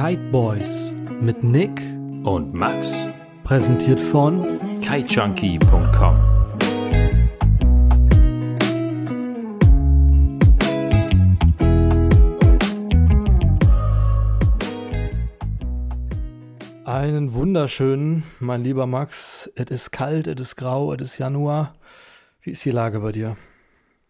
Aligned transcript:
Kite 0.00 0.30
Boys 0.30 0.94
mit 1.20 1.44
Nick 1.44 1.78
und 2.24 2.54
Max. 2.54 3.06
Präsentiert 3.44 4.00
von 4.00 4.48
kitejunkie.com. 4.80 6.16
Einen 16.86 17.34
wunderschönen, 17.34 18.22
mein 18.38 18.64
lieber 18.64 18.86
Max. 18.86 19.52
Es 19.54 19.70
ist 19.70 19.90
kalt, 19.90 20.26
es 20.26 20.40
ist 20.40 20.56
grau, 20.56 20.94
es 20.94 21.02
ist 21.02 21.18
Januar. 21.18 21.74
Wie 22.40 22.52
ist 22.52 22.64
die 22.64 22.70
Lage 22.70 23.00
bei 23.00 23.12
dir? 23.12 23.36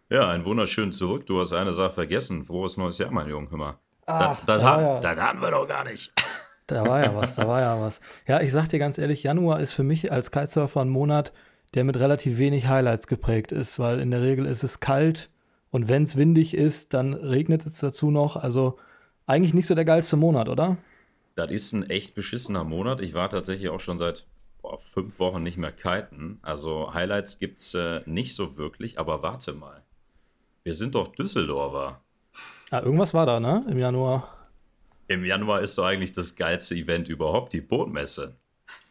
Ja, 0.09 0.29
ein 0.29 0.45
wunderschön 0.45 0.93
zurück. 0.93 1.27
Du 1.27 1.41
hast 1.41 1.53
eine 1.53 1.73
Sache 1.73 1.95
vergessen. 1.95 2.45
Frohes 2.45 2.77
neues 2.77 2.99
Jahr, 2.99 3.11
mein 3.11 3.29
Junge. 3.29 3.51
Hör 3.51 3.59
mal. 3.59 3.90
Ach, 4.11 4.37
das, 4.37 4.47
das, 4.47 4.59
da 4.59 4.63
haben, 4.63 4.83
ja. 4.83 5.01
das 5.01 5.17
haben 5.19 5.41
wir 5.41 5.51
doch 5.51 5.67
gar 5.67 5.85
nicht. 5.85 6.13
Da 6.67 6.87
war 6.87 7.03
ja 7.03 7.13
was, 7.17 7.35
da 7.35 7.49
war 7.49 7.61
ja 7.61 7.81
was. 7.81 8.01
Ja, 8.29 8.41
ich 8.41 8.53
sag 8.53 8.69
dir 8.69 8.79
ganz 8.79 8.97
ehrlich, 8.97 9.25
Januar 9.25 9.59
ist 9.59 9.73
für 9.73 9.83
mich 9.83 10.13
als 10.13 10.31
Kitesurfer 10.31 10.83
ein 10.83 10.89
Monat, 10.89 11.33
der 11.75 11.83
mit 11.83 11.99
relativ 11.99 12.39
wenig 12.39 12.69
Highlights 12.69 13.09
geprägt 13.09 13.51
ist, 13.51 13.81
weil 13.81 13.99
in 13.99 14.13
der 14.13 14.23
Regel 14.23 14.47
ist 14.47 14.63
es 14.63 14.79
kalt 14.79 15.31
und 15.71 15.89
wenn 15.89 16.05
es 16.05 16.17
windig 16.17 16.55
ist, 16.55 16.95
dann 16.95 17.15
regnet 17.15 17.67
es 17.67 17.79
dazu 17.79 18.11
noch. 18.11 18.37
Also 18.37 18.79
eigentlich 19.27 19.55
nicht 19.55 19.67
so 19.67 19.75
der 19.75 19.85
geilste 19.85 20.17
Monat, 20.17 20.49
oder? 20.49 20.77
Das 21.37 21.51
ist 21.51 21.73
ein 21.73 21.89
echt 21.89 22.15
beschissener 22.15 22.65
Monat. 22.65 23.01
Ich 23.01 23.15
war 23.15 23.31
tatsächlich 23.31 23.69
auch 23.69 23.81
schon 23.81 23.99
seit 23.99 24.27
boah, 24.61 24.79
fünf 24.79 25.19
Wochen 25.19 25.43
nicht 25.43 25.57
mehr 25.57 25.73
kiten. 25.73 26.39
Also 26.43 26.93
Highlights 26.93 27.39
gibt 27.39 27.61
es 27.61 27.75
äh, 27.75 28.03
nicht 28.07 28.35
so 28.35 28.57
wirklich, 28.57 28.99
aber 28.99 29.23
warte 29.23 29.53
mal. 29.53 29.83
Wir 30.65 30.75
sind 30.75 30.95
doch 30.95 31.09
Düsseldorfer. 31.15 32.01
Ah, 32.71 32.83
irgendwas 32.83 33.13
war 33.15 33.27
da, 33.27 33.41
ne? 33.41 33.65
Im 33.69 33.79
Januar. 33.79 34.37
Im 35.09 35.25
Januar 35.25 35.61
ist 35.61 35.77
doch 35.77 35.85
eigentlich 35.85 36.13
das 36.13 36.37
geilste 36.37 36.77
Event 36.77 37.09
überhaupt, 37.09 37.53
die 37.53 37.61
Bootmesse. 37.61 38.37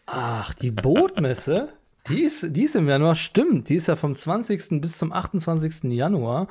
Ach, 0.05 0.53
die 0.53 0.71
Bootmesse? 0.71 1.69
die, 2.09 2.23
ist, 2.23 2.53
die 2.55 2.63
ist 2.63 2.75
im 2.75 2.89
Januar, 2.89 3.15
stimmt. 3.15 3.69
Die 3.69 3.75
ist 3.75 3.87
ja 3.87 3.95
vom 3.95 4.17
20. 4.17 4.81
bis 4.81 4.97
zum 4.97 5.13
28. 5.13 5.83
Januar. 5.93 6.49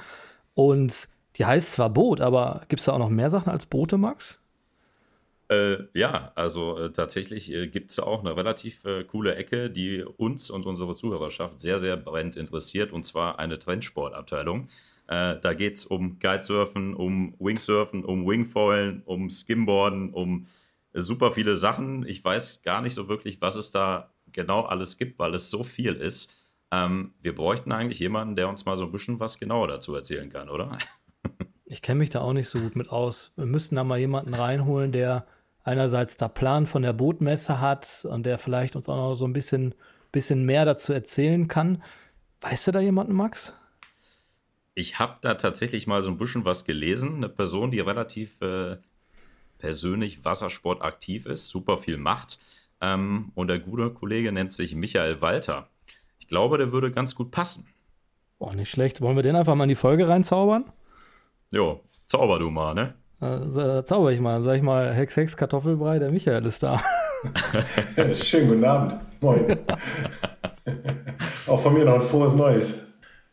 Und 0.54 1.08
die 1.36 1.44
heißt 1.44 1.72
zwar 1.72 1.90
Boot, 1.90 2.22
aber 2.22 2.62
gibt 2.68 2.80
es 2.80 2.86
da 2.86 2.92
auch 2.92 2.98
noch 2.98 3.10
mehr 3.10 3.28
Sachen 3.28 3.50
als 3.50 3.66
Boote, 3.66 3.98
Max? 3.98 4.40
Äh, 5.50 5.84
ja, 5.92 6.32
also 6.34 6.78
äh, 6.78 6.92
tatsächlich 6.92 7.52
äh, 7.52 7.68
gibt 7.68 7.90
es 7.90 7.96
da 7.96 8.04
auch 8.04 8.20
eine 8.20 8.36
relativ 8.36 8.84
äh, 8.84 9.04
coole 9.04 9.34
Ecke, 9.34 9.70
die 9.70 10.02
uns 10.02 10.50
und 10.50 10.66
unsere 10.66 10.94
Zuhörerschaft 10.94 11.60
sehr, 11.60 11.78
sehr 11.78 11.96
brennend 11.96 12.36
interessiert, 12.36 12.92
und 12.92 13.04
zwar 13.04 13.38
eine 13.38 13.58
Trendsportabteilung. 13.58 14.68
Äh, 15.08 15.40
da 15.40 15.54
geht 15.54 15.76
es 15.76 15.86
um 15.86 16.18
Kitesurfen, 16.18 16.94
um 16.94 17.34
Wingsurfen, 17.38 18.04
um 18.04 18.26
Wingfoilen, 18.26 19.02
um 19.04 19.30
Skimboarden, 19.30 20.12
um 20.12 20.46
super 20.92 21.32
viele 21.32 21.56
Sachen. 21.56 22.06
Ich 22.06 22.24
weiß 22.24 22.62
gar 22.62 22.82
nicht 22.82 22.94
so 22.94 23.08
wirklich, 23.08 23.40
was 23.40 23.56
es 23.56 23.70
da 23.70 24.12
genau 24.32 24.62
alles 24.62 24.98
gibt, 24.98 25.18
weil 25.18 25.34
es 25.34 25.50
so 25.50 25.64
viel 25.64 25.94
ist. 25.94 26.32
Ähm, 26.70 27.14
wir 27.20 27.34
bräuchten 27.34 27.72
eigentlich 27.72 27.98
jemanden, 27.98 28.36
der 28.36 28.48
uns 28.48 28.66
mal 28.66 28.76
so 28.76 28.84
ein 28.84 28.92
bisschen 28.92 29.18
was 29.18 29.38
genauer 29.38 29.68
dazu 29.68 29.94
erzählen 29.94 30.30
kann, 30.30 30.48
oder? 30.48 30.78
Ich 31.70 31.82
kenne 31.82 31.98
mich 31.98 32.08
da 32.08 32.22
auch 32.22 32.32
nicht 32.32 32.48
so 32.48 32.60
gut 32.60 32.76
mit 32.76 32.88
aus. 32.88 33.34
Wir 33.36 33.44
müssten 33.44 33.76
da 33.76 33.84
mal 33.84 33.98
jemanden 33.98 34.32
reinholen, 34.32 34.90
der 34.90 35.26
einerseits 35.64 36.16
da 36.16 36.26
Plan 36.26 36.64
von 36.64 36.80
der 36.80 36.94
Bootmesse 36.94 37.60
hat 37.60 38.06
und 38.08 38.24
der 38.24 38.38
vielleicht 38.38 38.74
uns 38.74 38.88
auch 38.88 38.96
noch 38.96 39.16
so 39.16 39.26
ein 39.26 39.34
bisschen, 39.34 39.74
bisschen 40.10 40.46
mehr 40.46 40.64
dazu 40.64 40.94
erzählen 40.94 41.46
kann. 41.46 41.82
Weißt 42.40 42.66
du 42.66 42.72
da 42.72 42.80
jemanden, 42.80 43.12
Max? 43.12 43.52
Ich 44.78 45.00
habe 45.00 45.16
da 45.22 45.34
tatsächlich 45.34 45.88
mal 45.88 46.02
so 46.02 46.08
ein 46.08 46.18
bisschen 46.18 46.44
was 46.44 46.64
gelesen. 46.64 47.16
Eine 47.16 47.28
Person, 47.28 47.72
die 47.72 47.80
relativ 47.80 48.40
äh, 48.40 48.76
persönlich 49.58 50.24
Wassersport 50.24 50.82
aktiv 50.82 51.26
ist, 51.26 51.48
super 51.48 51.78
viel 51.78 51.96
macht. 51.96 52.38
Ähm, 52.80 53.32
und 53.34 53.48
der 53.48 53.58
gute 53.58 53.90
Kollege 53.90 54.30
nennt 54.30 54.52
sich 54.52 54.76
Michael 54.76 55.20
Walter. 55.20 55.66
Ich 56.20 56.28
glaube, 56.28 56.58
der 56.58 56.70
würde 56.70 56.92
ganz 56.92 57.16
gut 57.16 57.32
passen. 57.32 57.66
Boah, 58.38 58.54
nicht 58.54 58.70
schlecht. 58.70 59.00
Wollen 59.00 59.16
wir 59.16 59.24
den 59.24 59.34
einfach 59.34 59.56
mal 59.56 59.64
in 59.64 59.70
die 59.70 59.74
Folge 59.74 60.06
reinzaubern? 60.06 60.64
Jo, 61.50 61.80
zauber 62.06 62.38
du 62.38 62.48
mal, 62.48 62.72
ne? 62.72 62.94
Äh, 63.20 63.82
zauber 63.82 64.12
ich 64.12 64.20
mal. 64.20 64.42
Sag 64.42 64.58
ich 64.58 64.62
mal, 64.62 64.94
Hex, 64.94 65.16
Hex, 65.16 65.36
Kartoffelbrei, 65.36 65.98
der 65.98 66.12
Michael 66.12 66.46
ist 66.46 66.62
da. 66.62 66.80
Schönen 68.14 68.46
guten 68.46 68.64
Abend. 68.64 68.94
Moin. 69.20 69.44
Auch 71.48 71.60
von 71.60 71.74
mir 71.74 71.84
noch 71.84 71.94
ein 71.94 72.02
frohes 72.02 72.34
Neues. 72.34 72.87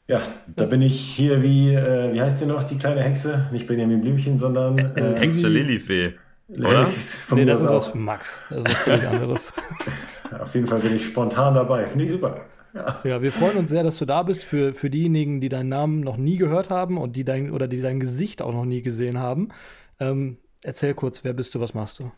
Ja, 0.07 0.21
da 0.55 0.65
bin 0.65 0.81
ich 0.81 0.99
hier 0.99 1.41
wie, 1.41 1.73
äh, 1.73 2.13
wie 2.13 2.21
heißt 2.21 2.37
sie 2.37 2.45
noch, 2.45 2.63
die 2.63 2.77
kleine 2.77 3.01
Hexe? 3.01 3.47
Nicht 3.51 3.65
Benjamin 3.65 4.01
Blümchen, 4.01 4.37
sondern. 4.37 4.77
Äh, 4.77 5.15
Hexe 5.19 5.47
Lilifee. 5.47 6.13
Oder? 6.47 6.85
Von 6.85 7.39
nee, 7.39 7.45
das 7.45 7.61
ist 7.61 7.69
aus 7.69 7.95
Max. 7.95 8.43
Das 8.49 8.59
ist 8.59 8.65
was 8.65 8.75
völlig 8.75 9.07
anderes. 9.09 9.53
Auf 10.39 10.53
jeden 10.53 10.67
Fall 10.67 10.79
bin 10.79 10.95
ich 10.95 11.07
spontan 11.07 11.55
dabei. 11.55 11.87
Finde 11.87 12.05
ich 12.05 12.11
super. 12.11 12.41
Ja. 12.75 12.99
Ja, 13.03 13.21
wir 13.21 13.31
freuen 13.31 13.57
uns 13.57 13.69
sehr, 13.69 13.83
dass 13.83 13.97
du 13.97 14.05
da 14.05 14.21
bist. 14.21 14.43
Für, 14.43 14.73
für 14.75 14.91
diejenigen, 14.91 15.41
die 15.41 15.49
deinen 15.49 15.69
Namen 15.69 16.01
noch 16.01 16.17
nie 16.17 16.37
gehört 16.37 16.69
haben 16.69 16.97
und 16.97 17.15
die 17.15 17.23
dein 17.23 17.49
oder 17.51 17.67
die 17.67 17.81
dein 17.81 17.99
Gesicht 17.99 18.43
auch 18.43 18.53
noch 18.53 18.65
nie 18.65 18.83
gesehen 18.83 19.17
haben. 19.17 19.49
Ähm, 19.99 20.37
erzähl 20.61 20.93
kurz, 20.93 21.23
wer 21.23 21.33
bist 21.33 21.55
du, 21.55 21.59
was 21.59 21.73
machst 21.73 21.99
du? 21.99 22.11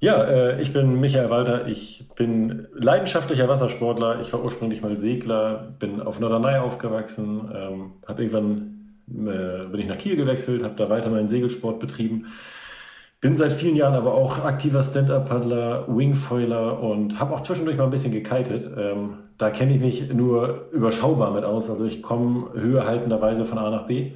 Ja, 0.00 0.22
äh, 0.24 0.60
ich 0.60 0.72
bin 0.72 1.00
Michael 1.00 1.30
Walter. 1.30 1.66
Ich 1.66 2.06
bin 2.14 2.66
leidenschaftlicher 2.74 3.48
Wassersportler. 3.48 4.20
Ich 4.20 4.32
war 4.32 4.44
ursprünglich 4.44 4.82
mal 4.82 4.96
Segler, 4.96 5.74
bin 5.78 6.00
auf 6.02 6.20
Norderney 6.20 6.58
aufgewachsen, 6.58 7.50
ähm, 7.54 7.92
habe 8.06 8.22
irgendwann 8.22 8.74
äh, 9.08 9.68
bin 9.70 9.80
ich 9.80 9.86
nach 9.86 9.98
Kiel 9.98 10.16
gewechselt, 10.16 10.62
habe 10.62 10.74
da 10.76 10.88
weiter 10.88 11.10
meinen 11.10 11.28
Segelsport 11.28 11.80
betrieben. 11.80 12.26
Bin 13.20 13.36
seit 13.38 13.54
vielen 13.54 13.76
Jahren 13.76 13.94
aber 13.94 14.14
auch 14.14 14.44
aktiver 14.44 14.82
Stand-Up-Paddler, 14.82 15.86
Wingfoiler 15.88 16.82
und 16.82 17.18
habe 17.18 17.32
auch 17.32 17.40
zwischendurch 17.40 17.78
mal 17.78 17.84
ein 17.84 17.90
bisschen 17.90 18.12
gekitet. 18.12 18.68
Ähm, 18.76 19.14
da 19.38 19.50
kenne 19.50 19.74
ich 19.74 19.80
mich 19.80 20.12
nur 20.12 20.68
überschaubar 20.72 21.32
mit 21.32 21.44
aus. 21.44 21.70
Also 21.70 21.86
ich 21.86 22.02
komme 22.02 22.50
höherhaltenderweise 22.54 23.46
von 23.46 23.58
A 23.58 23.70
nach 23.70 23.86
B. 23.86 24.12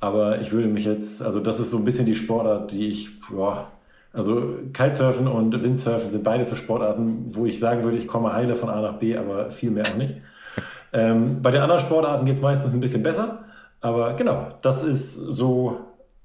Aber 0.00 0.40
ich 0.40 0.52
würde 0.52 0.68
mich 0.68 0.84
jetzt, 0.84 1.22
also 1.22 1.40
das 1.40 1.60
ist 1.60 1.70
so 1.70 1.78
ein 1.78 1.84
bisschen 1.84 2.06
die 2.06 2.14
Sportart, 2.14 2.72
die 2.72 2.88
ich, 2.88 3.10
ja, 3.36 3.68
also 4.12 4.56
Kitesurfen 4.72 5.28
und 5.28 5.62
Windsurfen 5.62 6.10
sind 6.10 6.24
beides 6.24 6.48
so 6.50 6.56
Sportarten, 6.56 7.24
wo 7.26 7.46
ich 7.46 7.58
sagen 7.60 7.84
würde, 7.84 7.98
ich 7.98 8.06
komme 8.06 8.32
heile 8.32 8.54
von 8.54 8.70
A 8.70 8.80
nach 8.80 8.94
B, 8.94 9.16
aber 9.16 9.50
viel 9.50 9.70
mehr 9.70 9.86
auch 9.86 9.96
nicht. 9.96 10.16
ähm, 10.92 11.42
bei 11.42 11.50
den 11.50 11.60
anderen 11.60 11.80
Sportarten 11.80 12.24
geht 12.24 12.36
es 12.36 12.40
meistens 12.40 12.72
ein 12.72 12.80
bisschen 12.80 13.02
besser. 13.02 13.44
Aber 13.80 14.14
genau, 14.14 14.48
das 14.62 14.82
ist 14.82 15.14
so, 15.14 15.78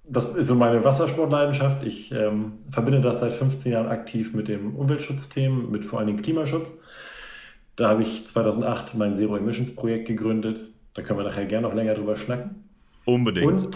das 0.03 0.33
ist 0.33 0.47
so 0.47 0.55
meine 0.55 0.83
Wassersportleidenschaft. 0.83 1.83
Ich 1.83 2.11
ähm, 2.11 2.53
verbinde 2.69 3.01
das 3.01 3.19
seit 3.19 3.33
15 3.33 3.71
Jahren 3.71 3.87
aktiv 3.87 4.33
mit 4.33 4.47
dem 4.47 4.75
Umweltschutzthemen, 4.75 5.69
mit 5.69 5.85
vor 5.85 5.99
allen 5.99 6.07
Dingen 6.07 6.21
Klimaschutz. 6.21 6.71
Da 7.75 7.89
habe 7.89 8.01
ich 8.01 8.25
2008 8.25 8.95
mein 8.95 9.15
Zero 9.15 9.35
Emissions 9.35 9.75
Projekt 9.75 10.07
gegründet. 10.07 10.71
Da 10.93 11.01
können 11.01 11.19
wir 11.19 11.25
nachher 11.25 11.45
gerne 11.45 11.67
noch 11.67 11.75
länger 11.75 11.95
drüber 11.95 12.15
schnacken. 12.15 12.62
Unbedingt. 13.05 13.65
Und, 13.65 13.69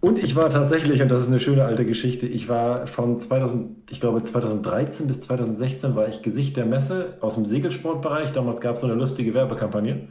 und 0.00 0.18
ich 0.18 0.36
war 0.36 0.48
tatsächlich, 0.48 1.02
und 1.02 1.10
das 1.10 1.22
ist 1.22 1.28
eine 1.28 1.40
schöne 1.40 1.64
alte 1.64 1.84
Geschichte, 1.84 2.26
ich 2.26 2.48
war 2.48 2.86
von 2.86 3.18
2000, 3.18 3.90
ich 3.90 4.00
glaube 4.00 4.22
2013 4.22 5.08
bis 5.08 5.22
2016 5.22 5.96
war 5.96 6.08
ich 6.08 6.22
Gesicht 6.22 6.56
der 6.56 6.64
Messe 6.64 7.18
aus 7.20 7.34
dem 7.34 7.46
Segelsportbereich. 7.46 8.32
Damals 8.32 8.60
gab 8.60 8.76
es 8.76 8.82
so 8.82 8.86
eine 8.86 8.94
lustige 8.94 9.34
Werbekampagne 9.34 10.08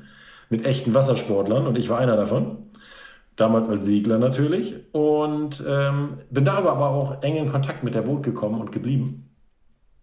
mit 0.49 0.65
echten 0.65 0.93
Wassersportlern 0.93 1.67
und 1.67 1.77
ich 1.77 1.89
war 1.89 1.99
einer 1.99 2.17
davon. 2.17 2.57
Damals 3.37 3.67
als 3.69 3.85
Segler 3.85 4.19
natürlich. 4.19 4.75
Und 4.91 5.63
ähm, 5.67 6.17
bin 6.29 6.43
darüber 6.43 6.73
aber 6.73 6.89
auch 6.89 7.23
eng 7.23 7.35
in 7.37 7.47
Kontakt 7.47 7.83
mit 7.83 7.95
der 7.95 8.01
Boot 8.01 8.23
gekommen 8.23 8.59
und 8.59 8.71
geblieben. 8.71 9.29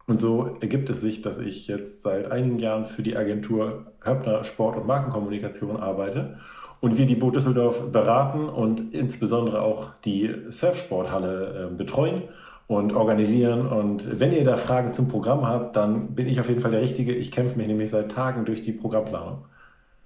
Und 0.06 0.18
so 0.18 0.56
ergibt 0.60 0.90
es 0.90 1.00
sich, 1.00 1.22
dass 1.22 1.38
ich 1.38 1.68
jetzt 1.68 2.02
seit 2.02 2.32
einigen 2.32 2.58
Jahren 2.58 2.86
für 2.86 3.02
die 3.02 3.16
Agentur 3.16 3.92
Höppner 4.04 4.42
Sport- 4.42 4.76
und 4.76 4.86
Markenkommunikation 4.86 5.76
arbeite 5.76 6.38
und 6.80 6.96
wir 6.96 7.06
die 7.06 7.14
Boot 7.14 7.36
Düsseldorf 7.36 7.92
beraten 7.92 8.48
und 8.48 8.94
insbesondere 8.94 9.62
auch 9.62 9.90
die 10.04 10.34
Surfsporthalle 10.48 11.70
äh, 11.70 11.74
betreuen 11.74 12.22
und 12.66 12.92
organisieren. 12.94 13.66
Und 13.66 14.20
wenn 14.20 14.32
ihr 14.32 14.44
da 14.44 14.56
Fragen 14.56 14.92
zum 14.92 15.08
Programm 15.08 15.46
habt, 15.46 15.76
dann 15.76 16.14
bin 16.14 16.26
ich 16.26 16.40
auf 16.40 16.48
jeden 16.48 16.60
Fall 16.60 16.70
der 16.70 16.80
Richtige. 16.80 17.14
Ich 17.14 17.30
kämpfe 17.30 17.58
mich 17.58 17.66
nämlich 17.66 17.90
seit 17.90 18.10
Tagen 18.10 18.44
durch 18.44 18.62
die 18.62 18.72
Programmplanung. 18.72 19.44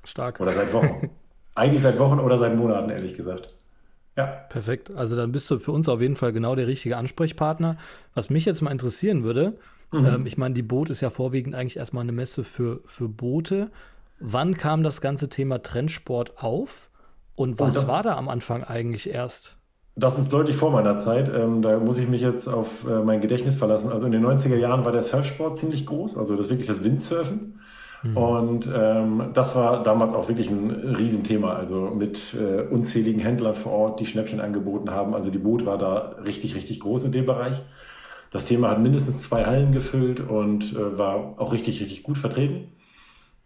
Stark. 0.03 0.41
Oder 0.41 0.53
seit 0.53 0.73
Wochen. 0.73 1.11
Eigentlich 1.55 1.83
seit 1.83 1.99
Wochen 1.99 2.19
oder 2.19 2.37
seit 2.37 2.57
Monaten, 2.57 2.91
ehrlich 2.91 3.15
gesagt. 3.15 3.55
Ja. 4.17 4.27
Perfekt. 4.27 4.91
Also 4.91 5.15
dann 5.15 5.31
bist 5.31 5.51
du 5.51 5.59
für 5.59 5.73
uns 5.73 5.89
auf 5.89 6.01
jeden 6.01 6.17
Fall 6.17 6.33
genau 6.33 6.57
der 6.57 6.67
richtige 6.67 6.97
Ansprechpartner. 6.97 7.77
Was 8.15 8.31
mich 8.31 8.45
jetzt 8.45 8.61
mal 8.61 8.71
interessieren 8.71 9.23
würde, 9.23 9.59
mhm. 9.93 10.07
ähm, 10.07 10.27
ich 10.27 10.37
meine, 10.37 10.55
die 10.55 10.63
Boot 10.63 10.91
ist 10.91 11.01
ja 11.01 11.11
vorwiegend 11.11 11.55
eigentlich 11.55 11.77
erstmal 11.77 12.03
eine 12.03 12.13
Messe 12.13 12.45
für, 12.45 12.81
für 12.85 13.09
Boote. 13.09 13.71
Wann 14.19 14.57
kam 14.57 14.83
das 14.83 15.01
ganze 15.01 15.29
Thema 15.29 15.63
Trendsport 15.63 16.43
auf 16.43 16.91
und 17.37 17.59
was 17.59 17.75
das, 17.75 17.89
war 17.89 18.03
da 18.03 18.17
am 18.17 18.29
Anfang 18.29 18.65
eigentlich 18.65 19.11
erst? 19.11 19.57
Das 19.97 20.19
ist 20.19 20.33
deutlich 20.33 20.57
vor 20.57 20.71
meiner 20.71 20.99
Zeit. 20.99 21.29
Ähm, 21.29 21.63
da 21.63 21.79
muss 21.79 21.99
ich 21.99 22.09
mich 22.09 22.21
jetzt 22.21 22.49
auf 22.49 22.85
äh, 22.85 23.03
mein 23.03 23.21
Gedächtnis 23.21 23.57
verlassen. 23.57 23.93
Also 23.93 24.07
in 24.07 24.13
den 24.13 24.25
90er 24.25 24.57
Jahren 24.57 24.85
war 24.85 24.93
der 24.93 25.03
Surfsport 25.03 25.57
ziemlich 25.57 25.87
groß, 25.87 26.17
also 26.17 26.37
das 26.37 26.51
wirklich 26.51 26.67
das 26.67 26.83
Windsurfen. 26.83 27.61
Mhm. 28.03 28.17
Und 28.17 28.71
ähm, 28.75 29.31
das 29.33 29.55
war 29.57 29.83
damals 29.83 30.13
auch 30.13 30.29
wirklich 30.29 30.51
ein 30.51 30.71
Riesenthema, 30.71 31.55
also 31.55 31.93
mit 31.95 32.35
äh, 32.35 32.63
unzähligen 32.63 33.21
Händlern 33.21 33.55
vor 33.55 33.73
Ort, 33.73 34.01
die 34.01 34.07
Schnäppchen 34.07 34.41
angeboten 34.41 34.91
haben. 34.91 35.15
Also 35.15 35.31
die 35.31 35.39
Boot 35.39 35.65
war 35.65 35.79
da 35.79 36.17
richtig, 36.27 36.55
richtig 36.55 36.81
groß 36.81 37.05
in 37.05 37.13
dem 37.13 37.27
Bereich. 37.27 37.63
Das 38.31 38.45
Thema 38.45 38.71
hat 38.71 38.81
mindestens 38.81 39.23
zwei 39.23 39.45
Hallen 39.45 39.71
gefüllt 39.71 40.21
und 40.21 40.73
äh, 40.75 40.99
war 40.99 41.35
auch 41.39 41.53
richtig, 41.53 41.81
richtig 41.81 42.03
gut 42.03 42.19
vertreten. 42.19 42.73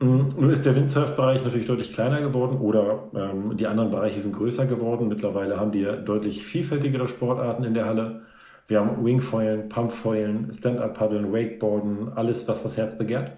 Mhm. 0.00 0.28
Nur 0.38 0.52
ist 0.52 0.64
der 0.64 0.76
Windsurf-Bereich 0.76 1.42
natürlich 1.44 1.66
deutlich 1.66 1.92
kleiner 1.92 2.20
geworden 2.20 2.58
oder 2.58 3.08
ähm, 3.14 3.56
die 3.56 3.66
anderen 3.66 3.90
Bereiche 3.90 4.20
sind 4.20 4.36
größer 4.36 4.66
geworden. 4.66 5.08
Mittlerweile 5.08 5.58
haben 5.58 5.72
wir 5.72 5.96
deutlich 5.96 6.44
vielfältigere 6.44 7.08
Sportarten 7.08 7.64
in 7.64 7.74
der 7.74 7.86
Halle. 7.86 8.22
Wir 8.68 8.80
haben 8.80 9.04
Wingfoilen, 9.04 9.68
Pumpfoilen, 9.68 10.52
Stand-Up-Paddeln, 10.52 11.32
Wakeboarden, 11.32 12.12
alles, 12.14 12.46
was 12.48 12.62
das 12.62 12.76
Herz 12.76 12.96
begehrt. 12.96 13.32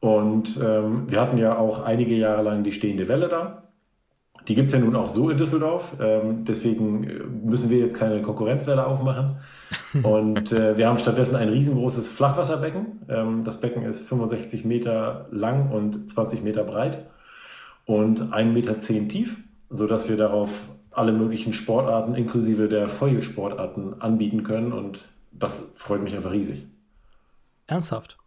Und 0.00 0.58
ähm, 0.62 1.10
wir 1.10 1.20
hatten 1.20 1.38
ja 1.38 1.58
auch 1.58 1.82
einige 1.82 2.14
Jahre 2.14 2.42
lang 2.42 2.62
die 2.62 2.72
stehende 2.72 3.08
Welle 3.08 3.28
da. 3.28 3.69
Die 4.48 4.54
gibt 4.54 4.68
es 4.68 4.72
ja 4.72 4.80
nun 4.80 4.96
auch 4.96 5.08
so 5.08 5.30
in 5.30 5.36
Düsseldorf. 5.36 5.94
Ähm, 6.00 6.44
deswegen 6.44 7.04
äh, 7.04 7.22
müssen 7.44 7.70
wir 7.70 7.78
jetzt 7.78 7.96
keine 7.96 8.22
Konkurrenzwelle 8.22 8.86
aufmachen. 8.86 9.36
Und 10.02 10.52
äh, 10.52 10.76
wir 10.76 10.88
haben 10.88 10.98
stattdessen 10.98 11.36
ein 11.36 11.48
riesengroßes 11.48 12.12
Flachwasserbecken. 12.12 13.02
Ähm, 13.08 13.44
das 13.44 13.60
Becken 13.60 13.84
ist 13.84 14.06
65 14.08 14.64
Meter 14.64 15.26
lang 15.30 15.70
und 15.70 16.08
20 16.08 16.42
Meter 16.42 16.64
breit 16.64 17.06
und 17.86 18.32
1,10 18.32 18.44
Meter 18.52 18.78
tief, 18.78 19.38
sodass 19.68 20.08
wir 20.08 20.16
darauf 20.16 20.68
alle 20.92 21.12
möglichen 21.12 21.52
Sportarten 21.52 22.14
inklusive 22.14 22.68
der 22.68 22.88
Feuilsportarten 22.88 24.00
anbieten 24.00 24.42
können. 24.42 24.72
Und 24.72 25.08
das 25.32 25.74
freut 25.76 26.02
mich 26.02 26.14
einfach 26.14 26.32
riesig. 26.32 26.66
Ernsthaft? 27.66 28.18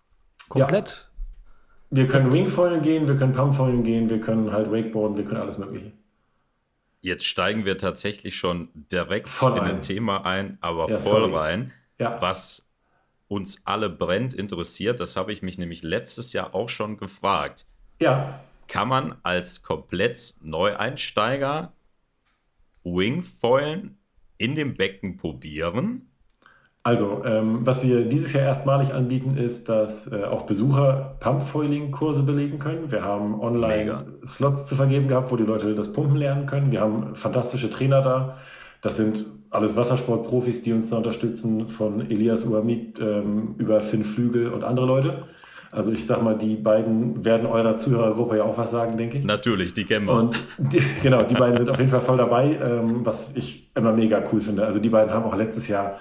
Komplett? 0.50 0.90
Ja. 0.90 1.98
Wir 1.98 2.08
können 2.08 2.34
Wingfoilen 2.34 2.82
gehen, 2.82 3.08
wir 3.08 3.16
können 3.16 3.34
Pumpfoilen 3.34 3.84
gehen, 3.84 4.10
wir 4.10 4.20
können 4.20 4.52
halt 4.52 4.72
Wakeboarden, 4.72 5.16
wir 5.16 5.26
können 5.26 5.42
alles 5.42 5.60
Mögliche. 5.60 5.92
Jetzt 7.04 7.26
steigen 7.26 7.66
wir 7.66 7.78
tatsächlich 7.78 8.38
schon 8.38 8.70
direkt 8.74 9.28
voll 9.28 9.58
in 9.58 9.66
ein 9.66 9.82
Thema 9.82 10.26
ein, 10.26 10.58
aber 10.62 10.90
ja, 10.90 11.00
voll 11.02 11.30
sorry. 11.30 11.36
rein, 11.36 11.74
ja. 12.00 12.22
was 12.22 12.72
uns 13.28 13.68
alle 13.68 13.90
brennt 13.90 14.34
interessiert. 14.34 15.02
Das 15.02 15.18
habe 15.18 15.34
ich 15.34 15.42
mich 15.42 15.58
nämlich 15.58 15.84
letztes 15.84 16.32
Jahr 16.32 16.56
auch 16.56 16.70
schon 16.70 16.96
gefragt. 16.96 17.66
Ja. 18.02 18.40
Kann 18.70 18.88
man 18.88 19.18
als 19.22 19.64
komplett 19.64 20.36
Neueinsteiger 20.40 21.74
Wingfoilen 22.86 23.98
in 24.38 24.56
dem 24.56 24.76
Becken 24.76 25.18
probieren? 25.18 26.10
Also, 26.86 27.24
ähm, 27.26 27.60
was 27.66 27.82
wir 27.88 28.04
dieses 28.04 28.34
Jahr 28.34 28.44
erstmalig 28.44 28.94
anbieten, 28.94 29.38
ist, 29.38 29.70
dass 29.70 30.12
äh, 30.12 30.26
auch 30.26 30.42
Besucher 30.42 31.16
Pumpfoiling-Kurse 31.22 32.24
belegen 32.24 32.60
können. 32.60 32.92
Wir 32.92 33.04
haben 33.04 33.40
online 33.40 33.78
Mega. 33.78 34.04
Slots 34.26 34.68
zu 34.68 34.76
vergeben 34.76 35.08
gehabt, 35.08 35.32
wo 35.32 35.38
die 35.38 35.46
Leute 35.46 35.76
das 35.76 35.94
Pumpen 35.94 36.18
lernen 36.18 36.46
können. 36.46 36.74
Wir 36.74 36.82
haben 36.82 37.16
fantastische 37.16 37.70
Trainer 37.70 38.02
da. 38.02 38.38
Das 38.82 38.98
sind 38.98 39.26
alles 39.50 39.78
Wassersportprofis, 39.78 40.64
die 40.64 40.74
uns 40.74 40.90
da 40.90 40.98
unterstützen, 40.98 41.68
von 41.68 42.02
Elias 42.02 42.44
Uamid 42.44 43.00
ähm, 43.00 43.56
über 43.58 43.80
Finn 43.80 44.04
Flügel 44.04 44.50
und 44.50 44.66
andere 44.66 44.86
Leute. 44.86 45.24
Also 45.72 45.92
ich 45.92 46.06
sag 46.06 46.22
mal, 46.22 46.38
die 46.38 46.56
beiden 46.56 47.24
werden 47.24 47.48
eurer 47.48 47.78
Zuhörergruppe 47.78 48.38
ja 48.38 48.44
auch 48.44 48.58
was 48.58 48.72
sagen, 48.72 48.98
denke 48.98 49.20
ich. 49.20 49.24
Natürlich, 49.24 49.74
die 49.74 49.86
kennen 49.86 50.08
wir. 50.08 50.14
Und 50.16 50.38
die, 50.58 50.82
genau, 51.02 51.24
die 51.24 51.34
beiden 51.34 51.58
sind 51.58 51.70
auf 51.70 51.80
jeden 51.80 51.90
Fall 51.90 52.02
voll 52.02 52.18
dabei, 52.18 52.60
ähm, 52.62 53.06
was 53.06 53.36
ich 53.36 53.70
immer 53.74 53.94
mega 53.94 54.22
cool 54.34 54.42
finde. 54.42 54.66
Also 54.66 54.80
die 54.80 54.90
beiden 54.90 55.14
haben 55.14 55.24
auch 55.24 55.38
letztes 55.38 55.70
Jahr 55.70 55.98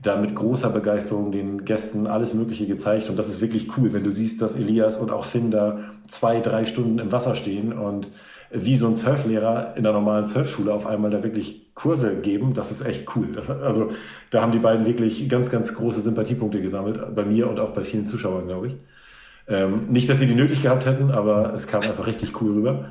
da 0.00 0.16
mit 0.16 0.34
großer 0.34 0.70
Begeisterung 0.70 1.32
den 1.32 1.64
Gästen 1.64 2.06
alles 2.06 2.34
Mögliche 2.34 2.66
gezeigt. 2.66 3.08
Und 3.08 3.18
das 3.18 3.28
ist 3.28 3.40
wirklich 3.40 3.76
cool, 3.76 3.92
wenn 3.92 4.04
du 4.04 4.12
siehst, 4.12 4.42
dass 4.42 4.54
Elias 4.54 4.96
und 4.96 5.10
auch 5.10 5.24
Finn 5.24 5.50
da 5.50 5.78
zwei, 6.06 6.40
drei 6.40 6.64
Stunden 6.64 6.98
im 6.98 7.12
Wasser 7.12 7.34
stehen 7.34 7.72
und 7.72 8.08
wie 8.50 8.76
so 8.76 8.86
ein 8.86 8.94
Surflehrer 8.94 9.76
in 9.76 9.82
der 9.82 9.92
normalen 9.92 10.24
Surfschule 10.24 10.72
auf 10.72 10.86
einmal 10.86 11.10
da 11.10 11.22
wirklich 11.24 11.74
Kurse 11.74 12.20
geben, 12.20 12.54
das 12.54 12.70
ist 12.70 12.86
echt 12.86 13.16
cool. 13.16 13.28
Also 13.62 13.92
da 14.30 14.42
haben 14.42 14.52
die 14.52 14.60
beiden 14.60 14.86
wirklich 14.86 15.28
ganz, 15.28 15.50
ganz 15.50 15.74
große 15.74 16.00
Sympathiepunkte 16.00 16.60
gesammelt, 16.62 17.14
bei 17.14 17.24
mir 17.24 17.48
und 17.48 17.58
auch 17.58 17.70
bei 17.70 17.82
vielen 17.82 18.06
Zuschauern, 18.06 18.46
glaube 18.46 18.68
ich. 18.68 18.74
Ähm, 19.48 19.86
nicht, 19.88 20.08
dass 20.08 20.20
sie 20.20 20.26
die 20.26 20.34
nötig 20.34 20.62
gehabt 20.62 20.86
hätten, 20.86 21.10
aber 21.10 21.52
es 21.54 21.66
kam 21.66 21.82
einfach 21.82 22.06
richtig 22.06 22.40
cool 22.40 22.52
rüber. 22.52 22.90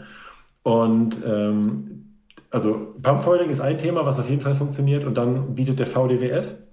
Und 0.63 1.17
ähm, 1.25 2.17
also 2.49 2.93
Pumpfoiling 3.01 3.49
ist 3.49 3.61
ein 3.61 3.77
Thema, 3.77 4.05
was 4.05 4.19
auf 4.19 4.29
jeden 4.29 4.41
Fall 4.41 4.55
funktioniert. 4.55 5.05
Und 5.05 5.17
dann 5.17 5.55
bietet 5.55 5.79
der 5.79 5.87
VDWS 5.87 6.72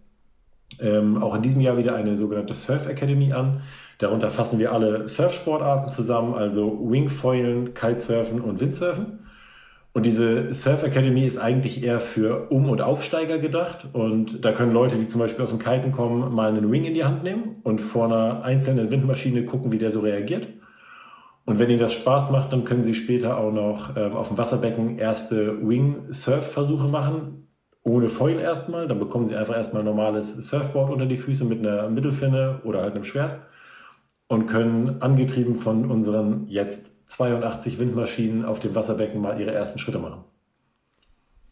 ähm, 0.80 1.22
auch 1.22 1.34
in 1.34 1.42
diesem 1.42 1.60
Jahr 1.60 1.76
wieder 1.76 1.94
eine 1.94 2.16
sogenannte 2.16 2.54
Surf 2.54 2.86
Academy 2.86 3.32
an. 3.32 3.62
Darunter 3.98 4.30
fassen 4.30 4.58
wir 4.58 4.72
alle 4.72 5.06
Surfsportarten 5.06 5.90
zusammen, 5.90 6.34
also 6.34 6.78
Wingfoilen, 6.90 7.74
Kitesurfen 7.74 8.40
und 8.40 8.60
Windsurfen. 8.60 9.18
Und 9.92 10.06
diese 10.06 10.54
Surf 10.54 10.84
Academy 10.84 11.26
ist 11.26 11.36
eigentlich 11.36 11.82
eher 11.82 12.00
für 12.00 12.50
Um- 12.50 12.70
und 12.70 12.80
Aufsteiger 12.80 13.38
gedacht. 13.38 13.88
Und 13.92 14.44
da 14.44 14.52
können 14.52 14.72
Leute, 14.72 14.96
die 14.96 15.06
zum 15.06 15.20
Beispiel 15.20 15.44
aus 15.44 15.50
dem 15.50 15.58
Kiten 15.58 15.92
kommen, 15.92 16.32
mal 16.32 16.48
einen 16.48 16.70
Wing 16.70 16.84
in 16.84 16.94
die 16.94 17.04
Hand 17.04 17.24
nehmen 17.24 17.56
und 17.64 17.80
vor 17.80 18.06
einer 18.06 18.42
einzelnen 18.44 18.90
Windmaschine 18.90 19.44
gucken, 19.44 19.72
wie 19.72 19.78
der 19.78 19.90
so 19.90 20.00
reagiert. 20.00 20.48
Und 21.44 21.58
wenn 21.58 21.68
ihnen 21.68 21.80
das 21.80 21.92
Spaß 21.92 22.30
macht, 22.30 22.52
dann 22.52 22.64
können 22.64 22.84
sie 22.84 22.94
später 22.94 23.36
auch 23.36 23.52
noch 23.52 23.96
ähm, 23.96 24.12
auf 24.12 24.28
dem 24.28 24.38
Wasserbecken 24.38 24.98
erste 24.98 25.66
Wing-Surf-Versuche 25.66 26.86
machen 26.86 27.49
ohne 27.82 28.08
Foil 28.08 28.38
erstmal. 28.38 28.88
Dann 28.88 28.98
bekommen 28.98 29.26
sie 29.26 29.36
einfach 29.36 29.56
erstmal 29.56 29.82
ein 29.82 29.86
normales 29.86 30.34
Surfboard 30.36 30.90
unter 30.90 31.06
die 31.06 31.16
Füße 31.16 31.44
mit 31.44 31.58
einer 31.60 31.88
Mittelfinne 31.88 32.60
oder 32.64 32.82
halt 32.82 32.94
einem 32.94 33.04
Schwert 33.04 33.40
und 34.28 34.46
können 34.46 35.02
angetrieben 35.02 35.54
von 35.54 35.90
unseren 35.90 36.46
jetzt 36.46 37.08
82 37.10 37.78
Windmaschinen 37.78 38.44
auf 38.44 38.60
dem 38.60 38.74
Wasserbecken 38.74 39.20
mal 39.20 39.40
ihre 39.40 39.52
ersten 39.52 39.78
Schritte 39.78 39.98
machen. 39.98 40.24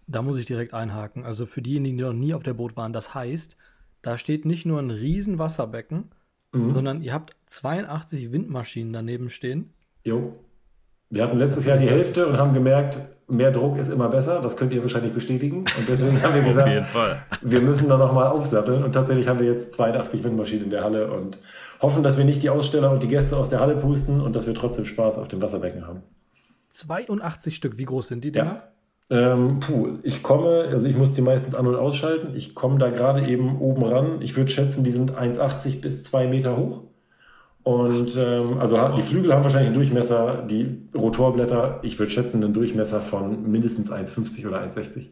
Da 0.07 0.23
muss 0.23 0.39
ich 0.39 0.47
direkt 0.47 0.73
einhaken. 0.73 1.25
Also 1.25 1.45
für 1.45 1.61
diejenigen, 1.61 1.99
die 1.99 2.05
noch 2.05 2.13
nie 2.13 2.35
auf 2.35 2.43
der 2.43 2.55
Boot 2.55 2.77
waren, 2.77 2.93
das 2.93 3.15
heißt, 3.15 3.57
da 4.01 4.17
steht 4.17 4.45
nicht 4.45 4.65
nur 4.65 4.79
ein 4.79 4.91
riesen 4.91 5.39
Wasserbecken, 5.39 6.11
mhm. 6.53 6.73
sondern 6.73 7.01
ihr 7.03 7.13
habt 7.13 7.37
82 7.47 8.33
Windmaschinen 8.33 8.93
daneben 8.93 9.29
stehen. 9.29 9.75
Jo. 10.05 10.37
Wir 11.11 11.25
hatten 11.25 11.39
letztes 11.39 11.65
Jahr 11.65 11.79
die 11.79 11.89
Hälfte 11.89 12.27
und 12.27 12.39
haben 12.39 12.53
gemerkt, 12.53 13.01
mehr 13.29 13.53
Druck 13.53 13.79
ist 13.79 13.91
immer 13.91 14.09
besser. 14.09 14.41
Das 14.41 14.57
könnt 14.57 14.73
ihr 14.73 14.83
wahrscheinlich 14.83 15.13
bestätigen. 15.13 15.59
Und 15.59 15.89
deswegen 15.89 16.23
haben 16.23 16.35
wir 16.35 16.43
gesagt, 16.45 16.71
wir 17.43 17.61
müssen 17.61 17.89
da 17.89 17.97
nochmal 17.97 18.29
aufsatteln. 18.29 18.83
Und 18.83 18.93
tatsächlich 18.93 19.29
haben 19.29 19.39
wir 19.39 19.47
jetzt 19.47 19.73
82 19.73 20.25
Windmaschinen 20.25 20.65
in 20.65 20.71
der 20.71 20.83
Halle 20.83 21.11
und 21.11 21.39
hoffen, 21.81 22.03
dass 22.03 22.19
wir 22.19 22.25
nicht 22.25 22.43
die 22.43 22.51
Aussteller 22.51 22.91
und 22.91 23.03
die 23.03 23.09
Gäste 23.09 23.37
aus 23.37 23.51
der 23.51 23.61
Halle 23.61 23.77
pusten 23.77 24.21
und 24.21 24.35
dass 24.35 24.47
wir 24.47 24.55
trotzdem 24.55 24.85
Spaß 24.85 25.19
auf 25.19 25.29
dem 25.29 25.41
Wasserbecken 25.43 25.87
haben. 25.87 26.03
82 26.71 27.55
Stück, 27.55 27.79
wie 27.79 27.85
groß 27.85 28.09
sind 28.09 28.25
die 28.25 28.33
Dinger? 28.33 28.63
Ja. 28.63 28.73
Ähm, 29.11 29.61
puh, 29.61 29.99
ich 30.03 30.23
komme, 30.23 30.69
also 30.71 30.87
ich 30.87 30.97
muss 30.97 31.15
die 31.15 31.23
meistens 31.23 31.55
an- 31.55 31.67
und 31.67 31.77
ausschalten. 31.77 32.35
Ich 32.35 32.55
komme 32.55 32.79
da 32.79 32.91
gerade 32.91 33.27
eben 33.27 33.59
oben 33.59 33.83
ran. 33.85 34.21
Ich 34.21 34.37
würde 34.37 34.51
schätzen, 34.51 34.85
die 34.85 34.91
sind 34.91 35.13
1,80 35.13 35.81
bis 35.81 36.03
2 36.05 36.27
Meter 36.27 36.57
hoch. 36.57 36.83
Und 37.69 38.17
ähm, 38.17 38.59
also 38.61 38.79
die 38.97 39.03
Flügel 39.03 39.35
haben 39.35 39.43
wahrscheinlich 39.43 39.67
einen 39.67 39.75
Durchmesser, 39.75 40.47
die 40.49 40.89
Rotorblätter, 40.95 41.81
ich 41.83 41.99
würde 41.99 42.11
schätzen, 42.11 42.43
einen 42.43 42.55
Durchmesser 42.55 43.03
von 43.03 43.43
mindestens 43.51 43.93
1,50 43.93 44.49
oder 44.49 44.63
1,60. 44.63 45.09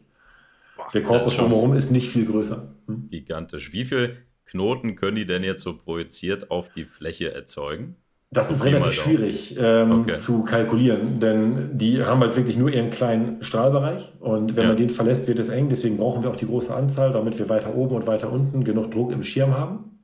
Der 0.95 1.03
Korpus 1.03 1.37
drumherum 1.37 1.75
ist 1.75 1.91
nicht 1.91 2.09
viel 2.09 2.25
größer. 2.25 2.73
Hm? 2.87 3.11
Gigantisch. 3.11 3.75
Wie 3.75 3.85
viele 3.85 4.17
Knoten 4.47 4.97
können 4.97 5.17
die 5.17 5.27
denn 5.27 5.43
jetzt 5.43 5.61
so 5.61 5.77
projiziert 5.77 6.51
auf 6.51 6.71
die 6.71 6.87
Fläche 6.87 7.35
erzeugen? 7.35 7.97
Das 8.31 8.51
ist 8.51 8.65
relativ 8.65 8.95
schwierig 8.95 9.57
ähm, 9.61 10.01
okay. 10.01 10.15
zu 10.15 10.43
kalkulieren, 10.45 11.21
denn 11.21 11.77
die 11.77 12.03
haben 12.03 12.21
halt 12.21 12.37
wirklich 12.37 12.57
nur 12.57 12.73
ihren 12.73 12.89
kleinen 12.89 13.43
Strahlbereich 13.45 14.15
und 14.19 14.57
wenn 14.57 14.63
ja. 14.63 14.69
man 14.69 14.79
den 14.79 14.89
verlässt, 14.89 15.29
wird 15.29 15.39
es 15.41 15.51
eng. 15.51 15.69
Deswegen 15.69 15.99
brauchen 15.99 16.23
wir 16.23 16.31
auch 16.31 16.37
die 16.37 16.47
große 16.47 16.75
Anzahl, 16.75 17.13
damit 17.13 17.39
wir 17.39 17.51
weiter 17.51 17.75
oben 17.75 17.97
und 17.97 18.07
weiter 18.07 18.33
unten 18.33 18.65
genug 18.65 18.91
Druck 18.93 19.13
im 19.13 19.23
Schirm 19.23 19.55
haben. 19.55 19.96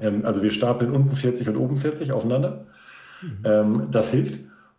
Ähm, 0.00 0.24
also 0.24 0.42
wir 0.42 0.50
stapeln 0.50 0.92
unten 0.92 1.14
40 1.14 1.48
und 1.48 1.56
oben 1.56 1.76
40 1.76 2.12
aufeinander. 2.12 2.66
Mhm. 3.22 3.38
Ähm, 3.44 3.86
das 3.90 4.10
hilft. 4.10 4.38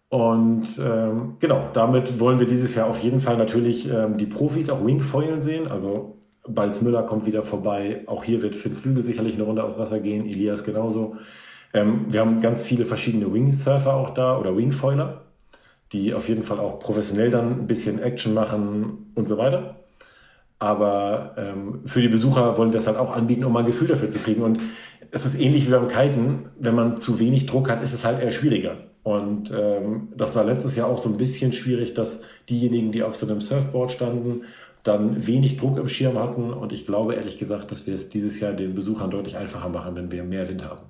Und 0.10 0.67
ähm, 0.79 1.38
genau, 1.39 1.70
damit 1.74 2.20
wollen 2.20 2.39
wir 2.39 2.46
dieses 2.46 2.75
Jahr 2.75 2.88
auf 2.88 3.00
jeden 3.00 3.20
Fall 3.20 3.38
natürlich 3.38 3.91
ähm, 3.91 4.17
die 4.17 4.27
Profis 4.27 4.70
auch 4.70 4.86
Wingfoilen 4.86 5.41
sehen. 5.41 5.67
Also 5.67 6.20
Balz 6.48 6.82
Müller 6.82 7.03
kommt 7.03 7.25
wieder 7.25 7.41
vorbei. 7.41 8.03
Auch 8.05 8.24
hier 8.24 8.41
wird 8.41 8.55
Finn 8.55 8.75
Flügel 8.75 9.03
sicherlich 9.03 9.36
eine 9.36 9.43
Runde 9.43 9.63
aufs 9.63 9.79
Wasser 9.79 10.00
gehen. 10.00 10.25
Elias 10.25 10.63
genauso. 10.63 11.15
Ähm, 11.74 12.05
wir 12.10 12.20
haben 12.20 12.41
ganz 12.41 12.62
viele 12.62 12.86
verschiedene 12.86 13.34
Wingsurfer 13.34 13.93
auch 13.93 14.12
da 14.12 14.38
oder 14.38 14.55
Wingfoiler, 14.55 15.22
die 15.91 16.13
auf 16.13 16.29
jeden 16.29 16.43
Fall 16.43 16.60
auch 16.60 16.79
professionell 16.79 17.32
dann 17.32 17.62
ein 17.62 17.67
bisschen 17.67 18.00
Action 18.01 18.34
machen 18.34 19.12
und 19.15 19.25
so 19.25 19.38
weiter. 19.38 19.77
Aber 20.60 21.34
ähm, 21.38 21.82
für 21.86 22.01
die 22.01 22.08
Besucher 22.08 22.58
wollen 22.58 22.72
wir 22.72 22.79
es 22.79 22.88
halt 22.88 22.98
auch 22.98 23.15
anbieten, 23.15 23.43
um 23.43 23.51
mal 23.51 23.60
ein 23.60 23.65
Gefühl 23.65 23.88
dafür 23.88 24.08
zu 24.08 24.20
kriegen. 24.20 24.43
Und 24.43 24.60
es 25.13 25.25
ist 25.25 25.39
ähnlich 25.39 25.67
wie 25.67 25.72
beim 25.72 25.88
Kiten. 25.88 26.50
Wenn 26.60 26.74
man 26.74 26.98
zu 26.98 27.20
wenig 27.20 27.46
Druck 27.46 27.70
hat, 27.70 27.84
ist 27.84 27.93
es 27.93 28.03
halt 28.03 28.20
eher 28.20 28.32
schwieriger. 28.32 28.77
Und 29.03 29.51
ähm, 29.51 30.10
das 30.15 30.36
war 30.36 30.43
letztes 30.43 30.75
Jahr 30.75 30.88
auch 30.88 30.98
so 30.98 31.10
ein 31.10 31.17
bisschen 31.17 31.53
schwierig, 31.53 31.93
dass 31.93 32.24
diejenigen, 32.50 32.91
die 32.91 33.03
auf 33.03 33.15
so 33.15 33.27
einem 33.27 33.39
Surfboard 33.39 33.91
standen, 33.91 34.43
dann 34.82 35.27
wenig 35.27 35.58
Druck 35.58 35.77
im 35.77 35.88
Schirm 35.88 36.17
hatten. 36.17 36.51
Und 36.51 36.74
ich 36.74 36.86
glaube 36.86 37.13
ehrlich 37.13 37.38
gesagt, 37.38 37.72
dass 37.72 37.86
wir 37.86 37.93
es 37.93 38.10
dieses 38.10 38.39
Jahr 38.39 38.53
den 38.53 38.74
Besuchern 38.74 39.12
deutlich 39.12 39.38
einfacher 39.38 39.70
machen, 39.70 39.96
wenn 39.96 40.12
wir 40.12 40.24
mehr 40.24 40.50
Wind 40.50 40.63
haben. 40.63 40.82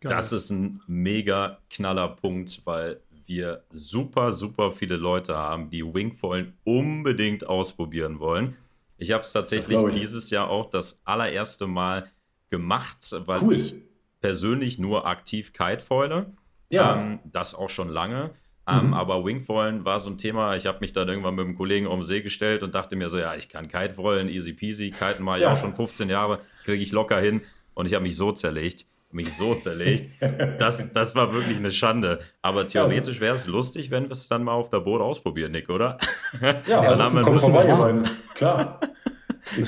Das 0.00 0.32
ist 0.32 0.50
ein 0.50 0.80
mega 0.86 1.58
knaller 1.70 2.08
Punkt, 2.08 2.62
weil 2.64 3.00
wir 3.26 3.62
super, 3.70 4.32
super 4.32 4.70
viele 4.70 4.96
Leute 4.96 5.36
haben, 5.36 5.68
die 5.70 5.82
Wingfoilen 5.82 6.54
unbedingt 6.64 7.46
ausprobieren 7.46 8.20
wollen. 8.20 8.56
Ich 8.96 9.12
habe 9.12 9.22
es 9.22 9.32
tatsächlich 9.32 9.78
dieses 9.94 10.30
Jahr 10.30 10.48
auch 10.48 10.70
das 10.70 11.00
allererste 11.04 11.66
Mal 11.66 12.10
gemacht, 12.56 12.98
weil 13.26 13.42
cool. 13.42 13.54
ich 13.54 13.74
persönlich 14.20 14.78
nur 14.78 15.06
aktiv 15.06 15.52
Kitefoile. 15.52 16.32
Ja. 16.70 16.96
Ähm, 16.96 17.18
das 17.24 17.54
auch 17.54 17.70
schon 17.70 17.88
lange. 17.88 18.30
Ähm, 18.66 18.86
mhm. 18.86 18.94
aber 18.94 19.24
Wingfoilen 19.24 19.84
war 19.84 19.98
so 19.98 20.08
ein 20.08 20.16
Thema. 20.16 20.56
Ich 20.56 20.66
habe 20.66 20.78
mich 20.80 20.92
dann 20.92 21.08
irgendwann 21.08 21.34
mit 21.34 21.44
einem 21.44 21.56
Kollegen 21.56 21.86
um 21.86 22.00
den 22.00 22.04
See 22.04 22.22
gestellt 22.22 22.62
und 22.62 22.74
dachte 22.74 22.96
mir 22.96 23.10
so, 23.10 23.18
ja, 23.18 23.34
ich 23.34 23.48
kann 23.50 23.68
Kitefoilen, 23.68 24.28
easy 24.28 24.54
peasy. 24.54 24.90
Kiten 24.90 25.22
mache 25.22 25.38
ich 25.38 25.42
ja. 25.42 25.52
auch 25.52 25.56
schon 25.56 25.74
15 25.74 26.08
Jahre, 26.08 26.38
kriege 26.64 26.82
ich 26.82 26.92
locker 26.92 27.20
hin. 27.20 27.42
Und 27.74 27.86
ich 27.86 27.94
habe 27.94 28.04
mich 28.04 28.16
so 28.16 28.32
zerlegt 28.32 28.86
mich 29.14 29.32
so 29.32 29.54
zerlegt. 29.54 30.10
Das, 30.58 30.92
das 30.92 31.14
war 31.14 31.32
wirklich 31.32 31.56
eine 31.58 31.72
Schande. 31.72 32.20
Aber 32.42 32.66
theoretisch 32.66 33.20
wäre 33.20 33.34
es 33.34 33.46
lustig, 33.46 33.90
wenn 33.90 34.04
wir 34.04 34.12
es 34.12 34.28
dann 34.28 34.42
mal 34.42 34.52
auf 34.52 34.70
der 34.70 34.80
Boot 34.80 35.00
ausprobieren, 35.00 35.52
Nick, 35.52 35.68
oder? 35.70 35.98
Ja, 36.40 36.62
dann 36.66 37.02
haben 37.02 37.14
wir 37.14 37.38
vorbei, 37.38 38.02
Klar. 38.34 38.80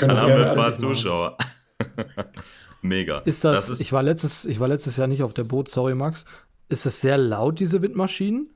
Dann 0.01 0.21
haben 0.21 0.37
wir 0.37 0.51
zwei 0.51 0.71
Zuschauer. 0.73 1.37
Mega. 2.83 3.19
Ist 3.21 3.45
das, 3.45 3.67
das 3.67 3.71
ist, 3.71 3.81
ich, 3.81 3.93
war 3.93 4.03
letztes, 4.03 4.45
ich 4.45 4.61
war 4.61 4.69
letztes 4.69 4.97
Jahr 4.97 5.07
nicht 5.07 5.23
auf 5.23 5.35
der 5.35 5.45
Boot, 5.45 5.69
sorry 5.69 5.95
Max. 5.95 6.25
Ist 6.69 6.87
das 6.87 7.01
sehr 7.01 7.19
laut, 7.19 7.61
diese 7.61 7.83
Windmaschinen? 7.83 8.51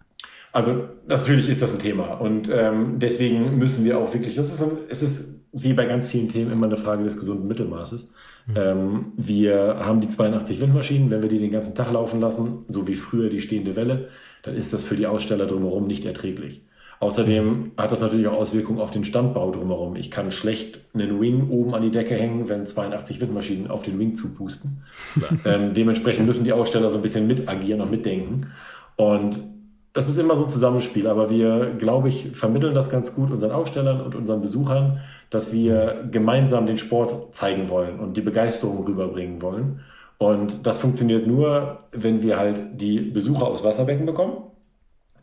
Also 0.52 0.88
natürlich 1.06 1.48
ist 1.48 1.62
das 1.62 1.72
ein 1.72 1.78
Thema 1.78 2.14
und 2.14 2.50
ähm, 2.52 2.98
deswegen 2.98 3.56
müssen 3.58 3.84
wir 3.84 3.98
auch 3.98 4.12
wirklich, 4.12 4.34
das 4.34 4.52
ist, 4.52 4.62
ein, 4.62 4.72
es 4.88 5.00
ist 5.00 5.42
wie 5.52 5.74
bei 5.74 5.84
ganz 5.86 6.08
vielen 6.08 6.28
Themen 6.28 6.50
immer 6.50 6.66
eine 6.66 6.76
Frage 6.76 7.04
des 7.04 7.18
gesunden 7.18 7.46
Mittelmaßes. 7.46 8.10
Mhm. 8.46 8.54
Ähm, 8.56 9.12
wir 9.16 9.76
haben 9.78 10.00
die 10.00 10.08
82 10.08 10.60
Windmaschinen, 10.60 11.10
wenn 11.10 11.22
wir 11.22 11.28
die 11.28 11.38
den 11.38 11.52
ganzen 11.52 11.76
Tag 11.76 11.92
laufen 11.92 12.20
lassen, 12.20 12.64
so 12.66 12.88
wie 12.88 12.94
früher 12.94 13.30
die 13.30 13.40
stehende 13.40 13.76
Welle, 13.76 14.08
dann 14.42 14.56
ist 14.56 14.72
das 14.72 14.84
für 14.84 14.96
die 14.96 15.06
Aussteller 15.06 15.46
drumherum 15.46 15.86
nicht 15.86 16.04
erträglich. 16.04 16.62
Außerdem 17.00 17.72
hat 17.78 17.92
das 17.92 18.02
natürlich 18.02 18.28
auch 18.28 18.36
Auswirkungen 18.36 18.78
auf 18.78 18.90
den 18.90 19.04
Standbau 19.04 19.50
drumherum. 19.50 19.96
Ich 19.96 20.10
kann 20.10 20.30
schlecht 20.30 20.80
einen 20.92 21.18
Wing 21.18 21.48
oben 21.48 21.74
an 21.74 21.80
die 21.80 21.90
Decke 21.90 22.14
hängen, 22.14 22.50
wenn 22.50 22.66
82 22.66 23.22
Windmaschinen 23.22 23.70
auf 23.70 23.82
den 23.82 23.98
Wing 23.98 24.14
zupusten. 24.14 24.82
ähm, 25.46 25.72
dementsprechend 25.72 26.26
müssen 26.26 26.44
die 26.44 26.52
Aussteller 26.52 26.90
so 26.90 26.98
ein 26.98 27.02
bisschen 27.02 27.26
mit 27.26 27.48
agieren 27.48 27.80
und 27.80 27.90
mitdenken. 27.90 28.48
Und 28.96 29.42
das 29.94 30.10
ist 30.10 30.18
immer 30.18 30.36
so 30.36 30.44
ein 30.44 30.50
Zusammenspiel, 30.50 31.06
aber 31.06 31.30
wir, 31.30 31.74
glaube 31.78 32.08
ich, 32.08 32.32
vermitteln 32.32 32.74
das 32.74 32.90
ganz 32.90 33.14
gut 33.14 33.30
unseren 33.30 33.52
Ausstellern 33.52 34.02
und 34.02 34.14
unseren 34.14 34.42
Besuchern, 34.42 35.00
dass 35.30 35.54
wir 35.54 36.06
gemeinsam 36.10 36.66
den 36.66 36.76
Sport 36.76 37.34
zeigen 37.34 37.70
wollen 37.70 37.98
und 37.98 38.18
die 38.18 38.20
Begeisterung 38.20 38.84
rüberbringen 38.84 39.40
wollen. 39.40 39.80
Und 40.18 40.66
das 40.66 40.80
funktioniert 40.80 41.26
nur, 41.26 41.78
wenn 41.92 42.22
wir 42.22 42.38
halt 42.38 42.60
die 42.74 43.00
Besucher 43.00 43.46
aus 43.46 43.64
Wasserbecken 43.64 44.04
bekommen, 44.04 44.49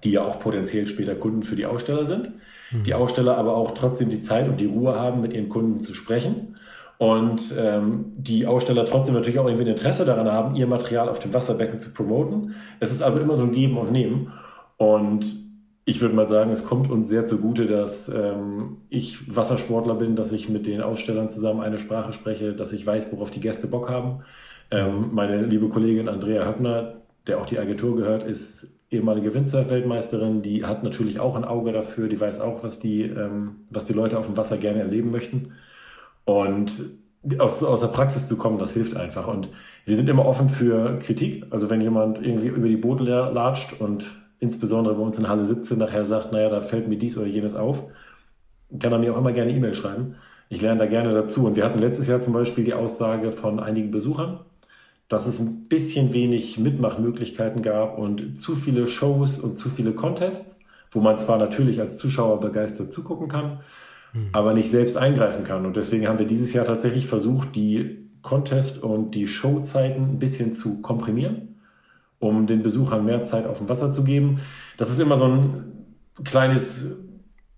die 0.03 0.11
ja 0.11 0.23
auch 0.23 0.39
potenziell 0.39 0.87
später 0.87 1.15
Kunden 1.15 1.43
für 1.43 1.55
die 1.55 1.65
Aussteller 1.65 2.05
sind. 2.05 2.31
Mhm. 2.71 2.83
Die 2.83 2.93
Aussteller 2.93 3.37
aber 3.37 3.55
auch 3.55 3.71
trotzdem 3.71 4.09
die 4.09 4.21
Zeit 4.21 4.47
und 4.47 4.59
die 4.59 4.65
Ruhe 4.65 4.95
haben, 4.95 5.21
mit 5.21 5.33
ihren 5.33 5.49
Kunden 5.49 5.77
zu 5.77 5.93
sprechen. 5.93 6.55
Und 6.97 7.53
ähm, 7.59 8.13
die 8.17 8.47
Aussteller 8.47 8.85
trotzdem 8.85 9.13
natürlich 9.13 9.37
auch 9.37 9.45
irgendwie 9.45 9.65
ein 9.65 9.71
Interesse 9.71 10.03
daran 10.03 10.31
haben, 10.31 10.55
ihr 10.55 10.65
Material 10.65 11.09
auf 11.09 11.19
dem 11.19 11.33
Wasserbecken 11.33 11.79
zu 11.79 11.93
promoten. 11.93 12.55
Es 12.79 12.91
ist 12.91 13.03
also 13.03 13.19
immer 13.19 13.35
so 13.35 13.43
ein 13.43 13.51
Geben 13.51 13.77
und 13.77 13.91
Nehmen. 13.91 14.33
Und 14.77 15.47
ich 15.85 16.01
würde 16.01 16.15
mal 16.15 16.27
sagen, 16.27 16.51
es 16.51 16.65
kommt 16.65 16.89
uns 16.89 17.07
sehr 17.07 17.25
zugute, 17.25 17.67
dass 17.67 18.09
ähm, 18.09 18.77
ich 18.89 19.35
Wassersportler 19.35 19.95
bin, 19.95 20.15
dass 20.15 20.31
ich 20.31 20.49
mit 20.49 20.65
den 20.65 20.81
Ausstellern 20.81 21.29
zusammen 21.29 21.61
eine 21.61 21.79
Sprache 21.79 22.13
spreche, 22.13 22.53
dass 22.53 22.73
ich 22.73 22.85
weiß, 22.85 23.13
worauf 23.13 23.31
die 23.31 23.39
Gäste 23.39 23.67
Bock 23.67 23.89
haben. 23.89 24.23
Ähm, 24.71 25.11
meine 25.13 25.45
liebe 25.45 25.69
Kollegin 25.69 26.09
Andrea 26.09 26.45
Höppner, 26.45 26.95
der 27.27 27.39
auch 27.39 27.45
die 27.45 27.59
Agentur 27.59 27.95
gehört, 27.95 28.23
ist 28.23 28.76
ehemalige 28.89 29.33
Windsurf-Weltmeisterin. 29.33 30.41
Die 30.41 30.65
hat 30.65 30.83
natürlich 30.83 31.19
auch 31.19 31.35
ein 31.35 31.45
Auge 31.45 31.71
dafür. 31.71 32.07
Die 32.07 32.19
weiß 32.19 32.39
auch, 32.39 32.63
was 32.63 32.79
die, 32.79 33.03
ähm, 33.03 33.57
was 33.69 33.85
die 33.85 33.93
Leute 33.93 34.17
auf 34.17 34.27
dem 34.27 34.37
Wasser 34.37 34.57
gerne 34.57 34.79
erleben 34.79 35.11
möchten. 35.11 35.53
Und 36.25 36.81
aus, 37.39 37.63
aus 37.63 37.81
der 37.81 37.87
Praxis 37.87 38.27
zu 38.27 38.37
kommen, 38.37 38.57
das 38.57 38.73
hilft 38.73 38.95
einfach. 38.95 39.27
Und 39.27 39.49
wir 39.85 39.95
sind 39.95 40.09
immer 40.09 40.25
offen 40.25 40.49
für 40.49 40.99
Kritik. 40.99 41.45
Also 41.49 41.69
wenn 41.69 41.81
jemand 41.81 42.23
irgendwie 42.23 42.47
über 42.47 42.67
die 42.67 42.77
Boote 42.77 43.03
latscht 43.03 43.79
und 43.79 44.05
insbesondere 44.39 44.95
bei 44.95 45.01
uns 45.01 45.17
in 45.17 45.27
Halle 45.27 45.45
17 45.45 45.77
nachher 45.77 46.05
sagt, 46.05 46.31
naja, 46.31 46.49
da 46.49 46.61
fällt 46.61 46.87
mir 46.87 46.97
dies 46.97 47.17
oder 47.17 47.27
jenes 47.27 47.55
auf, 47.55 47.83
kann 48.79 48.91
er 48.91 48.99
mir 48.99 49.13
auch 49.13 49.17
immer 49.17 49.31
gerne 49.31 49.51
E-Mail 49.51 49.75
schreiben. 49.75 50.15
Ich 50.49 50.61
lerne 50.61 50.79
da 50.79 50.85
gerne 50.85 51.11
dazu. 51.11 51.45
Und 51.45 51.55
wir 51.55 51.65
hatten 51.65 51.79
letztes 51.79 52.07
Jahr 52.07 52.19
zum 52.19 52.33
Beispiel 52.33 52.63
die 52.63 52.73
Aussage 52.73 53.31
von 53.31 53.59
einigen 53.59 53.91
Besuchern, 53.91 54.39
dass 55.07 55.27
es 55.27 55.39
ein 55.39 55.67
bisschen 55.67 56.13
wenig 56.13 56.57
Mitmachmöglichkeiten 56.57 57.61
gab 57.61 57.97
und 57.97 58.37
zu 58.37 58.55
viele 58.55 58.87
Shows 58.87 59.39
und 59.39 59.55
zu 59.55 59.69
viele 59.69 59.93
Contests, 59.93 60.59
wo 60.91 60.99
man 60.99 61.17
zwar 61.17 61.37
natürlich 61.37 61.79
als 61.79 61.97
Zuschauer 61.97 62.39
begeistert 62.39 62.91
zugucken 62.91 63.27
kann, 63.27 63.59
mhm. 64.13 64.29
aber 64.33 64.53
nicht 64.53 64.69
selbst 64.69 64.97
eingreifen 64.97 65.43
kann. 65.43 65.65
Und 65.65 65.77
deswegen 65.77 66.07
haben 66.07 66.19
wir 66.19 66.27
dieses 66.27 66.53
Jahr 66.53 66.65
tatsächlich 66.65 67.07
versucht, 67.07 67.55
die 67.55 68.09
Contest- 68.21 68.83
und 68.83 69.11
die 69.11 69.27
Showzeiten 69.27 70.03
ein 70.03 70.19
bisschen 70.19 70.51
zu 70.51 70.81
komprimieren 70.81 71.55
um 72.19 72.47
den 72.47 72.63
Besuchern 72.63 73.05
mehr 73.05 73.23
Zeit 73.23 73.45
auf 73.45 73.59
dem 73.59 73.69
Wasser 73.69 73.91
zu 73.91 74.03
geben. 74.03 74.39
Das 74.77 74.89
ist 74.89 74.99
immer 74.99 75.17
so 75.17 75.25
ein 75.25 75.85
kleines, 76.23 76.97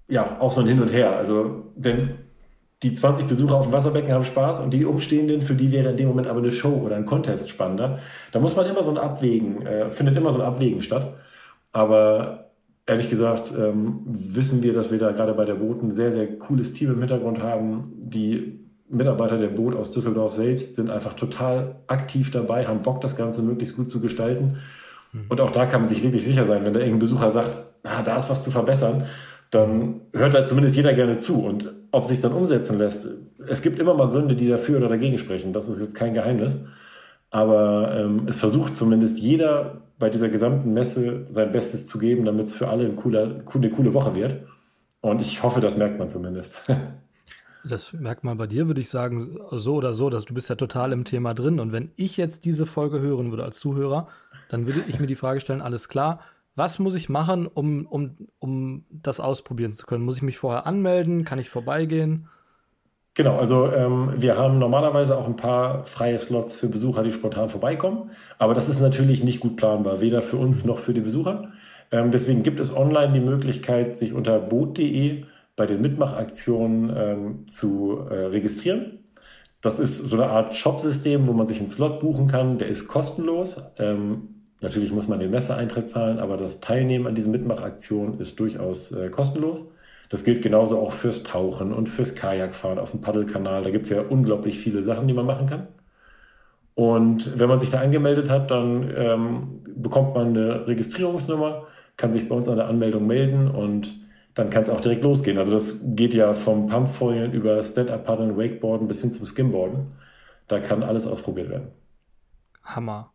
ja, 0.08 0.40
auch 0.40 0.52
so 0.52 0.62
ein 0.62 0.68
Hin 0.68 0.82
und 0.82 0.90
Her. 0.90 1.16
Also, 1.16 1.72
denn 1.76 2.12
die 2.84 2.94
20 2.94 3.28
Besucher 3.28 3.56
auf 3.56 3.66
dem 3.66 3.74
Wasserbecken 3.74 4.14
haben 4.14 4.24
Spaß 4.24 4.62
und 4.62 4.72
die 4.72 4.86
Umstehenden, 4.86 5.42
für 5.42 5.56
die 5.56 5.72
wäre 5.72 5.90
in 5.90 5.98
dem 5.98 6.08
Moment 6.08 6.28
aber 6.28 6.40
eine 6.40 6.52
Show 6.52 6.82
oder 6.86 6.96
ein 6.96 7.06
Contest 7.06 7.50
spannender. 7.50 8.00
Da 8.32 8.40
muss 8.40 8.56
man 8.56 8.66
immer 8.66 8.84
so 8.84 8.92
ein 8.92 8.98
Abwägen, 8.98 9.66
äh, 9.66 9.92
findet 9.92 10.16
immer 10.16 10.32
so 10.32 10.40
ein 10.40 10.48
Abwägen 10.48 10.82
statt. 10.82 11.14
Aber 11.74 12.52
ehrlich 12.86 13.10
gesagt 13.10 13.54
ähm, 13.58 14.00
wissen 14.06 14.64
wir, 14.64 14.74
dass 14.74 14.92
wir 14.92 14.98
da 14.98 15.12
gerade 15.12 15.34
bei 15.34 15.46
der 15.46 15.56
Boot 15.56 15.84
ein 15.84 15.92
sehr, 15.92 16.12
sehr 16.12 16.38
cooles 16.38 16.74
Team 16.74 16.92
im 16.92 17.00
Hintergrund 17.00 17.44
haben, 17.44 17.84
die 17.96 18.60
Mitarbeiter 18.90 19.38
der 19.38 19.50
Boot 19.50 19.76
aus 19.76 19.92
Düsseldorf 19.92 20.34
selbst 20.34 20.76
sind 20.76 20.90
einfach 20.90 21.14
total 21.14 21.76
aktiv 21.88 22.32
dabei, 22.32 22.66
haben 22.66 22.82
Bock, 22.82 23.02
das 23.02 23.16
Ganze 23.16 23.44
möglichst 23.44 23.76
gut 23.76 23.90
zu 23.90 24.02
gestalten. 24.02 24.58
Mhm. 25.14 25.26
Und 25.30 25.42
auch 25.42 25.52
da 25.52 25.66
kann 25.66 25.82
man 25.82 25.88
sich 25.88 26.02
wirklich 26.02 26.26
sicher 26.26 26.46
sein, 26.46 26.66
wenn 26.66 26.74
da 26.74 26.80
irgendein 26.80 27.00
Besucher 27.00 27.30
sagt, 27.30 27.52
ah, 27.84 28.02
da 28.04 28.18
ist 28.18 28.30
was 28.30 28.44
zu 28.44 28.52
verbessern, 28.52 29.06
dann 29.52 30.02
hört 30.14 30.34
da 30.34 30.46
zumindest 30.46 30.76
jeder 30.76 30.94
gerne 30.94 31.18
zu. 31.18 31.44
Und 31.44 31.72
ob 31.92 32.06
sich 32.06 32.22
dann 32.22 32.34
umsetzen 32.34 32.78
lässt, 32.78 33.08
es 33.48 33.62
gibt 33.62 33.80
immer 33.80 33.94
mal 33.94 34.10
Gründe, 34.10 34.36
die 34.36 34.48
dafür 34.48 34.78
oder 34.78 34.90
dagegen 34.90 35.18
sprechen. 35.18 35.54
Das 35.54 35.68
ist 35.68 35.82
jetzt 35.82 35.96
kein 35.96 36.14
Geheimnis. 36.14 36.58
Aber 37.32 37.96
ähm, 37.96 38.28
es 38.28 38.38
versucht 38.38 38.76
zumindest 38.76 39.18
jeder 39.18 39.82
bei 40.00 40.10
dieser 40.10 40.30
gesamten 40.30 40.74
Messe 40.74 41.26
sein 41.30 41.52
Bestes 41.52 41.88
zu 41.88 42.00
geben, 42.00 42.26
damit 42.26 42.48
es 42.48 42.54
für 42.54 42.68
alle 42.70 42.86
ein 42.86 42.96
cooler, 42.96 43.44
eine 43.54 43.70
coole 43.70 43.94
Woche 43.94 44.16
wird. 44.16 44.44
Und 45.02 45.22
ich 45.22 45.44
hoffe, 45.44 45.62
das 45.62 45.78
merkt 45.78 46.00
man 46.00 46.10
zumindest. 46.10 46.58
Das 47.66 47.92
merkt 47.92 48.24
man 48.24 48.38
bei 48.38 48.48
dir, 48.48 48.68
würde 48.68 48.80
ich 48.80 48.90
sagen, 48.90 49.38
so 49.52 49.76
oder 49.76 49.94
so, 49.94 50.10
dass 50.10 50.24
du 50.24 50.34
bist 50.34 50.50
ja 50.50 50.56
total 50.56 50.94
im 50.94 51.04
Thema 51.04 51.34
drin. 51.34 51.60
Und 51.60 51.74
wenn 51.74 51.92
ich 51.98 52.16
jetzt 52.16 52.46
diese 52.46 52.66
Folge 52.66 53.02
hören 53.02 53.32
würde 53.32 53.44
als 53.44 53.60
Zuhörer, 53.60 54.08
dann 54.48 54.66
würde 54.66 54.82
ich 54.88 55.02
mir 55.02 55.08
die 55.08 55.18
Frage 55.18 55.42
stellen, 55.42 55.62
alles 55.62 55.90
klar, 55.90 56.22
was 56.60 56.78
muss 56.78 56.94
ich 56.94 57.10
machen, 57.10 57.48
um, 57.48 57.88
um, 57.88 58.28
um 58.38 58.86
das 58.92 59.20
ausprobieren 59.20 59.74
zu 59.74 59.88
können? 59.88 60.06
Muss 60.06 60.18
ich 60.18 60.22
mich 60.22 60.38
vorher 60.38 60.68
anmelden? 60.68 61.26
Kann 61.26 61.40
ich 61.40 61.50
vorbeigehen? 61.50 62.28
Genau, 63.16 63.38
also 63.38 63.72
ähm, 63.72 64.14
wir 64.18 64.38
haben 64.38 64.60
normalerweise 64.60 65.18
auch 65.18 65.26
ein 65.26 65.36
paar 65.36 65.86
freie 65.86 66.20
Slots 66.20 66.54
für 66.54 66.68
Besucher, 66.68 67.04
die 67.04 67.12
spontan 67.12 67.50
vorbeikommen. 67.50 68.12
Aber 68.38 68.54
das 68.54 68.70
ist 68.70 68.80
natürlich 68.80 69.24
nicht 69.24 69.40
gut 69.40 69.56
planbar, 69.56 70.02
weder 70.02 70.22
für 70.22 70.38
uns 70.38 70.64
noch 70.66 70.78
für 70.78 70.94
die 70.94 71.02
Besucher. 71.02 71.52
Ähm, 71.92 72.12
deswegen 72.12 72.44
gibt 72.44 72.60
es 72.60 72.76
online 72.76 73.14
die 73.14 73.20
Möglichkeit, 73.20 73.96
sich 73.96 74.14
unter 74.14 74.40
boot.de 74.40 75.24
bei 75.56 75.66
den 75.66 75.82
Mitmachaktionen 75.82 76.94
ähm, 76.96 77.48
zu 77.48 78.00
äh, 78.10 78.28
registrieren. 78.28 79.00
Das 79.62 79.80
ist 79.80 79.98
so 79.98 80.16
eine 80.16 80.32
Art 80.32 80.56
Shop-System, 80.56 81.28
wo 81.28 81.34
man 81.34 81.48
sich 81.48 81.60
einen 81.60 81.68
Slot 81.68 82.00
buchen 82.00 82.28
kann. 82.28 82.58
Der 82.58 82.68
ist 82.68 82.88
kostenlos. 82.88 83.62
Ähm, 83.78 84.39
natürlich 84.62 84.92
muss 84.92 85.08
man 85.08 85.20
den 85.20 85.32
Messeeintritt 85.32 85.90
zahlen, 85.90 86.20
aber 86.20 86.38
das 86.38 86.60
Teilnehmen 86.60 87.08
an 87.08 87.16
diesen 87.16 87.32
Mitmachaktionen 87.32 88.20
ist 88.20 88.40
durchaus 88.40 88.92
äh, 88.92 89.10
kostenlos. 89.10 89.70
Das 90.10 90.24
gilt 90.24 90.42
genauso 90.42 90.80
auch 90.80 90.92
fürs 90.92 91.24
Tauchen 91.24 91.72
und 91.72 91.88
fürs 91.88 92.16
Kajakfahren 92.16 92.80
auf 92.80 92.92
dem 92.92 93.02
Paddelkanal. 93.02 93.64
Da 93.64 93.70
gibt 93.70 93.86
es 93.86 93.92
ja 93.92 94.02
unglaublich 94.02 94.58
viele 94.58 94.84
Sachen, 94.84 95.08
die 95.08 95.14
man 95.14 95.26
machen 95.26 95.46
kann. 95.46 95.68
Und 96.74 97.38
wenn 97.40 97.50
man 97.50 97.60
sich 97.60 97.70
da 97.70 97.80
angemeldet 97.80 98.30
hat, 98.30 98.50
dann 98.52 98.92
ähm, 98.96 99.64
bekommt 99.76 100.16
man 100.16 100.30
eine 100.30 100.66
Registrierungsnummer, 100.68 101.68
kann 101.98 102.14
sich 102.14 102.28
bei 102.28 102.36
uns 102.36 102.48
an 102.48 102.56
der 102.56 102.68
Anmeldung 102.68 103.06
melden 103.06 103.50
und 103.50 103.94
dann 104.34 104.50
kann 104.50 104.64
es 104.64 104.70
auch 104.70 104.80
direkt 104.80 105.04
losgehen. 105.04 105.38
Also 105.38 105.52
das 105.52 105.82
geht 105.96 106.14
ja 106.14 106.34
vom 106.34 106.68
Pumpfoilen 106.68 107.34
über 107.34 107.62
Stand-Up-Paddeln, 107.62 108.38
Wakeboarden 108.38 108.88
bis 108.88 109.02
hin 109.02 109.12
zum 109.12 109.26
Skimboarden. 109.26 109.92
Da 110.48 110.60
kann 110.60 110.82
alles 110.82 111.06
ausprobiert 111.06 111.50
werden. 111.50 111.68
Hammer. 112.64 113.12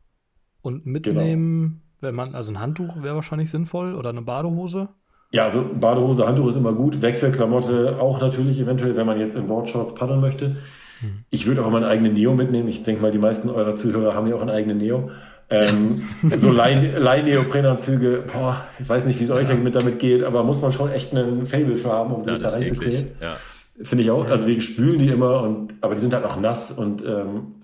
Und 0.65 0.87
mitnehmen, 0.87 1.83
genau. 2.01 2.01
wenn 2.01 2.15
man, 2.15 2.35
also 2.35 2.51
ein 2.51 2.59
Handtuch 2.59 3.03
wäre 3.03 3.17
wahrscheinlich 3.17 3.51
sinnvoll 3.51 3.95
oder 3.95 4.09
eine 4.09 4.23
Badehose? 4.23 4.89
Ja, 5.31 5.45
also 5.45 5.63
Badehose, 5.79 6.27
Handtuch 6.27 6.49
ist 6.49 6.57
immer 6.57 6.73
gut. 6.73 7.03
Wechselklamotte 7.03 7.99
auch 8.01 8.23
natürlich 8.23 8.59
eventuell, 8.59 8.97
wenn 8.97 9.05
man 9.05 9.21
jetzt 9.21 9.37
in 9.37 9.47
Boardshorts 9.47 9.95
paddeln 9.95 10.23
möchte. 10.23 10.57
Hm. 11.01 11.25
Ich 11.29 11.45
würde 11.47 11.63
auch 11.63 11.67
immer 11.67 11.77
einen 11.77 11.87
eigenen 11.87 12.15
Neo 12.15 12.33
mitnehmen. 12.33 12.69
Ich 12.69 12.83
denke 12.83 13.03
mal, 13.03 13.11
die 13.11 13.19
meisten 13.19 13.51
eurer 13.51 13.75
Zuhörer 13.75 14.15
haben 14.15 14.27
ja 14.27 14.37
auch 14.37 14.41
einen 14.41 14.49
eigenen 14.49 14.79
Neo. 14.79 15.11
Ähm, 15.51 16.05
so 16.35 16.51
Leih-Neoprenanzüge, 16.51 18.25
boah, 18.33 18.65
ich 18.79 18.89
weiß 18.89 19.05
nicht, 19.05 19.21
wie 19.21 19.25
es 19.25 19.31
euch 19.31 19.51
ja. 19.51 19.55
mit 19.55 19.75
damit 19.75 19.99
geht, 19.99 20.25
aber 20.25 20.45
muss 20.45 20.63
man 20.63 20.73
schon 20.73 20.91
echt 20.91 21.15
einen 21.15 21.45
Fable 21.45 21.77
für 21.77 21.91
haben, 21.91 22.15
um 22.15 22.25
sich 22.25 22.39
da 22.39 22.49
reinzuquälen. 22.49 23.09
Ja. 23.21 23.37
Finde 23.83 24.05
ich 24.05 24.11
auch. 24.11 24.27
Also 24.31 24.47
wir 24.47 24.59
spülen 24.63 24.99
die 24.99 25.09
immer 25.09 25.43
und 25.43 25.75
aber 25.83 25.95
die 25.95 26.01
sind 26.01 26.15
halt 26.15 26.25
auch 26.25 26.41
nass 26.41 26.73
und 26.73 27.05
ähm, 27.05 27.57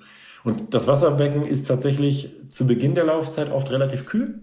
Und 0.45 0.75
das 0.75 0.87
Wasserbecken 0.87 1.45
ist 1.45 1.69
tatsächlich 1.69 2.35
zu 2.49 2.67
Beginn 2.67 2.95
der 2.95 3.05
Laufzeit 3.05 3.51
oft 3.51 3.71
relativ 3.71 4.07
kühl, 4.07 4.41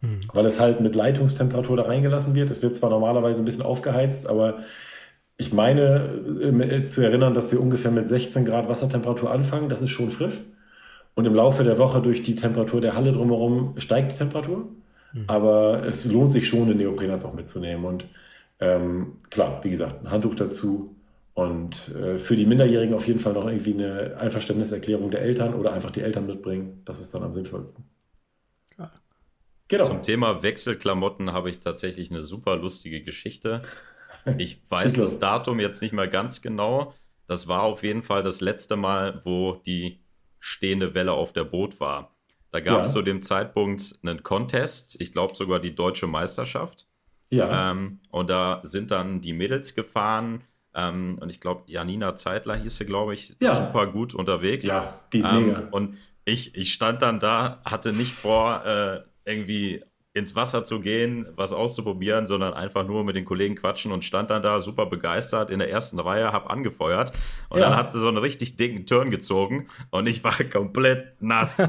hm. 0.00 0.20
weil 0.32 0.46
es 0.46 0.60
halt 0.60 0.80
mit 0.80 0.94
Leitungstemperatur 0.94 1.76
da 1.76 1.84
reingelassen 1.84 2.34
wird. 2.34 2.50
Es 2.50 2.62
wird 2.62 2.76
zwar 2.76 2.90
normalerweise 2.90 3.42
ein 3.42 3.44
bisschen 3.44 3.62
aufgeheizt, 3.62 4.28
aber 4.28 4.58
ich 5.36 5.52
meine 5.52 6.04
äh, 6.40 6.84
zu 6.84 7.02
erinnern, 7.02 7.34
dass 7.34 7.50
wir 7.50 7.60
ungefähr 7.60 7.90
mit 7.90 8.08
16 8.08 8.44
Grad 8.44 8.68
Wassertemperatur 8.68 9.30
anfangen. 9.30 9.68
Das 9.68 9.82
ist 9.82 9.90
schon 9.90 10.10
frisch. 10.10 10.40
Und 11.14 11.26
im 11.26 11.34
Laufe 11.34 11.64
der 11.64 11.78
Woche 11.78 12.00
durch 12.00 12.22
die 12.22 12.34
Temperatur 12.34 12.80
der 12.80 12.94
Halle 12.94 13.12
drumherum 13.12 13.74
steigt 13.78 14.12
die 14.12 14.16
Temperatur. 14.16 14.68
Mhm. 15.12 15.24
Aber 15.26 15.84
es 15.86 16.04
lohnt 16.04 16.32
sich 16.32 16.46
schon, 16.46 16.68
den 16.68 16.76
Neoprenanz 16.76 17.24
auch 17.24 17.34
mitzunehmen. 17.34 17.84
Und 17.84 18.06
ähm, 18.60 19.14
klar, 19.30 19.60
wie 19.62 19.70
gesagt, 19.70 20.04
ein 20.04 20.10
Handtuch 20.10 20.34
dazu. 20.34 20.93
Und 21.34 21.88
äh, 21.94 22.16
für 22.16 22.36
die 22.36 22.46
Minderjährigen 22.46 22.94
auf 22.94 23.06
jeden 23.06 23.18
Fall 23.18 23.32
noch 23.32 23.46
irgendwie 23.46 23.74
eine 23.74 24.16
Einverständniserklärung 24.18 25.10
der 25.10 25.20
Eltern 25.22 25.54
oder 25.54 25.72
einfach 25.72 25.90
die 25.90 26.00
Eltern 26.00 26.26
mitbringen. 26.26 26.82
Das 26.84 27.00
ist 27.00 27.12
dann 27.12 27.24
am 27.24 27.32
sinnvollsten. 27.32 27.84
Genau. 29.68 29.84
Zum 29.84 30.02
Thema 30.02 30.42
Wechselklamotten 30.42 31.32
habe 31.32 31.50
ich 31.50 31.60
tatsächlich 31.60 32.10
eine 32.10 32.22
super 32.22 32.56
lustige 32.56 33.02
Geschichte. 33.02 33.62
Ich 34.38 34.60
weiß 34.68 34.94
das 34.94 35.18
Datum 35.18 35.58
jetzt 35.58 35.80
nicht 35.80 35.92
mehr 35.92 36.08
ganz 36.08 36.42
genau. 36.42 36.94
Das 37.26 37.48
war 37.48 37.62
auf 37.62 37.82
jeden 37.82 38.02
Fall 38.02 38.22
das 38.22 38.40
letzte 38.40 38.76
Mal, 38.76 39.20
wo 39.24 39.54
die 39.66 40.00
stehende 40.38 40.94
Welle 40.94 41.12
auf 41.12 41.32
der 41.32 41.44
Boot 41.44 41.80
war. 41.80 42.14
Da 42.50 42.60
gab 42.60 42.82
es 42.82 42.88
ja. 42.88 42.94
zu 42.94 43.02
dem 43.02 43.22
Zeitpunkt 43.22 43.98
einen 44.02 44.22
Contest, 44.22 45.00
ich 45.00 45.10
glaube 45.10 45.34
sogar 45.34 45.58
die 45.58 45.74
deutsche 45.74 46.06
Meisterschaft. 46.06 46.86
Ja. 47.30 47.70
Ähm, 47.70 48.00
und 48.10 48.30
da 48.30 48.60
sind 48.62 48.90
dann 48.90 49.22
die 49.22 49.32
Mädels 49.32 49.74
gefahren. 49.74 50.44
Ähm, 50.74 51.18
und 51.20 51.30
ich 51.30 51.40
glaube, 51.40 51.62
Janina 51.66 52.14
Zeitler 52.16 52.56
hieß 52.56 52.76
sie, 52.76 52.86
glaube 52.86 53.14
ich, 53.14 53.36
ja. 53.40 53.54
super 53.54 53.86
gut 53.86 54.14
unterwegs. 54.14 54.66
Ja, 54.66 54.94
die 55.12 55.20
ist 55.20 55.28
ähm, 55.28 55.46
mega. 55.46 55.68
Und 55.70 55.98
ich, 56.24 56.54
ich 56.56 56.72
stand 56.72 57.02
dann 57.02 57.20
da, 57.20 57.60
hatte 57.64 57.92
nicht 57.92 58.12
vor, 58.12 58.64
äh, 58.64 59.00
irgendwie 59.24 59.84
ins 60.14 60.36
Wasser 60.36 60.62
zu 60.62 60.78
gehen, 60.78 61.26
was 61.34 61.52
auszuprobieren, 61.52 62.28
sondern 62.28 62.54
einfach 62.54 62.86
nur 62.86 63.02
mit 63.02 63.16
den 63.16 63.24
Kollegen 63.24 63.56
quatschen 63.56 63.90
und 63.90 64.04
stand 64.04 64.30
dann 64.30 64.44
da 64.44 64.60
super 64.60 64.86
begeistert 64.86 65.50
in 65.50 65.58
der 65.58 65.70
ersten 65.70 65.98
Reihe, 65.98 66.32
hab 66.32 66.50
angefeuert 66.50 67.12
und 67.48 67.58
ja. 67.58 67.68
dann 67.68 67.76
hat 67.76 67.90
sie 67.90 67.98
so 67.98 68.06
einen 68.06 68.18
richtig 68.18 68.56
dicken 68.56 68.86
Turn 68.86 69.10
gezogen 69.10 69.66
und 69.90 70.06
ich 70.06 70.22
war 70.22 70.34
komplett 70.52 71.20
nass. 71.20 71.68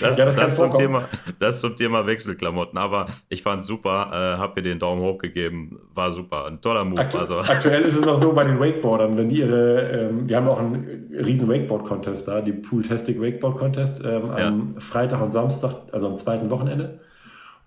Das, 0.00 0.18
ja, 0.18 0.26
das, 0.26 0.36
das, 0.36 0.56
zum 0.56 0.74
Thema, 0.74 1.08
das 1.38 1.60
zum 1.60 1.76
Thema 1.76 2.06
Wechselklamotten. 2.06 2.78
Aber 2.78 3.06
ich 3.28 3.42
fand 3.42 3.64
super, 3.64 4.10
äh, 4.12 4.38
hab 4.38 4.56
mir 4.56 4.62
den 4.62 4.78
Daumen 4.78 5.00
hoch 5.00 5.18
gegeben, 5.18 5.78
war 5.94 6.10
super, 6.10 6.46
ein 6.46 6.60
toller 6.60 6.84
Move. 6.84 7.00
Aktu 7.00 7.18
also. 7.18 7.38
Aktuell 7.38 7.82
ist 7.82 7.96
es 7.96 8.04
noch 8.04 8.16
so 8.16 8.32
bei 8.32 8.44
den 8.44 8.58
Wakeboardern, 8.60 9.16
wenn 9.16 9.28
die 9.28 9.38
ihre, 9.38 10.08
ähm, 10.08 10.28
wir 10.28 10.36
haben 10.36 10.48
auch 10.48 10.58
einen 10.58 11.10
riesen 11.12 11.48
Wakeboard-Contest 11.48 12.28
da, 12.28 12.40
die 12.40 12.52
Pool-Tastic 12.52 13.20
Wakeboard-Contest 13.20 14.02
ähm, 14.04 14.30
am 14.30 14.74
Freitag 14.78 15.22
und 15.22 15.30
Samstag, 15.30 15.74
also 15.92 16.08
am 16.12 16.16
zweiten 16.16 16.50
Wochenende. 16.50 17.00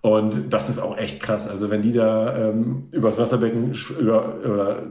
Und 0.00 0.52
das 0.52 0.68
ist 0.68 0.78
auch 0.78 0.96
echt 0.96 1.20
krass. 1.20 1.48
Also 1.48 1.70
wenn 1.70 1.82
die 1.82 1.92
da 1.92 2.50
ähm, 2.50 2.84
übers 2.92 3.18
Wasserbecken 3.18 3.72
über, 3.98 4.34
oder 4.44 4.82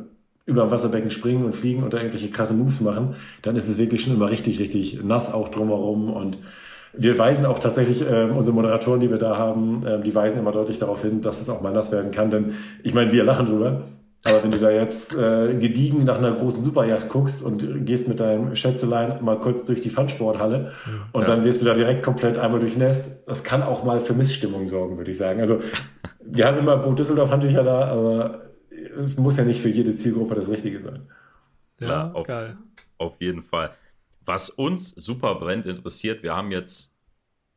über 0.46 0.62
dem 0.64 0.72
Wasserbecken 0.72 1.10
springen 1.10 1.46
und 1.46 1.56
fliegen 1.56 1.84
und 1.84 1.94
da 1.94 1.98
irgendwelche 1.98 2.30
krasse 2.30 2.54
Moves 2.54 2.82
machen, 2.82 3.16
dann 3.42 3.56
ist 3.56 3.68
es 3.68 3.78
wirklich 3.78 4.02
schon 4.02 4.14
immer 4.14 4.30
richtig, 4.30 4.60
richtig 4.60 5.04
nass 5.04 5.34
auch 5.34 5.50
drumherum 5.50 6.12
und 6.12 6.38
wir 6.98 7.18
weisen 7.18 7.46
auch 7.46 7.60
tatsächlich, 7.60 8.02
äh, 8.02 8.24
unsere 8.26 8.56
Moderatoren, 8.56 9.00
die 9.00 9.10
wir 9.10 9.18
da 9.18 9.38
haben, 9.38 9.86
äh, 9.86 10.02
die 10.02 10.16
weisen 10.16 10.40
immer 10.40 10.52
deutlich 10.52 10.78
darauf 10.78 11.02
hin, 11.02 11.22
dass 11.22 11.42
es 11.42 11.50
auch 11.50 11.62
mal 11.62 11.74
nass 11.74 11.92
werden 11.92 12.12
kann. 12.12 12.30
Denn 12.30 12.54
ich 12.84 12.94
meine, 12.94 13.12
wir 13.12 13.24
lachen 13.24 13.48
drüber. 13.48 13.82
Aber 14.26 14.42
wenn 14.42 14.50
du 14.50 14.58
da 14.58 14.72
jetzt 14.72 15.16
äh, 15.16 15.54
gediegen 15.54 16.04
nach 16.04 16.18
einer 16.18 16.32
großen 16.32 16.64
Superjacht 16.64 17.10
guckst 17.10 17.44
und 17.44 17.86
gehst 17.86 18.08
mit 18.08 18.20
deinem 18.20 18.56
Schätzelein 18.56 19.24
mal 19.24 19.40
kurz 19.40 19.66
durch 19.66 19.82
die 19.82 19.92
Funsporthalle 19.92 20.74
und 21.14 21.22
ja. 21.22 21.28
dann 21.28 21.44
wirst 21.44 21.62
du 21.62 21.66
da 21.66 21.76
direkt 21.76 22.02
komplett 22.02 22.40
einmal 22.40 22.60
durchnässt, 22.60 23.28
das 23.28 23.44
kann 23.44 23.62
auch 23.62 23.84
mal 23.84 24.00
für 24.00 24.16
Missstimmung 24.16 24.68
sorgen, 24.68 24.98
würde 24.98 25.12
ich 25.12 25.18
sagen. 25.18 25.42
Also 25.42 25.62
wir 26.24 26.48
haben 26.48 26.58
immer 26.58 26.78
Boot 26.78 26.98
Düsseldorf 26.98 27.30
Handtücher 27.30 27.64
da, 27.64 27.86
aber 27.86 28.46
es 28.98 29.16
muss 29.16 29.38
ja 29.38 29.44
nicht 29.44 29.62
für 29.62 29.70
jede 29.70 29.96
Zielgruppe 29.96 30.34
das 30.34 30.50
Richtige 30.50 30.82
sein. 30.82 31.08
Ja, 31.80 31.86
Klar, 31.86 32.16
auf, 32.16 32.28
geil. 32.28 32.56
Auf 32.98 33.22
jeden 33.22 33.44
Fall. 33.44 33.76
Was 34.26 34.50
uns 34.50 34.90
super 34.90 35.36
brennt 35.36 35.68
interessiert, 35.68 36.24
wir 36.24 36.36
haben 36.36 36.50
jetzt 36.50 36.96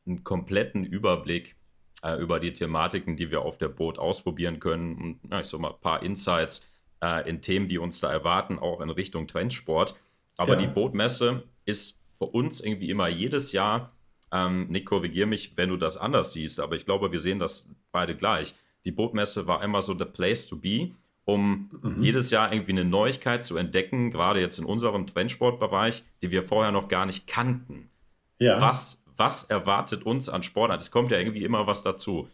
einen 0.07 0.23
kompletten 0.23 0.85
Überblick 0.85 1.57
äh, 2.03 2.21
über 2.21 2.41
die 2.41 2.53
Thematiken, 2.53 3.17
die 3.17 3.31
wir 3.31 3.43
auf 3.43 3.59
der 3.59 3.69
Boot 3.69 3.99
ausprobieren 3.99 4.61
können 4.61 4.97
und 4.97 5.21
na, 5.29 5.41
ich 5.41 5.47
sag 5.47 5.61
mal 5.61 5.71
ein 5.71 5.81
paar 5.81 6.03
Insights 6.03 6.68
äh, 7.03 7.29
in 7.29 7.43
Themen, 7.43 7.69
die 7.69 7.79
uns 7.79 8.01
da 8.01 8.11
erwarten, 8.11 8.59
auch 8.59 8.81
in 8.81 8.91
Richtung 8.91 9.27
Trendsport. 9.27 9.95
Aber 10.37 10.55
ja. 10.55 10.61
die 10.61 10.67
Bootmesse 10.67 11.43
ist 11.65 12.01
für 12.17 12.27
uns 12.27 12.61
irgendwie 12.61 12.91
immer 12.91 13.09
jedes 13.09 13.53
Jahr, 13.53 13.93
ähm, 14.33 14.67
Nick, 14.69 14.87
korrigier 14.87 15.27
mich, 15.27 15.57
wenn 15.57 15.71
du 15.71 15.77
das 15.77 15.97
anders 15.97 16.33
siehst, 16.33 16.61
aber 16.61 16.77
ich 16.77 16.85
glaube, 16.85 17.13
wir 17.13 17.21
sehen 17.21 17.39
das 17.39 17.69
beide 17.93 18.15
gleich. 18.15 18.55
Die 18.85 18.93
Bootmesse 18.93 19.47
war 19.47 19.63
immer 19.63 19.83
so 19.83 19.95
the 19.95 20.05
place 20.05 20.47
to 20.47 20.57
be 20.57 20.93
um 21.29 21.69
mhm. 21.83 22.01
jedes 22.01 22.31
Jahr 22.31 22.51
irgendwie 22.51 22.73
eine 22.73 22.87
Neuigkeit 22.87 23.45
zu 23.45 23.59
entdecken, 23.59 24.11
gerade 24.11 24.41
jetzt 24.41 24.59
in 24.59 24.65
unserem 24.65 25.07
Trendsportbereich, 25.07 26.03
die 26.23 26.31
wir 26.31 26.43
vorher 26.43 26.73
noch 26.73 26.89
gar 26.89 27.05
nicht 27.05 27.27
kannten. 27.27 27.91
Ja. 28.39 28.63
Was, 28.63 29.05
was 29.15 29.45
erwartet 29.45 30.07
uns 30.07 30.31
an 30.31 30.43
Sportart? 30.43 30.81
Es 30.81 30.91
kommt 30.91 31.11
ja 31.11 31.19
irgendwie 31.19 31.45
immer 31.45 31.67
was 31.67 31.83
dazu. 31.83 32.31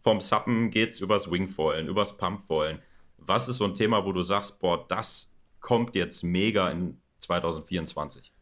Vom 0.00 0.20
Suppen 0.20 0.72
geht 0.72 0.90
es 0.90 0.98
übers 0.98 1.30
Wingfallen, 1.30 1.86
übers 1.86 2.16
Pumpfallen. 2.16 2.80
Was 3.26 3.48
ist 3.48 3.58
so 3.58 3.64
ein 3.64 3.74
Thema, 3.74 4.04
wo 4.04 4.12
du 4.12 4.22
sagst, 4.22 4.60
boah, 4.60 4.84
das 4.88 5.32
kommt 5.60 5.94
jetzt 5.94 6.22
mega 6.24 6.70
in 6.70 6.98
2024? 7.18 8.32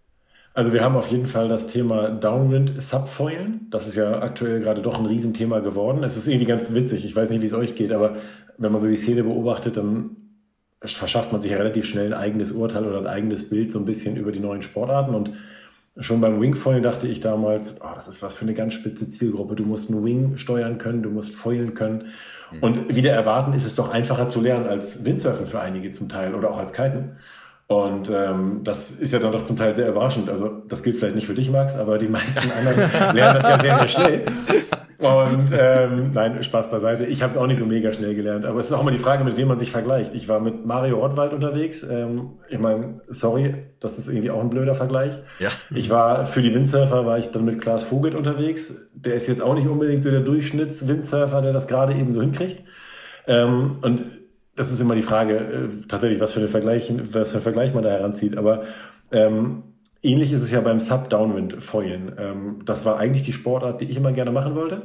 Also 0.53 0.73
wir 0.73 0.83
haben 0.83 0.97
auf 0.97 1.11
jeden 1.11 1.27
Fall 1.27 1.49
das 1.49 1.69
Thema 1.69 2.11
Downwind 2.11 2.83
Subfoilen. 2.83 3.69
Das 3.71 3.87
ist 3.87 3.95
ja 3.95 4.21
aktuell 4.21 4.61
gerade 4.61 4.83
doch 4.83 4.99
ein 4.99 5.07
Riesenthema 5.07 5.61
geworden. 5.61 6.03
Es 6.03 6.17
ist 6.17 6.27
irgendwie 6.27 6.47
ganz 6.47 6.75
witzig. 6.75 7.05
Ich 7.05 7.15
weiß 7.15 7.31
nicht, 7.31 7.43
wie 7.43 7.47
es 7.47 7.53
euch 7.53 7.77
geht, 7.77 7.93
aber 7.93 8.17
wenn 8.59 8.73
man 8.73 8.81
so 8.81 8.89
die 8.89 8.97
Szene 8.97 9.23
beobachtet, 9.23 9.77
dann 9.77 10.17
verschafft 10.81 11.31
man 11.31 11.41
sich 11.41 11.53
ja 11.53 11.59
relativ 11.59 11.85
schnell 11.85 12.13
ein 12.13 12.21
eigenes 12.21 12.53
Urteil 12.53 12.85
oder 12.85 12.99
ein 12.99 13.07
eigenes 13.07 13.49
Bild 13.49 13.71
so 13.71 13.79
ein 13.79 13.85
bisschen 13.85 14.17
über 14.17 14.33
die 14.33 14.41
neuen 14.41 14.63
Sportarten. 14.63 15.15
Und 15.15 15.33
schon 15.99 16.21
beim 16.21 16.41
Wingfoilen 16.41 16.83
dachte 16.83 17.07
ich 17.09 17.21
damals, 17.21 17.81
oh, 17.81 17.95
das 17.95 18.09
ist 18.09 18.23
was 18.23 18.35
für 18.35 18.45
eine 18.45 18.55
ganz 18.55 18.75
spitze 18.75 19.09
Zielgruppe. 19.09 19.57
Du 19.57 19.65
musst 19.65 19.91
einen 19.91 20.05
Wing 20.05 20.37
steuern 20.37 20.79
können, 20.79 21.03
du 21.03 21.11
musst 21.11 21.35
foilen 21.35 21.75
können. 21.75 22.07
Mhm. 22.53 22.63
Und 22.63 22.97
wieder 22.97 23.13
erwarten 23.13 23.53
ist 23.53 23.65
es 23.65 23.75
doch 23.75 23.91
einfacher 23.91 24.29
zu 24.29 24.41
lernen 24.41 24.67
als 24.67 25.05
Windsurfen 25.05 25.47
für 25.47 25.61
einige 25.61 25.91
zum 25.91 26.09
Teil 26.09 26.35
oder 26.35 26.51
auch 26.51 26.59
als 26.59 26.73
Kiten. 26.73 27.17
Und 27.71 28.11
ähm, 28.13 28.63
das 28.65 28.91
ist 28.91 29.13
ja 29.13 29.21
dann 29.21 29.31
doch 29.31 29.45
zum 29.45 29.57
Teil 29.57 29.77
sehr 29.77 29.89
überraschend. 29.89 30.29
Also 30.29 30.49
das 30.67 30.83
gilt 30.83 30.97
vielleicht 30.97 31.15
nicht 31.15 31.29
für 31.29 31.35
dich, 31.35 31.53
Max, 31.53 31.77
aber 31.77 31.99
die 31.99 32.09
meisten 32.09 32.51
anderen 32.51 32.81
lernen 33.15 33.39
das 33.41 33.49
ja 33.49 33.61
sehr, 33.61 33.79
sehr 33.79 33.89
schnell. 33.89 34.25
Und 34.99 35.53
ähm, 35.57 36.11
nein, 36.13 36.43
Spaß 36.43 36.69
beiseite. 36.69 37.07
Ich 37.07 37.23
habe 37.23 37.31
es 37.31 37.37
auch 37.37 37.47
nicht 37.47 37.61
so 37.61 37.67
mega 37.67 37.93
schnell 37.93 38.17
gelernt. 38.17 38.45
Aber 38.45 38.59
es 38.59 38.67
ist 38.67 38.73
auch 38.73 38.81
immer 38.81 38.91
die 38.91 38.99
Frage, 38.99 39.23
mit 39.23 39.37
wem 39.37 39.47
man 39.47 39.57
sich 39.57 39.71
vergleicht. 39.71 40.15
Ich 40.15 40.29
war 40.29 40.41
mit 40.41 40.67
Mario 40.67 40.99
Rottwald 40.99 41.33
unterwegs. 41.33 41.85
Ähm, 41.85 42.33
ich 42.49 42.59
meine, 42.59 43.03
sorry, 43.07 43.55
das 43.79 43.99
ist 43.99 44.09
irgendwie 44.09 44.33
auch 44.33 44.41
ein 44.41 44.51
blöder 44.51 44.75
Vergleich. 44.75 45.15
Ja. 45.39 45.51
Ich 45.73 45.91
war 45.91 46.27
für 46.27 46.43
die 46.43 46.53
Windsurfer 46.53 47.07
war 47.07 47.19
ich 47.19 47.31
dann 47.31 47.45
mit 47.45 47.63
Klaas 47.63 47.85
Vogelt 47.85 48.17
unterwegs. 48.17 48.89
Der 48.95 49.15
ist 49.15 49.29
jetzt 49.29 49.43
auch 49.43 49.55
nicht 49.55 49.69
unbedingt 49.69 50.03
so 50.03 50.11
der 50.11 50.23
Durchschnittswindsurfer, 50.23 51.41
der 51.41 51.53
das 51.53 51.69
gerade 51.69 51.95
eben 51.95 52.11
so 52.11 52.21
hinkriegt. 52.21 52.65
Ähm, 53.29 53.79
und 53.83 54.03
das 54.61 54.71
ist 54.71 54.81
immer 54.81 54.95
die 54.95 55.03
Frage, 55.03 55.37
äh, 55.39 55.87
tatsächlich, 55.89 56.21
was 56.21 56.35
für, 56.35 56.41
eine 56.41 56.51
Vergleich, 56.51 56.93
was 57.13 57.33
für 57.33 57.39
ein 57.39 57.43
Vergleich 57.43 57.73
man 57.73 57.83
da 57.83 57.89
heranzieht. 57.89 58.37
Aber 58.37 58.65
ähm, 59.11 59.63
ähnlich 60.03 60.35
ist 60.35 60.43
es 60.43 60.51
ja 60.51 60.61
beim 60.61 60.81
Sub-Downwind-Foilen. 60.81 62.13
Ähm, 62.19 62.59
das 62.67 62.85
war 62.85 62.99
eigentlich 62.99 63.23
die 63.23 63.33
Sportart, 63.33 63.81
die 63.81 63.87
ich 63.87 63.97
immer 63.97 64.13
gerne 64.13 64.33
machen 64.33 64.55
wollte, 64.55 64.83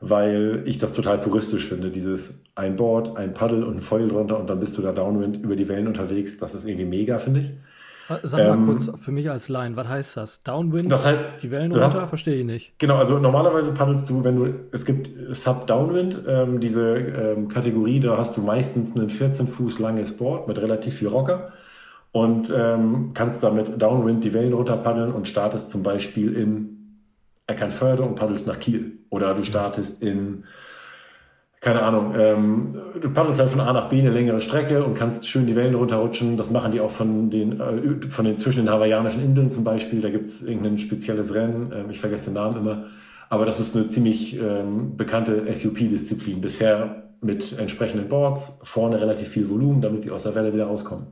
weil 0.00 0.62
ich 0.64 0.78
das 0.78 0.94
total 0.94 1.18
puristisch 1.18 1.66
finde. 1.66 1.90
Dieses 1.90 2.44
ein 2.54 2.76
Board, 2.76 3.18
ein 3.18 3.34
Paddel 3.34 3.64
und 3.64 3.76
ein 3.76 3.80
Foil 3.82 4.08
drunter 4.08 4.38
und 4.38 4.48
dann 4.48 4.60
bist 4.60 4.78
du 4.78 4.82
da 4.82 4.92
Downwind 4.92 5.36
über 5.36 5.56
die 5.56 5.68
Wellen 5.68 5.88
unterwegs. 5.88 6.38
Das 6.38 6.54
ist 6.54 6.64
irgendwie 6.64 6.86
mega, 6.86 7.18
finde 7.18 7.40
ich. 7.40 7.50
Sag 8.22 8.40
mal 8.40 8.54
ähm, 8.54 8.66
kurz 8.66 8.90
für 8.96 9.12
mich 9.12 9.30
als 9.30 9.48
Line, 9.48 9.76
was 9.76 9.86
heißt 9.86 10.16
das? 10.16 10.42
Downwind? 10.42 10.90
Das 10.90 11.04
heißt, 11.04 11.42
die 11.42 11.50
Wellen 11.50 11.72
runter, 11.72 12.06
verstehe 12.06 12.36
ich 12.36 12.44
nicht. 12.44 12.78
Genau, 12.78 12.96
also 12.96 13.18
normalerweise 13.18 13.72
paddelst 13.72 14.08
du, 14.08 14.24
wenn 14.24 14.36
du, 14.36 14.54
es 14.72 14.86
gibt 14.86 15.10
Sub-Downwind, 15.36 16.22
ähm, 16.26 16.60
diese 16.60 16.96
ähm, 16.96 17.48
Kategorie, 17.48 18.00
da 18.00 18.16
hast 18.16 18.36
du 18.36 18.40
meistens 18.40 18.96
ein 18.96 19.10
14 19.10 19.46
Fuß 19.46 19.78
langes 19.78 20.16
Board 20.16 20.48
mit 20.48 20.58
relativ 20.58 20.94
viel 20.94 21.08
Rocker 21.08 21.52
und 22.12 22.52
ähm, 22.54 23.10
kannst 23.12 23.42
damit 23.42 23.80
Downwind 23.80 24.24
die 24.24 24.32
Wellen 24.32 24.54
runter 24.54 24.78
paddeln 24.78 25.12
und 25.12 25.28
startest 25.28 25.70
zum 25.70 25.82
Beispiel 25.82 26.34
in 26.34 26.78
Eckernförde 27.46 28.02
und 28.02 28.14
paddelst 28.14 28.46
nach 28.46 28.58
Kiel. 28.58 28.98
Oder 29.10 29.34
du 29.34 29.42
startest 29.42 30.02
in 30.02 30.44
keine 31.60 31.82
Ahnung, 31.82 32.14
ähm, 32.16 32.78
du 33.00 33.10
paddelst 33.10 33.40
halt 33.40 33.50
von 33.50 33.60
A 33.60 33.72
nach 33.72 33.88
B 33.88 33.98
eine 33.98 34.10
längere 34.10 34.40
Strecke 34.40 34.84
und 34.84 34.94
kannst 34.94 35.28
schön 35.28 35.46
die 35.46 35.56
Wellen 35.56 35.74
runterrutschen. 35.74 36.36
Das 36.36 36.50
machen 36.50 36.70
die 36.70 36.80
auch 36.80 36.90
von 36.90 37.30
den, 37.30 37.60
äh, 37.60 38.06
von 38.08 38.24
den 38.24 38.38
zwischen 38.38 38.64
den 38.64 38.70
hawaiianischen 38.70 39.22
Inseln 39.22 39.50
zum 39.50 39.64
Beispiel. 39.64 40.00
Da 40.00 40.10
gibt's 40.10 40.42
irgendein 40.42 40.78
spezielles 40.78 41.34
Rennen, 41.34 41.72
ähm, 41.74 41.90
ich 41.90 42.00
vergesse 42.00 42.26
den 42.26 42.34
Namen 42.34 42.58
immer. 42.58 42.84
Aber 43.28 43.44
das 43.44 43.60
ist 43.60 43.76
eine 43.76 43.88
ziemlich 43.88 44.38
ähm, 44.38 44.96
bekannte 44.96 45.52
SUP-Disziplin. 45.52 46.40
Bisher 46.40 47.08
mit 47.20 47.58
entsprechenden 47.58 48.08
Boards, 48.08 48.60
vorne 48.62 49.00
relativ 49.00 49.28
viel 49.28 49.50
Volumen, 49.50 49.80
damit 49.80 50.02
sie 50.02 50.10
aus 50.12 50.22
der 50.22 50.34
Welle 50.34 50.54
wieder 50.54 50.66
rauskommen. 50.66 51.08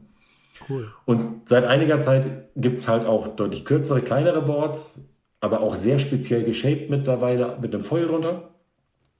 Cool. 0.69 0.87
Und 1.05 1.49
seit 1.49 1.65
einiger 1.65 2.01
Zeit 2.01 2.27
gibt 2.55 2.79
es 2.79 2.89
halt 2.89 3.05
auch 3.05 3.29
deutlich 3.29 3.65
kürzere, 3.65 4.01
kleinere 4.01 4.43
Boards, 4.43 5.01
aber 5.41 5.61
auch 5.61 5.75
sehr 5.75 5.99
speziell 5.99 6.45
geshaped 6.45 6.89
mittlerweile 6.89 7.59
mit 7.61 7.75
einem 7.75 7.83
Foil 7.83 8.07
drunter. 8.07 8.56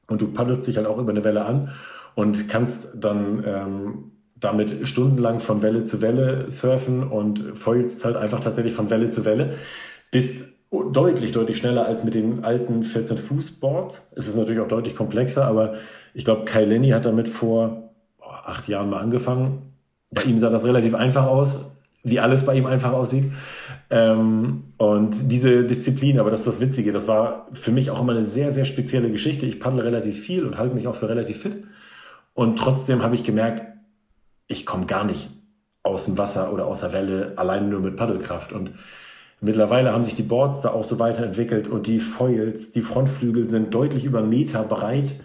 Und 0.09 0.21
du 0.21 0.29
paddelst 0.29 0.67
dich 0.67 0.77
halt 0.77 0.87
auch 0.87 0.99
über 0.99 1.11
eine 1.11 1.25
Welle 1.25 1.45
an 1.45 1.71
und 2.15 2.49
kannst 2.49 2.89
dann 2.95 3.43
ähm, 3.47 4.13
damit 4.37 4.87
stundenlang 4.87 5.41
von 5.41 5.63
Welle 5.63 5.85
zu 5.85 6.03
Welle 6.03 6.51
surfen 6.51 7.03
und 7.03 7.57
foilst 7.57 8.05
halt 8.05 8.17
einfach 8.17 8.41
tatsächlich 8.41 8.75
von 8.75 8.91
Welle 8.91 9.11
zu 9.11 9.25
Welle. 9.25 9.55
Bist 10.11 10.57
deutlich, 10.93 11.33
deutlich 11.33 11.57
schneller 11.57 11.87
als 11.87 12.05
mit 12.05 12.15
den 12.15 12.45
alten 12.45 12.83
14-Fuß-Boards. 12.83 14.13
Es 14.17 14.29
ist 14.29 14.37
natürlich 14.37 14.61
auch 14.61 14.69
deutlich 14.69 14.97
komplexer, 14.97 15.47
aber 15.47 15.75
ich 16.13 16.25
glaube, 16.25 16.45
Kai 16.45 16.65
Lenny 16.65 16.91
hat 16.91 17.07
damit 17.07 17.29
vor 17.29 17.95
boah, 18.19 18.43
acht 18.45 18.69
Jahren 18.69 18.91
mal 18.91 19.01
angefangen. 19.01 19.75
Bei 20.11 20.23
ihm 20.23 20.39
sah 20.39 20.51
das 20.51 20.65
relativ 20.65 20.95
einfach 20.95 21.27
aus, 21.27 21.76
wie 22.07 22.21
alles 22.21 22.47
bei 22.47 22.55
ihm 22.55 22.67
einfach 22.67 22.93
aussieht. 22.93 23.33
Ähm, 23.91 24.73
und 24.79 25.31
diese 25.31 25.65
Disziplin, 25.65 26.21
aber 26.21 26.31
das 26.31 26.41
ist 26.41 26.47
das 26.47 26.61
Witzige, 26.61 26.93
das 26.93 27.09
war 27.09 27.49
für 27.53 27.73
mich 27.73 27.91
auch 27.91 28.01
immer 28.01 28.13
eine 28.13 28.25
sehr, 28.25 28.53
sehr 28.53 28.65
spezielle 28.65 29.11
Geschichte. 29.11 29.45
Ich 29.45 29.59
paddle 29.59 29.85
relativ 29.85 30.21
viel 30.21 30.45
und 30.45 30.57
halte 30.57 30.75
mich 30.75 30.87
auch 30.87 30.95
für 30.95 31.09
relativ 31.09 31.43
fit. 31.43 31.65
Und 32.33 32.59
trotzdem 32.59 33.03
habe 33.03 33.17
ich 33.17 33.25
gemerkt, 33.25 33.65
ich 34.47 34.65
komme 34.67 34.87
gar 34.87 35.05
nicht 35.05 35.31
aus 35.83 36.05
dem 36.05 36.17
Wasser 36.17 36.53
oder 36.53 36.67
aus 36.67 36.81
der 36.81 36.93
Welle 36.93 37.33
allein 37.37 37.69
nur 37.69 37.81
mit 37.81 37.97
Paddelkraft. 37.97 38.53
Und 38.53 38.71
mittlerweile 39.41 39.93
haben 39.93 40.05
sich 40.05 40.15
die 40.15 40.23
Boards 40.23 40.61
da 40.61 40.71
auch 40.71 40.85
so 40.85 41.01
weiterentwickelt 41.01 41.67
und 41.67 41.89
die 41.89 41.99
Foils, 41.99 42.71
die 42.71 42.83
Frontflügel 42.83 43.49
sind 43.49 43.75
deutlich 43.75 44.05
über 44.05 44.21
einen 44.21 44.29
Meter 44.29 44.63
breit. 44.63 45.21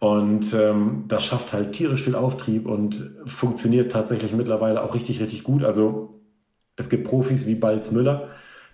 Und 0.00 0.52
ähm, 0.52 1.04
das 1.08 1.24
schafft 1.24 1.54
halt 1.54 1.72
tierisch 1.72 2.02
viel 2.02 2.14
Auftrieb 2.14 2.66
und 2.66 3.10
funktioniert 3.24 3.90
tatsächlich 3.90 4.34
mittlerweile 4.34 4.82
auch 4.82 4.94
richtig, 4.94 5.20
richtig 5.20 5.42
gut. 5.42 5.64
Also 5.64 6.15
es 6.76 6.88
gibt 6.88 7.04
Profis 7.04 7.46
wie 7.46 7.54
Balz 7.54 7.90
Müller, 7.90 8.28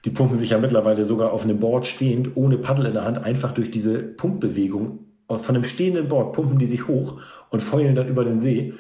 die 0.05 0.11
pumpen 0.11 0.37
sich 0.37 0.51
ja 0.51 0.59
mittlerweile 0.59 1.05
sogar 1.05 1.33
auf 1.33 1.45
einem 1.45 1.61
Board 1.61 1.87
stehend, 1.87 2.37
ohne 2.37 2.59
Paddel 2.59 2.87
in 2.87 2.95
der 2.95 3.05
Hand, 3.05 3.19
einfach 3.19 3.53
durch 3.53 3.71
diese 3.71 3.99
Pumpbewegung. 3.99 5.01
Von 5.29 5.55
einem 5.55 5.65
stehenden 5.65 6.09
Board 6.09 6.33
pumpen 6.33 6.59
die 6.59 6.67
sich 6.67 6.89
hoch 6.89 7.21
und 7.51 7.61
feulen 7.61 7.95
dann 7.95 8.09
über 8.09 8.25
den 8.25 8.41
See. 8.41 8.75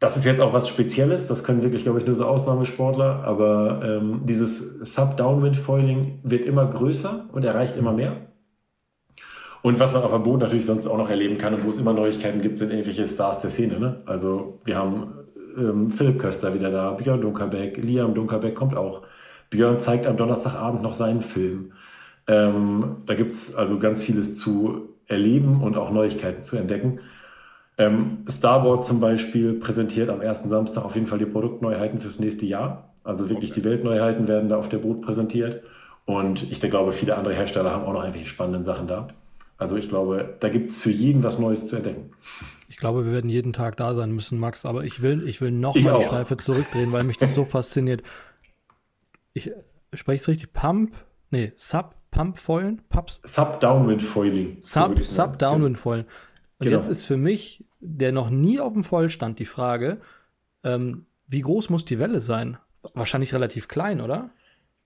Das 0.00 0.16
ist 0.16 0.24
jetzt 0.24 0.40
auch 0.40 0.52
was 0.52 0.68
Spezielles, 0.68 1.28
das 1.28 1.44
können 1.44 1.62
wirklich, 1.62 1.84
glaube 1.84 2.00
ich, 2.00 2.06
nur 2.06 2.16
so 2.16 2.24
Ausnahmesportler, 2.24 3.22
aber 3.22 3.80
ähm, 3.84 4.22
dieses 4.24 4.80
Sub-Downwind-Foiling 4.80 6.18
wird 6.24 6.44
immer 6.44 6.66
größer 6.66 7.28
und 7.30 7.44
erreicht 7.44 7.76
immer 7.76 7.92
mehr. 7.92 8.16
Und 9.62 9.78
was 9.78 9.92
man 9.92 10.02
auf 10.02 10.10
dem 10.10 10.24
Boot 10.24 10.40
natürlich 10.40 10.66
sonst 10.66 10.88
auch 10.88 10.98
noch 10.98 11.08
erleben 11.08 11.38
kann 11.38 11.54
und 11.54 11.64
wo 11.64 11.68
es 11.68 11.78
immer 11.78 11.92
Neuigkeiten 11.92 12.40
gibt, 12.40 12.58
sind 12.58 12.72
irgendwelche 12.72 13.06
Stars 13.06 13.38
der 13.38 13.50
Szene. 13.50 13.78
Ne? 13.78 14.02
Also 14.06 14.58
wir 14.64 14.76
haben 14.76 15.21
ähm, 15.56 15.88
Philipp 15.88 16.18
Köster 16.18 16.54
wieder 16.54 16.70
da, 16.70 16.92
Björn 16.92 17.20
Dunkerbeck, 17.20 17.76
Liam 17.78 18.14
Dunkerbeck 18.14 18.54
kommt 18.54 18.76
auch. 18.76 19.02
Björn 19.50 19.78
zeigt 19.78 20.06
am 20.06 20.16
Donnerstagabend 20.16 20.82
noch 20.82 20.94
seinen 20.94 21.20
Film. 21.20 21.72
Ähm, 22.26 22.96
da 23.06 23.14
gibt 23.14 23.32
es 23.32 23.54
also 23.54 23.78
ganz 23.78 24.02
vieles 24.02 24.38
zu 24.38 24.88
erleben 25.06 25.62
und 25.62 25.76
auch 25.76 25.90
Neuigkeiten 25.90 26.40
zu 26.40 26.56
entdecken. 26.56 27.00
Ähm, 27.78 28.24
Starboard 28.28 28.84
zum 28.84 29.00
Beispiel 29.00 29.54
präsentiert 29.54 30.10
am 30.10 30.20
ersten 30.20 30.48
Samstag 30.48 30.84
auf 30.84 30.94
jeden 30.94 31.06
Fall 31.06 31.18
die 31.18 31.26
Produktneuheiten 31.26 32.00
fürs 32.00 32.20
nächste 32.20 32.46
Jahr. 32.46 32.92
Also 33.04 33.28
wirklich 33.28 33.50
okay. 33.50 33.60
die 33.60 33.66
Weltneuheiten 33.66 34.28
werden 34.28 34.48
da 34.48 34.56
auf 34.56 34.68
der 34.68 34.78
Boot 34.78 35.02
präsentiert. 35.02 35.62
Und 36.04 36.50
ich 36.50 36.60
glaube, 36.60 36.92
viele 36.92 37.16
andere 37.16 37.34
Hersteller 37.34 37.72
haben 37.72 37.84
auch 37.84 37.92
noch 37.92 38.02
irgendwelche 38.02 38.28
spannenden 38.28 38.64
Sachen 38.64 38.86
da. 38.86 39.08
Also 39.58 39.76
ich 39.76 39.88
glaube, 39.88 40.34
da 40.40 40.48
gibt 40.48 40.70
es 40.70 40.78
für 40.78 40.90
jeden 40.90 41.22
was 41.22 41.38
Neues 41.38 41.68
zu 41.68 41.76
entdecken. 41.76 42.10
Ich 42.72 42.78
glaube, 42.78 43.04
wir 43.04 43.12
werden 43.12 43.28
jeden 43.28 43.52
Tag 43.52 43.76
da 43.76 43.94
sein 43.94 44.12
müssen, 44.12 44.38
Max. 44.38 44.64
Aber 44.64 44.82
ich 44.84 45.02
will, 45.02 45.28
ich 45.28 45.42
will 45.42 45.50
noch 45.50 45.76
ich 45.76 45.84
mal 45.84 45.98
die 45.98 46.06
Schleife 46.06 46.38
zurückdrehen, 46.38 46.90
weil 46.90 47.04
mich 47.04 47.18
das 47.18 47.34
so 47.34 47.44
fasziniert. 47.44 48.02
Ich 49.34 49.50
spreche 49.92 50.22
es 50.22 50.28
richtig? 50.28 50.54
Pump? 50.54 50.94
Nee, 51.30 51.52
Sub, 51.56 51.94
Pump 52.10 52.38
Foilen? 52.38 52.80
Sub 53.24 53.60
Downwind 53.60 54.02
Foiling. 54.02 54.56
Sub, 54.60 54.96
so 54.96 55.02
Sub 55.02 55.38
Downwind 55.38 55.76
Foilen. 55.76 56.06
Und 56.06 56.64
genau. 56.64 56.78
jetzt 56.78 56.88
ist 56.88 57.04
für 57.04 57.18
mich, 57.18 57.66
der 57.80 58.10
noch 58.10 58.30
nie 58.30 58.58
auf 58.58 58.72
dem 58.72 58.84
Voll 58.84 59.10
stand, 59.10 59.38
die 59.38 59.44
Frage, 59.44 60.00
ähm, 60.64 61.04
wie 61.28 61.42
groß 61.42 61.68
muss 61.68 61.84
die 61.84 61.98
Welle 61.98 62.20
sein? 62.20 62.56
Wahrscheinlich 62.94 63.34
relativ 63.34 63.68
klein, 63.68 64.00
oder? 64.00 64.30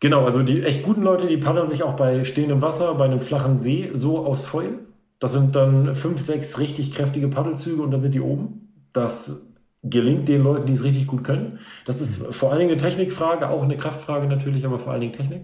Genau, 0.00 0.24
also 0.24 0.42
die 0.42 0.64
echt 0.64 0.82
guten 0.82 1.02
Leute, 1.02 1.28
die 1.28 1.36
paddeln 1.36 1.68
sich 1.68 1.84
auch 1.84 1.94
bei 1.94 2.24
stehendem 2.24 2.62
Wasser, 2.62 2.96
bei 2.96 3.04
einem 3.04 3.20
flachen 3.20 3.58
See 3.58 3.90
so 3.92 4.18
aufs 4.18 4.44
Foil. 4.44 4.80
Das 5.18 5.32
sind 5.32 5.56
dann 5.56 5.94
fünf, 5.94 6.20
sechs 6.20 6.58
richtig 6.58 6.92
kräftige 6.92 7.28
Paddelzüge 7.28 7.82
und 7.82 7.90
dann 7.90 8.00
sind 8.00 8.14
die 8.14 8.20
oben. 8.20 8.72
Das 8.92 9.52
gelingt 9.82 10.28
den 10.28 10.42
Leuten, 10.42 10.66
die 10.66 10.72
es 10.72 10.84
richtig 10.84 11.06
gut 11.06 11.24
können. 11.24 11.60
Das 11.84 12.00
ist 12.00 12.26
vor 12.34 12.50
allen 12.50 12.60
Dingen 12.60 12.72
eine 12.72 12.80
Technikfrage, 12.80 13.48
auch 13.48 13.62
eine 13.62 13.76
Kraftfrage 13.76 14.26
natürlich, 14.26 14.66
aber 14.66 14.78
vor 14.78 14.92
allen 14.92 15.00
Dingen 15.02 15.12
Technik. 15.12 15.42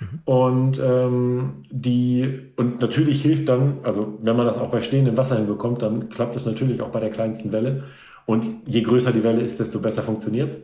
Mhm. 0.00 0.20
Und 0.24 0.78
ähm, 0.78 1.64
die 1.70 2.52
und 2.56 2.80
natürlich 2.80 3.22
hilft 3.22 3.48
dann, 3.48 3.78
also 3.82 4.18
wenn 4.22 4.36
man 4.36 4.46
das 4.46 4.58
auch 4.58 4.70
bei 4.70 4.80
stehendem 4.80 5.16
Wasser 5.16 5.36
hinbekommt, 5.36 5.82
dann 5.82 6.08
klappt 6.08 6.36
es 6.36 6.46
natürlich 6.46 6.80
auch 6.82 6.90
bei 6.90 7.00
der 7.00 7.10
kleinsten 7.10 7.52
Welle. 7.52 7.84
Und 8.26 8.46
je 8.66 8.82
größer 8.82 9.12
die 9.12 9.24
Welle 9.24 9.42
ist, 9.42 9.60
desto 9.60 9.80
besser 9.80 10.02
funktioniert 10.02 10.56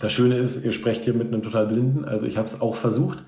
Das 0.00 0.12
Schöne 0.12 0.38
ist, 0.38 0.64
ihr 0.64 0.72
sprecht 0.72 1.04
hier 1.04 1.14
mit 1.14 1.28
einem 1.28 1.42
total 1.42 1.66
Blinden, 1.66 2.04
also 2.04 2.26
ich 2.26 2.36
habe 2.36 2.46
es 2.46 2.60
auch 2.60 2.76
versucht. 2.76 3.24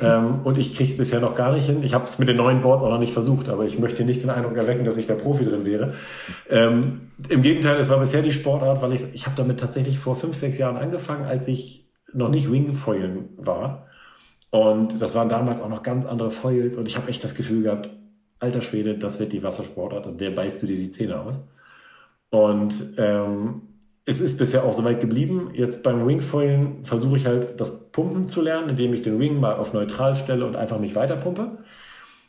Ähm, 0.00 0.40
und 0.44 0.58
ich 0.58 0.76
kriege 0.76 0.90
es 0.90 0.96
bisher 0.96 1.20
noch 1.20 1.34
gar 1.34 1.52
nicht 1.52 1.66
hin. 1.66 1.82
Ich 1.82 1.94
habe 1.94 2.04
es 2.04 2.18
mit 2.18 2.28
den 2.28 2.36
neuen 2.36 2.60
Boards 2.60 2.82
auch 2.82 2.90
noch 2.90 2.98
nicht 2.98 3.12
versucht, 3.12 3.48
aber 3.48 3.64
ich 3.64 3.78
möchte 3.78 4.04
nicht 4.04 4.22
den 4.22 4.30
Eindruck 4.30 4.56
erwecken, 4.56 4.84
dass 4.84 4.96
ich 4.96 5.06
da 5.06 5.14
Profi 5.14 5.44
drin 5.44 5.64
wäre. 5.64 5.94
Ähm, 6.48 7.10
Im 7.28 7.42
Gegenteil, 7.42 7.78
es 7.78 7.88
war 7.88 7.98
bisher 7.98 8.22
die 8.22 8.32
Sportart, 8.32 8.82
weil 8.82 8.92
ich, 8.92 9.02
ich 9.14 9.26
habe 9.26 9.36
damit 9.36 9.60
tatsächlich 9.60 9.98
vor 9.98 10.16
fünf, 10.16 10.36
sechs 10.36 10.58
Jahren 10.58 10.76
angefangen, 10.76 11.24
als 11.24 11.48
ich 11.48 11.88
noch 12.12 12.28
nicht 12.28 12.50
Wingfoilen 12.50 13.30
war. 13.36 13.86
Und 14.50 15.00
das 15.00 15.14
waren 15.14 15.28
damals 15.28 15.60
auch 15.60 15.68
noch 15.68 15.82
ganz 15.82 16.06
andere 16.06 16.30
Foils 16.30 16.76
und 16.76 16.86
ich 16.86 16.96
habe 16.96 17.08
echt 17.08 17.22
das 17.22 17.34
Gefühl 17.34 17.62
gehabt, 17.62 17.90
alter 18.40 18.60
Schwede, 18.60 18.96
das 18.96 19.20
wird 19.20 19.32
die 19.32 19.42
Wassersportart 19.42 20.06
und 20.06 20.20
der 20.20 20.30
beißt 20.30 20.62
du 20.62 20.66
dir 20.66 20.76
die 20.76 20.90
Zähne 20.90 21.20
aus. 21.20 21.40
Und 22.30 22.94
ähm, 22.96 23.62
es 24.08 24.22
ist 24.22 24.38
bisher 24.38 24.64
auch 24.64 24.72
soweit 24.72 25.02
geblieben. 25.02 25.50
Jetzt 25.52 25.82
beim 25.82 26.06
Wingfoilen 26.06 26.82
versuche 26.82 27.18
ich 27.18 27.26
halt 27.26 27.60
das 27.60 27.90
Pumpen 27.90 28.26
zu 28.26 28.40
lernen, 28.40 28.70
indem 28.70 28.94
ich 28.94 29.02
den 29.02 29.20
Wing 29.20 29.38
mal 29.38 29.56
auf 29.56 29.74
neutral 29.74 30.16
stelle 30.16 30.46
und 30.46 30.56
einfach 30.56 30.80
mich 30.80 30.94
weiterpumpe. 30.94 31.58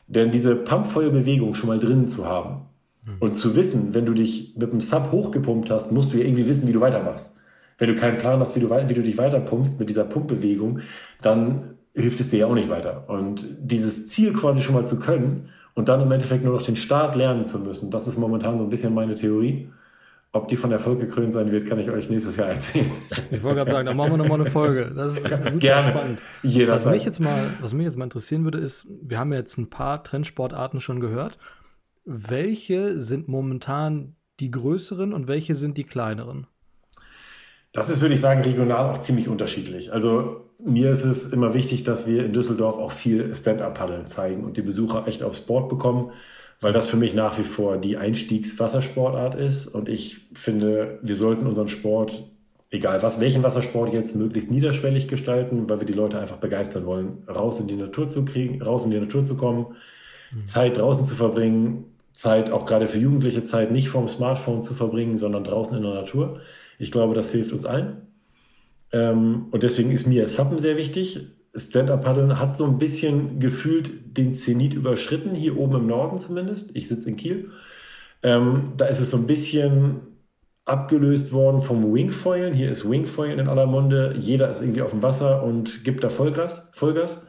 Denn 0.07 0.29
diese 0.29 0.57
Pumpfoil-Bewegung 0.57 1.53
schon 1.53 1.69
mal 1.69 1.79
drinnen 1.79 2.09
zu 2.09 2.27
haben 2.27 2.65
mhm. 3.05 3.13
und 3.21 3.37
zu 3.37 3.55
wissen, 3.55 3.93
wenn 3.93 4.05
du 4.05 4.13
dich 4.13 4.55
mit 4.57 4.73
dem 4.73 4.81
Sub 4.81 5.13
hochgepumpt 5.13 5.69
hast, 5.69 5.93
musst 5.93 6.11
du 6.11 6.17
ja 6.17 6.25
irgendwie 6.25 6.49
wissen, 6.49 6.67
wie 6.67 6.73
du 6.73 6.81
weitermachst. 6.81 7.33
Wenn 7.77 7.87
du 7.87 7.95
keinen 7.95 8.17
Plan 8.17 8.41
hast, 8.41 8.57
wie 8.57 8.59
du, 8.59 8.69
wie 8.69 8.93
du 8.93 9.01
dich 9.01 9.17
weiterpumpst 9.17 9.79
mit 9.79 9.87
dieser 9.87 10.03
Pumpbewegung, 10.03 10.81
dann 11.21 11.75
hilft 11.93 12.19
es 12.19 12.29
dir 12.29 12.39
ja 12.39 12.47
auch 12.47 12.55
nicht 12.55 12.69
weiter. 12.69 13.05
Und 13.07 13.45
dieses 13.61 14.09
Ziel 14.09 14.33
quasi 14.33 14.61
schon 14.61 14.75
mal 14.75 14.85
zu 14.85 14.99
können 14.99 15.47
und 15.75 15.87
dann 15.87 16.01
im 16.01 16.11
Endeffekt 16.11 16.43
nur 16.43 16.55
noch 16.55 16.61
den 16.61 16.75
Start 16.75 17.15
lernen 17.15 17.45
zu 17.45 17.57
müssen, 17.57 17.89
das 17.89 18.05
ist 18.05 18.17
momentan 18.17 18.57
so 18.57 18.65
ein 18.65 18.69
bisschen 18.69 18.93
meine 18.93 19.15
Theorie. 19.15 19.69
Ob 20.31 20.47
die 20.47 20.57
von 20.57 20.71
Erfolg 20.71 20.99
gekrönt 20.99 21.33
sein 21.33 21.51
wird, 21.51 21.67
kann 21.67 21.79
ich 21.79 21.89
euch 21.89 22.07
nächstes 22.09 22.35
Jahr 22.35 22.49
erzählen. 22.49 22.91
Ich 23.31 23.41
wollte 23.41 23.57
gerade 23.57 23.71
sagen, 23.71 23.85
da 23.87 23.95
machen 23.95 24.11
wir 24.11 24.17
nochmal 24.17 24.39
eine 24.39 24.49
Folge. 24.49 24.91
Das 24.95 25.13
ist 25.13 25.23
super 25.23 25.57
Gerne. 25.57 25.89
spannend. 25.89 26.21
was 26.67 26.85
mich, 26.85 27.03
jetzt 27.03 27.19
mal, 27.19 27.53
was 27.61 27.73
mich 27.73 27.85
jetzt 27.85 27.97
mal 27.97 28.03
interessieren 28.03 28.43
würde, 28.43 28.59
ist, 28.59 28.87
wir 29.01 29.17
haben 29.17 29.31
ja 29.31 29.39
jetzt 29.39 29.57
ein 29.57 29.71
paar 29.71 30.03
Trendsportarten 30.03 30.81
schon 30.81 30.99
gehört. 30.99 31.39
Welche 32.05 32.99
sind 32.99 33.27
momentan 33.27 34.15
die 34.39 34.51
größeren 34.51 35.13
und 35.13 35.27
welche 35.27 35.55
sind 35.55 35.77
die 35.77 35.83
kleineren? 35.83 36.45
Das 37.71 37.89
ist, 37.89 38.01
würde 38.01 38.15
ich 38.15 38.21
sagen, 38.21 38.41
regional 38.41 38.89
auch 38.89 38.99
ziemlich 38.99 39.27
unterschiedlich. 39.27 39.93
Also 39.93 40.49
mir 40.63 40.91
ist 40.91 41.05
es 41.05 41.31
immer 41.31 41.53
wichtig, 41.53 41.83
dass 41.83 42.07
wir 42.07 42.25
in 42.25 42.33
Düsseldorf 42.33 42.77
auch 42.77 42.91
viel 42.91 43.33
Stand-Up-Paddeln 43.35 44.05
zeigen 44.05 44.43
und 44.43 44.57
die 44.57 44.61
Besucher 44.61 45.07
echt 45.07 45.23
aufs 45.23 45.41
Board 45.41 45.69
bekommen, 45.69 46.11
weil 46.61 46.73
das 46.73 46.87
für 46.87 46.97
mich 46.97 47.13
nach 47.13 47.37
wie 47.37 47.43
vor 47.43 47.77
die 47.77 47.97
Einstiegswassersportart 47.97 49.35
ist. 49.35 49.67
Und 49.67 49.87
ich 49.87 50.27
finde, 50.33 50.99
wir 51.01 51.15
sollten 51.15 51.47
unseren 51.47 51.69
Sport, 51.69 52.23
egal 52.69 53.01
was, 53.01 53.19
welchen 53.19 53.43
Wassersport 53.43 53.93
jetzt, 53.93 54.15
möglichst 54.15 54.51
niederschwellig 54.51 55.07
gestalten, 55.07 55.69
weil 55.69 55.79
wir 55.79 55.87
die 55.87 55.93
Leute 55.93 56.19
einfach 56.19 56.37
begeistern 56.37 56.85
wollen, 56.85 57.23
raus 57.27 57.59
in 57.59 57.67
die 57.67 57.75
Natur 57.75 58.09
zu 58.09 58.25
kriegen, 58.25 58.61
raus 58.61 58.83
in 58.83 58.91
die 58.91 58.99
Natur 58.99 59.23
zu 59.23 59.37
kommen, 59.37 59.67
mhm. 60.31 60.45
Zeit 60.45 60.77
draußen 60.77 61.05
zu 61.05 61.15
verbringen, 61.15 61.85
Zeit 62.11 62.51
auch 62.51 62.65
gerade 62.65 62.87
für 62.87 62.99
Jugendliche 62.99 63.45
Zeit 63.45 63.71
nicht 63.71 63.89
vorm 63.89 64.09
Smartphone 64.09 64.61
zu 64.61 64.73
verbringen, 64.73 65.17
sondern 65.17 65.45
draußen 65.45 65.77
in 65.77 65.83
der 65.83 65.93
Natur. 65.93 66.41
Ich 66.77 66.91
glaube, 66.91 67.13
das 67.13 67.31
hilft 67.31 67.53
uns 67.53 67.65
allen. 67.65 68.07
Ähm, 68.91 69.47
und 69.51 69.63
deswegen 69.63 69.91
ist 69.91 70.07
mir 70.07 70.27
Suppen 70.27 70.57
sehr 70.57 70.75
wichtig. 70.75 71.21
Stand-Up-Paddeln 71.55 72.39
hat 72.39 72.55
so 72.55 72.65
ein 72.65 72.77
bisschen 72.77 73.39
gefühlt 73.39 74.17
den 74.17 74.33
Zenit 74.33 74.73
überschritten, 74.73 75.33
hier 75.33 75.57
oben 75.57 75.77
im 75.77 75.87
Norden 75.87 76.17
zumindest. 76.17 76.75
Ich 76.75 76.87
sitze 76.87 77.09
in 77.09 77.17
Kiel. 77.17 77.51
Ähm, 78.21 78.73
da 78.77 78.85
ist 78.85 78.99
es 78.99 79.11
so 79.11 79.17
ein 79.17 79.27
bisschen 79.27 80.01
abgelöst 80.65 81.33
worden 81.33 81.61
vom 81.61 81.93
Wingfoilen. 81.93 82.53
Hier 82.53 82.69
ist 82.69 82.89
Wingfoilen 82.89 83.39
in 83.39 83.47
aller 83.47 83.65
Munde. 83.65 84.15
Jeder 84.17 84.51
ist 84.51 84.61
irgendwie 84.61 84.81
auf 84.81 84.91
dem 84.91 85.01
Wasser 85.01 85.43
und 85.43 85.83
gibt 85.83 86.03
da 86.03 86.09
Vollgas. 86.09 86.69
Vollgas. 86.73 87.25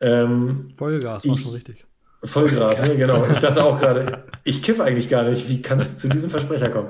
Ähm, 0.00 0.70
Vollgas, 0.76 1.26
war 1.26 1.36
schon 1.36 1.52
richtig. 1.52 1.84
Vollgras, 2.22 2.82
ne? 2.82 2.94
genau. 2.94 3.26
Ich 3.30 3.38
dachte 3.38 3.64
auch 3.64 3.78
gerade, 3.78 4.24
ich 4.44 4.62
kiffe 4.62 4.84
eigentlich 4.84 5.08
gar 5.08 5.22
nicht. 5.22 5.48
Wie 5.48 5.62
kann 5.62 5.80
es 5.80 5.98
zu 5.98 6.08
diesem 6.08 6.30
Versprecher 6.30 6.68
kommen? 6.68 6.88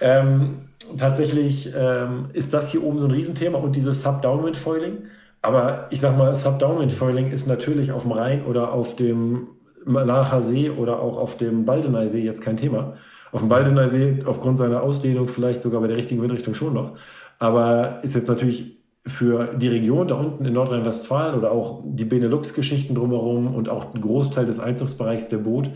ähm, 0.00 0.68
tatsächlich 0.98 1.72
ähm, 1.74 2.30
ist 2.32 2.54
das 2.54 2.70
hier 2.70 2.82
oben 2.82 2.98
so 2.98 3.06
ein 3.06 3.10
Riesenthema 3.10 3.58
und 3.58 3.76
dieses 3.76 4.02
Sub-Downwind-Foiling. 4.02 5.08
Aber 5.42 5.86
ich 5.90 6.00
sag 6.00 6.18
mal, 6.18 6.34
Sub-Downwind-Foiling 6.34 7.30
ist 7.30 7.46
natürlich 7.46 7.92
auf 7.92 8.02
dem 8.02 8.12
Rhein 8.12 8.44
oder 8.44 8.72
auf 8.72 8.96
dem 8.96 9.48
Malacher 9.86 10.42
See 10.42 10.70
oder 10.70 11.00
auch 11.00 11.16
auf 11.16 11.36
dem 11.36 11.64
Baldeneysee 11.64 12.18
See 12.18 12.24
jetzt 12.24 12.42
kein 12.42 12.56
Thema. 12.56 12.94
Auf 13.32 13.40
dem 13.40 13.48
Baldeneysee 13.48 14.16
See 14.16 14.24
aufgrund 14.26 14.58
seiner 14.58 14.82
Ausdehnung 14.82 15.28
vielleicht 15.28 15.62
sogar 15.62 15.80
bei 15.80 15.86
der 15.86 15.96
richtigen 15.96 16.20
Windrichtung 16.22 16.54
schon 16.54 16.74
noch. 16.74 16.96
Aber 17.38 18.00
ist 18.02 18.14
jetzt 18.14 18.28
natürlich 18.28 18.76
für 19.06 19.54
die 19.54 19.68
Region 19.68 20.08
da 20.08 20.16
unten 20.16 20.44
in 20.44 20.52
Nordrhein-Westfalen 20.52 21.38
oder 21.38 21.52
auch 21.52 21.82
die 21.86 22.04
Benelux-Geschichten 22.04 22.94
drumherum 22.94 23.54
und 23.54 23.70
auch 23.70 23.94
ein 23.94 24.00
Großteil 24.00 24.44
des 24.44 24.58
Einzugsbereichs 24.58 25.28
der 25.28 25.38
Boot 25.38 25.70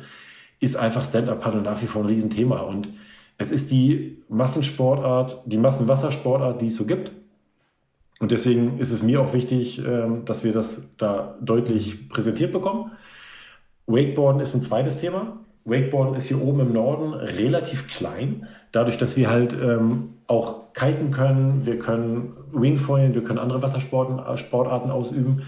ist 0.60 0.76
einfach 0.76 1.04
Stand-Up-Paddle 1.04 1.62
nach 1.62 1.80
wie 1.82 1.86
vor 1.86 2.02
ein 2.02 2.08
Riesenthema. 2.08 2.60
Und 2.60 2.90
es 3.38 3.50
ist 3.50 3.70
die 3.70 4.18
Massensportart, 4.28 5.42
die 5.46 5.56
Massenwassersportart, 5.56 6.60
die 6.60 6.66
es 6.66 6.76
so 6.76 6.84
gibt. 6.84 7.12
Und 8.24 8.30
deswegen 8.30 8.78
ist 8.78 8.90
es 8.90 9.02
mir 9.02 9.20
auch 9.20 9.34
wichtig, 9.34 9.82
ähm, 9.86 10.24
dass 10.24 10.44
wir 10.44 10.54
das 10.54 10.96
da 10.96 11.34
deutlich 11.42 12.08
präsentiert 12.08 12.52
bekommen. 12.52 12.92
Wakeboarden 13.86 14.40
ist 14.40 14.54
ein 14.54 14.62
zweites 14.62 14.96
Thema. 14.96 15.40
Wakeboarden 15.66 16.14
ist 16.14 16.28
hier 16.28 16.40
oben 16.40 16.60
im 16.60 16.72
Norden 16.72 17.12
relativ 17.12 17.86
klein, 17.86 18.46
dadurch, 18.72 18.96
dass 18.96 19.18
wir 19.18 19.28
halt 19.28 19.52
ähm, 19.52 20.14
auch 20.26 20.72
kiten 20.72 21.10
können, 21.10 21.66
wir 21.66 21.78
können 21.78 22.32
Wingfoilen, 22.50 23.14
wir 23.14 23.22
können 23.22 23.38
andere 23.38 23.60
Wassersportarten 23.60 24.90
ausüben. 24.90 25.42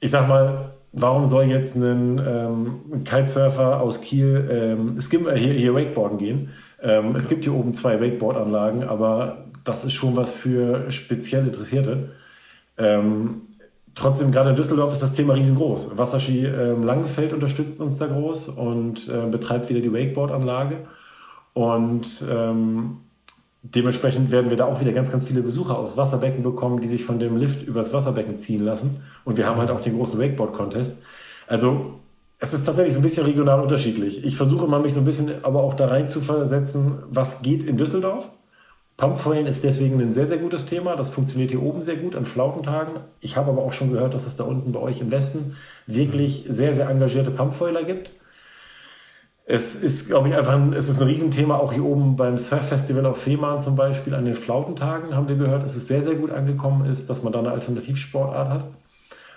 Ich 0.00 0.10
sag 0.10 0.28
mal, 0.28 0.70
warum 0.92 1.26
soll 1.26 1.44
jetzt 1.44 1.76
ein, 1.76 2.22
ähm, 2.26 3.04
Kitesurfer 3.04 3.82
aus 3.82 4.00
Kiel 4.00 4.48
ähm, 4.50 4.98
Skim, 4.98 5.28
äh, 5.28 5.38
hier, 5.38 5.52
hier 5.52 5.74
Wakeboarden 5.74 6.16
gehen? 6.16 6.48
Ähm, 6.80 7.16
es 7.16 7.28
gibt 7.28 7.44
hier 7.44 7.52
oben 7.52 7.74
zwei 7.74 8.00
Wakeboard-Anlagen, 8.00 8.84
aber 8.84 9.47
das 9.68 9.84
ist 9.84 9.92
schon 9.92 10.16
was 10.16 10.32
für 10.32 10.90
speziell 10.90 11.46
Interessierte. 11.46 12.10
Ähm, 12.76 13.42
Trotzdem, 13.98 14.30
gerade 14.30 14.50
in 14.50 14.56
Düsseldorf 14.56 14.92
ist 14.92 15.02
das 15.02 15.12
Thema 15.12 15.34
riesengroß. 15.34 15.98
Wasserski 15.98 16.46
ähm, 16.46 16.84
Langenfeld 16.84 17.32
unterstützt 17.32 17.80
uns 17.80 17.98
da 17.98 18.06
groß 18.06 18.48
und 18.48 19.08
äh, 19.08 19.26
betreibt 19.28 19.68
wieder 19.70 19.80
die 19.80 19.92
Wakeboard-Anlage. 19.92 20.86
Und 21.52 22.22
ähm, 22.30 22.98
dementsprechend 23.62 24.30
werden 24.30 24.50
wir 24.50 24.56
da 24.56 24.66
auch 24.66 24.80
wieder 24.80 24.92
ganz, 24.92 25.10
ganz 25.10 25.24
viele 25.24 25.42
Besucher 25.42 25.76
aufs 25.76 25.96
Wasserbecken 25.96 26.44
bekommen, 26.44 26.80
die 26.80 26.86
sich 26.86 27.04
von 27.04 27.18
dem 27.18 27.36
Lift 27.36 27.66
übers 27.66 27.92
Wasserbecken 27.92 28.38
ziehen 28.38 28.64
lassen. 28.64 29.00
Und 29.24 29.36
wir 29.36 29.46
haben 29.46 29.58
halt 29.58 29.72
auch 29.72 29.80
den 29.80 29.96
großen 29.96 30.20
Wakeboard-Contest. 30.20 31.02
Also 31.48 31.94
es 32.38 32.54
ist 32.54 32.66
tatsächlich 32.66 32.94
so 32.94 33.00
ein 33.00 33.02
bisschen 33.02 33.24
regional 33.24 33.60
unterschiedlich. 33.60 34.24
Ich 34.24 34.36
versuche 34.36 34.68
mal 34.68 34.80
mich 34.80 34.94
so 34.94 35.00
ein 35.00 35.06
bisschen 35.06 35.44
aber 35.44 35.60
auch 35.60 35.74
da 35.74 35.88
rein 35.88 36.06
zu 36.06 36.20
versetzen, 36.20 37.02
was 37.10 37.42
geht 37.42 37.64
in 37.64 37.76
Düsseldorf 37.76 38.30
Pumpfoilen 38.98 39.46
ist 39.46 39.62
deswegen 39.62 40.00
ein 40.00 40.12
sehr, 40.12 40.26
sehr 40.26 40.38
gutes 40.38 40.66
Thema. 40.66 40.96
Das 40.96 41.10
funktioniert 41.10 41.52
hier 41.52 41.62
oben 41.62 41.84
sehr 41.84 41.94
gut 41.94 42.16
an 42.16 42.24
Flautentagen. 42.24 42.94
Ich 43.20 43.36
habe 43.36 43.52
aber 43.52 43.62
auch 43.62 43.70
schon 43.70 43.92
gehört, 43.92 44.12
dass 44.12 44.26
es 44.26 44.34
da 44.34 44.42
unten 44.42 44.72
bei 44.72 44.80
euch 44.80 45.00
im 45.00 45.12
Westen 45.12 45.56
wirklich 45.86 46.46
sehr, 46.48 46.74
sehr 46.74 46.90
engagierte 46.90 47.30
Pumpfoiler 47.30 47.84
gibt. 47.84 48.10
Es 49.46 49.76
ist, 49.76 50.08
glaube 50.08 50.28
ich, 50.28 50.34
einfach 50.34 50.54
ein, 50.54 50.72
es 50.72 50.88
ist 50.88 51.00
ein 51.00 51.06
Riesenthema, 51.06 51.58
auch 51.58 51.72
hier 51.72 51.84
oben 51.84 52.16
beim 52.16 52.38
Surf-Festival 52.38 53.06
auf 53.06 53.22
Fehmarn 53.22 53.60
zum 53.60 53.76
Beispiel. 53.76 54.16
An 54.16 54.24
den 54.24 54.34
Flautentagen 54.34 55.14
haben 55.14 55.28
wir 55.28 55.36
gehört, 55.36 55.62
dass 55.62 55.76
es 55.76 55.86
sehr, 55.86 56.02
sehr 56.02 56.16
gut 56.16 56.32
angekommen 56.32 56.90
ist, 56.90 57.08
dass 57.08 57.22
man 57.22 57.32
da 57.32 57.38
eine 57.38 57.52
Alternativsportart 57.52 58.48
hat. 58.48 58.64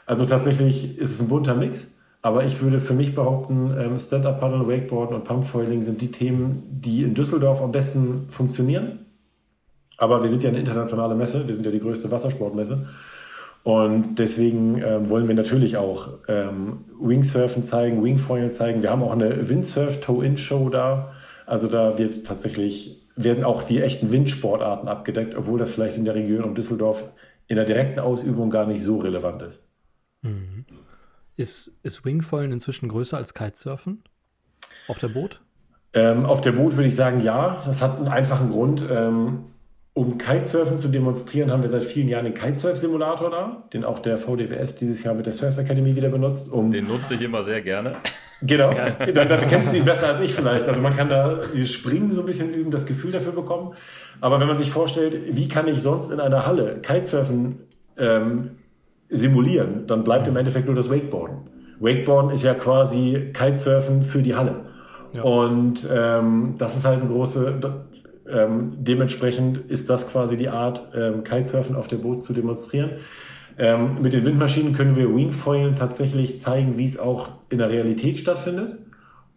Also 0.07 0.25
tatsächlich 0.25 0.97
ist 0.97 1.11
es 1.11 1.21
ein 1.21 1.29
bunter 1.29 1.53
Mix. 1.53 1.91
Aber 2.23 2.45
ich 2.45 2.61
würde 2.61 2.79
für 2.79 2.95
mich 2.95 3.13
behaupten, 3.13 3.75
ähm, 3.79 3.99
Stand-Up-Paddle, 3.99 4.67
Wakeboarden 4.67 5.15
und 5.15 5.23
Pumpfoiling 5.23 5.83
sind 5.83 6.01
die 6.01 6.11
Themen, 6.11 6.63
die 6.67 7.03
in 7.03 7.13
Düsseldorf 7.13 7.61
am 7.61 7.71
besten 7.71 8.25
funktionieren. 8.27 9.00
Aber 10.01 10.23
wir 10.23 10.31
sind 10.31 10.41
ja 10.41 10.49
eine 10.49 10.57
internationale 10.57 11.13
Messe, 11.13 11.47
wir 11.47 11.53
sind 11.53 11.63
ja 11.63 11.71
die 11.71 11.79
größte 11.79 12.09
Wassersportmesse. 12.09 12.87
Und 13.61 14.15
deswegen 14.17 14.81
ähm, 14.81 15.09
wollen 15.09 15.27
wir 15.27 15.35
natürlich 15.35 15.77
auch 15.77 16.09
ähm, 16.27 16.85
Wingsurfen 16.99 17.63
zeigen, 17.63 18.03
Wingfoilen 18.03 18.49
zeigen. 18.49 18.81
Wir 18.81 18.89
haben 18.89 19.03
auch 19.03 19.11
eine 19.11 19.47
Windsurf 19.47 20.01
Toe-In-Show 20.01 20.69
da. 20.69 21.11
Also 21.45 21.67
da 21.67 21.99
wird 21.99 22.25
tatsächlich, 22.25 23.07
werden 23.15 23.43
auch 23.43 23.61
die 23.61 23.79
echten 23.79 24.11
Windsportarten 24.11 24.89
abgedeckt, 24.89 25.35
obwohl 25.35 25.59
das 25.59 25.69
vielleicht 25.69 25.97
in 25.97 26.05
der 26.05 26.15
Region 26.15 26.45
um 26.45 26.55
Düsseldorf 26.55 27.03
in 27.47 27.57
der 27.57 27.65
direkten 27.65 27.99
Ausübung 27.99 28.49
gar 28.49 28.65
nicht 28.65 28.81
so 28.81 28.97
relevant 28.97 29.43
ist. 29.43 29.61
Mhm. 30.23 30.65
Ist, 31.35 31.77
ist 31.83 32.03
Wingfoilen 32.03 32.51
inzwischen 32.51 32.89
größer 32.89 33.17
als 33.17 33.35
Kitesurfen 33.35 34.01
auf 34.87 34.97
der 34.97 35.09
Boot? 35.09 35.41
Ähm, 35.93 36.25
auf 36.25 36.41
der 36.41 36.53
Boot 36.53 36.75
würde 36.75 36.87
ich 36.87 36.95
sagen, 36.95 37.21
ja. 37.21 37.61
Das 37.67 37.83
hat 37.83 37.99
einen 37.99 38.07
einfachen 38.07 38.49
Grund. 38.49 38.83
Ähm, 38.89 39.43
um 39.93 40.17
Kitesurfen 40.17 40.79
zu 40.79 40.87
demonstrieren, 40.87 41.51
haben 41.51 41.63
wir 41.63 41.69
seit 41.69 41.83
vielen 41.83 42.07
Jahren 42.07 42.23
den 42.23 42.33
Kitesurf-Simulator 42.33 43.29
da, 43.29 43.63
den 43.73 43.83
auch 43.83 43.99
der 43.99 44.17
VDWS 44.17 44.75
dieses 44.75 45.03
Jahr 45.03 45.15
mit 45.15 45.25
der 45.25 45.33
Surf 45.33 45.57
Academy 45.57 45.95
wieder 45.95 46.07
benutzt. 46.07 46.49
Um 46.51 46.71
den 46.71 46.87
nutze 46.87 47.15
ich 47.15 47.21
immer 47.21 47.43
sehr 47.43 47.61
gerne. 47.61 47.95
Genau, 48.43 48.73
dann, 48.73 49.29
dann 49.29 49.47
kennst 49.47 49.71
du 49.71 49.77
ihn 49.77 49.85
besser 49.85 50.07
als 50.07 50.21
ich 50.21 50.33
vielleicht. 50.33 50.67
Also 50.67 50.81
man 50.81 50.95
kann 50.95 51.09
da 51.09 51.41
dieses 51.53 51.71
Springen 51.71 52.11
so 52.11 52.21
ein 52.21 52.25
bisschen 52.25 52.53
üben, 52.53 52.71
das 52.71 52.87
Gefühl 52.87 53.11
dafür 53.11 53.33
bekommen. 53.33 53.75
Aber 54.19 54.39
wenn 54.39 54.47
man 54.47 54.57
sich 54.57 54.71
vorstellt, 54.71 55.35
wie 55.35 55.47
kann 55.47 55.67
ich 55.67 55.79
sonst 55.81 56.09
in 56.09 56.19
einer 56.19 56.47
Halle 56.47 56.79
Kitesurfen 56.81 57.59
ähm, 57.97 58.51
simulieren, 59.09 59.85
dann 59.85 60.03
bleibt 60.03 60.27
im 60.27 60.37
Endeffekt 60.37 60.65
nur 60.65 60.75
das 60.75 60.89
Wakeboarden. 60.89 61.37
Wakeboarden 61.79 62.31
ist 62.31 62.43
ja 62.43 62.53
quasi 62.53 63.31
Kitesurfen 63.33 64.01
für 64.01 64.23
die 64.23 64.35
Halle. 64.35 64.61
Ja. 65.13 65.23
Und 65.23 65.87
ähm, 65.93 66.55
das 66.57 66.77
ist 66.77 66.85
halt 66.85 67.01
ein 67.01 67.09
große, 67.09 67.59
ähm, 68.33 68.71
dementsprechend 68.77 69.57
ist 69.57 69.89
das 69.89 70.11
quasi 70.11 70.37
die 70.37 70.49
Art, 70.49 70.89
ähm, 70.95 71.23
Kitesurfen 71.23 71.75
auf 71.75 71.87
dem 71.87 72.01
Boot 72.01 72.23
zu 72.23 72.33
demonstrieren. 72.33 72.91
Ähm, 73.57 74.01
mit 74.01 74.13
den 74.13 74.25
Windmaschinen 74.25 74.73
können 74.73 74.95
wir 74.95 75.13
Wingfoilen 75.13 75.75
tatsächlich 75.75 76.39
zeigen, 76.39 76.77
wie 76.77 76.85
es 76.85 76.97
auch 76.97 77.29
in 77.49 77.57
der 77.57 77.69
Realität 77.69 78.17
stattfindet. 78.17 78.75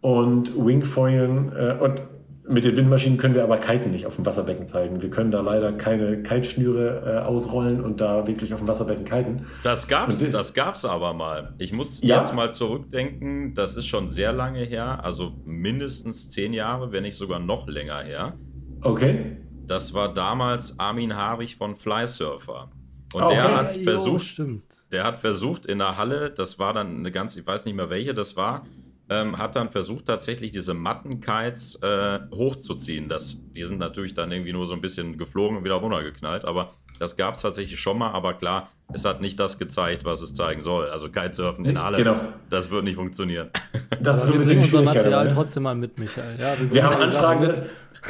Und 0.01 0.55
Wingfoilen 0.55 1.51
äh, 1.55 1.77
und 1.81 2.01
mit 2.47 2.63
den 2.63 2.77
Windmaschinen 2.77 3.17
können 3.17 3.35
wir 3.35 3.43
aber 3.43 3.57
Kiten 3.57 3.91
nicht 3.91 4.05
auf 4.05 4.15
dem 4.15 4.25
Wasserbecken 4.25 4.67
zeigen. 4.67 5.01
Wir 5.01 5.09
können 5.09 5.31
da 5.31 5.41
leider 5.41 5.73
keine 5.73 6.21
Kiteschnüre 6.21 7.21
äh, 7.23 7.25
ausrollen 7.25 7.83
und 7.83 8.01
da 8.01 8.27
wirklich 8.27 8.53
auf 8.53 8.59
dem 8.59 8.67
Wasserbecken 8.67 9.05
kiten. 9.05 9.47
Das 9.63 9.87
gab's, 9.87 10.19
das, 10.19 10.29
das 10.31 10.53
gab's 10.53 10.85
aber 10.85 11.13
mal. 11.13 11.53
Ich 11.57 11.75
muss 11.75 12.01
ja? 12.01 12.17
jetzt 12.17 12.35
mal 12.35 12.51
zurückdenken, 12.51 13.53
das 13.55 13.75
ist 13.75 13.87
schon 13.87 14.07
sehr 14.07 14.31
lange 14.31 14.59
her, 14.59 15.03
also 15.03 15.33
mindestens 15.45 16.29
zehn 16.29 16.53
Jahre, 16.53 16.91
wenn 16.91 17.03
nicht 17.03 17.17
sogar 17.17 17.39
noch 17.39 17.67
länger 17.67 17.99
her. 17.99 18.33
Okay. 18.85 19.37
Das 19.65 19.93
war 19.93 20.13
damals 20.13 20.79
Armin 20.79 21.15
Harich 21.15 21.55
von 21.55 21.75
Flysurfer. 21.75 22.69
Und 23.13 23.23
okay. 23.23 23.35
der 23.35 23.57
hat 23.57 23.71
versucht, 23.77 24.37
jo, 24.37 24.61
der 24.91 25.03
hat 25.03 25.19
versucht 25.19 25.65
in 25.65 25.79
der 25.79 25.97
Halle, 25.97 26.31
das 26.31 26.59
war 26.59 26.73
dann 26.73 26.97
eine 26.97 27.11
ganz, 27.11 27.35
ich 27.37 27.47
weiß 27.47 27.65
nicht 27.65 27.75
mehr 27.75 27.89
welche 27.89 28.13
das 28.13 28.35
war, 28.35 28.65
ähm, 29.09 29.37
hat 29.37 29.55
dann 29.55 29.69
versucht 29.69 30.05
tatsächlich 30.05 30.51
diese 30.51 30.73
Mattenkites 30.73 31.75
äh, 31.81 32.19
hochzuziehen. 32.33 33.07
Das, 33.07 33.41
die 33.53 33.63
sind 33.63 33.79
natürlich 33.79 34.15
dann 34.15 34.31
irgendwie 34.31 34.51
nur 34.53 34.65
so 34.65 34.73
ein 34.73 34.81
bisschen 34.81 35.17
geflogen 35.17 35.57
und 35.57 35.63
wieder 35.63 35.75
runtergeknallt, 35.75 36.45
aber 36.45 36.71
das 36.99 37.15
gab 37.15 37.35
es 37.35 37.41
tatsächlich 37.41 37.79
schon 37.79 37.97
mal, 37.97 38.11
aber 38.11 38.33
klar, 38.33 38.69
es 38.93 39.05
hat 39.05 39.21
nicht 39.21 39.39
das 39.39 39.59
gezeigt, 39.59 40.05
was 40.05 40.21
es 40.21 40.35
zeigen 40.35 40.61
soll. 40.61 40.89
Also 40.89 41.09
Kitesurfen 41.09 41.65
in 41.65 41.81
Halle, 41.81 41.97
genau. 41.97 42.17
das 42.49 42.69
wird 42.69 42.83
nicht 42.83 42.95
funktionieren. 42.95 43.49
Das 44.01 44.17
ist 44.17 44.27
so 44.27 44.33
ein 44.33 44.39
bisschen 44.39 44.59
unser 44.59 44.81
Material 44.81 45.27
trotzdem 45.29 45.63
mal 45.63 45.75
mit, 45.75 45.97
Michael. 45.97 46.39
Ja, 46.39 46.59
wir, 46.59 46.73
wir 46.73 46.83
haben 46.83 47.01
Anfragen, 47.01 47.61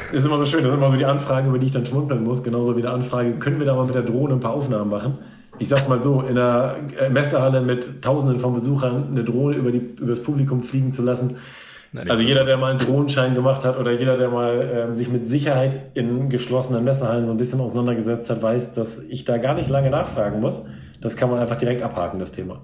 das 0.08 0.20
ist 0.20 0.26
immer 0.26 0.38
so 0.38 0.46
schön, 0.46 0.64
das 0.64 0.72
ist 0.72 0.78
immer 0.78 0.90
so 0.90 0.98
die 0.98 1.06
Anfrage, 1.06 1.48
über 1.48 1.60
die 1.60 1.68
ich 1.68 1.72
dann 1.72 1.86
schmunzeln 1.86 2.24
muss. 2.24 2.44
Genauso 2.44 2.76
wie 2.78 2.82
die 2.82 2.88
Anfrage, 2.88 3.34
können 3.34 3.60
wir 3.60 3.66
da 3.66 3.76
mal 3.76 3.86
mit 3.86 3.96
der 3.96 4.04
Drohne 4.04 4.34
ein 4.34 4.40
paar 4.40 4.54
Aufnahmen 4.54 4.90
machen? 4.90 5.20
Ich 5.58 5.70
sag's 5.70 5.88
mal 5.88 6.02
so, 6.02 6.22
in 6.22 6.38
einer 6.38 6.76
äh, 7.00 7.10
Messehalle 7.10 7.62
mit 7.62 8.02
Tausenden 8.02 8.40
von 8.40 8.54
Besuchern 8.54 9.10
eine 9.12 9.24
Drohne 9.24 9.56
über, 9.56 9.72
die, 9.72 9.78
über 9.78 10.10
das 10.10 10.22
Publikum 10.22 10.64
fliegen 10.64 10.92
zu 10.92 11.02
lassen. 11.02 11.38
Nein, 11.94 12.10
also 12.10 12.24
jeder, 12.24 12.44
der 12.44 12.58
mal 12.58 12.72
einen 12.72 12.80
Drohnenschein 12.80 13.36
gemacht 13.36 13.64
hat 13.64 13.78
oder 13.80 13.94
jeder, 13.94 14.18
der 14.18 14.30
mal 14.30 14.70
ähm, 14.74 14.96
sich 14.96 15.08
mit 15.08 15.28
Sicherheit 15.28 15.92
in 15.94 16.30
geschlossenen 16.30 16.84
Messehallen 16.84 17.26
so 17.26 17.32
ein 17.32 17.38
bisschen 17.38 17.62
auseinandergesetzt 17.62 18.30
hat, 18.30 18.42
weiß, 18.42 18.74
dass 18.74 19.00
ich 19.00 19.24
da 19.24 19.38
gar 19.38 19.54
nicht 19.54 19.70
lange 19.70 19.90
nachfragen 19.90 20.42
muss. 20.42 20.66
Das 21.00 21.16
kann 21.16 21.30
man 21.30 21.40
einfach 21.40 21.56
direkt 21.56 21.82
abhaken, 21.82 22.20
das 22.20 22.34
Thema. 22.34 22.62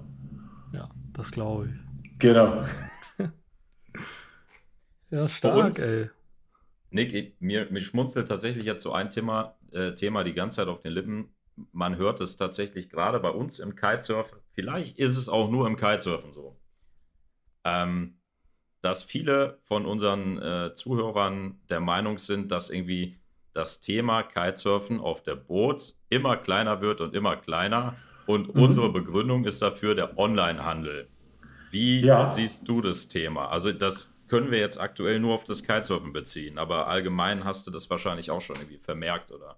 Ja, 0.74 0.90
das 1.14 1.30
glaube 1.30 1.70
ich. 1.70 2.18
Genau. 2.18 2.64
ja, 5.10 5.28
stark, 5.28 5.78
ey. 5.78 6.10
Nick, 6.92 7.40
mir, 7.40 7.66
mir 7.70 7.80
schmunzelt 7.80 8.28
tatsächlich 8.28 8.64
jetzt 8.64 8.82
so 8.82 8.92
ein 8.92 9.10
Thema, 9.10 9.56
äh, 9.72 9.92
Thema 9.92 10.24
die 10.24 10.34
ganze 10.34 10.56
Zeit 10.56 10.68
auf 10.68 10.80
den 10.80 10.92
Lippen. 10.92 11.34
Man 11.72 11.96
hört 11.96 12.20
es 12.20 12.36
tatsächlich 12.36 12.88
gerade 12.88 13.20
bei 13.20 13.30
uns 13.30 13.58
im 13.58 13.74
Kitesurfen. 13.74 14.38
Vielleicht 14.54 14.98
ist 14.98 15.16
es 15.16 15.28
auch 15.28 15.50
nur 15.50 15.66
im 15.66 15.76
Kitesurfen 15.76 16.32
so. 16.32 16.56
Ähm, 17.64 18.18
dass 18.80 19.04
viele 19.04 19.60
von 19.62 19.86
unseren 19.86 20.40
äh, 20.42 20.74
Zuhörern 20.74 21.60
der 21.68 21.80
Meinung 21.80 22.18
sind, 22.18 22.50
dass 22.50 22.68
irgendwie 22.68 23.18
das 23.54 23.80
Thema 23.80 24.22
Kitesurfen 24.22 25.00
auf 25.00 25.22
der 25.22 25.36
Boot 25.36 25.94
immer 26.08 26.36
kleiner 26.36 26.80
wird 26.80 27.00
und 27.00 27.14
immer 27.14 27.36
kleiner. 27.36 27.96
Und 28.26 28.54
mhm. 28.54 28.62
unsere 28.62 28.90
Begründung 28.90 29.44
ist 29.44 29.62
dafür 29.62 29.94
der 29.94 30.18
Onlinehandel. 30.18 31.08
Wie 31.70 32.00
ja. 32.04 32.26
siehst 32.28 32.68
du 32.68 32.80
das 32.80 33.08
Thema? 33.08 33.48
Also 33.48 33.72
das 33.72 34.11
können 34.32 34.50
wir 34.50 34.60
jetzt 34.60 34.80
aktuell 34.80 35.20
nur 35.20 35.34
auf 35.34 35.44
das 35.44 35.62
Kitesurfen 35.62 36.14
beziehen, 36.14 36.56
aber 36.56 36.88
allgemein 36.88 37.44
hast 37.44 37.66
du 37.66 37.70
das 37.70 37.90
wahrscheinlich 37.90 38.30
auch 38.30 38.40
schon 38.40 38.56
irgendwie 38.56 38.78
vermerkt, 38.78 39.30
oder? 39.30 39.56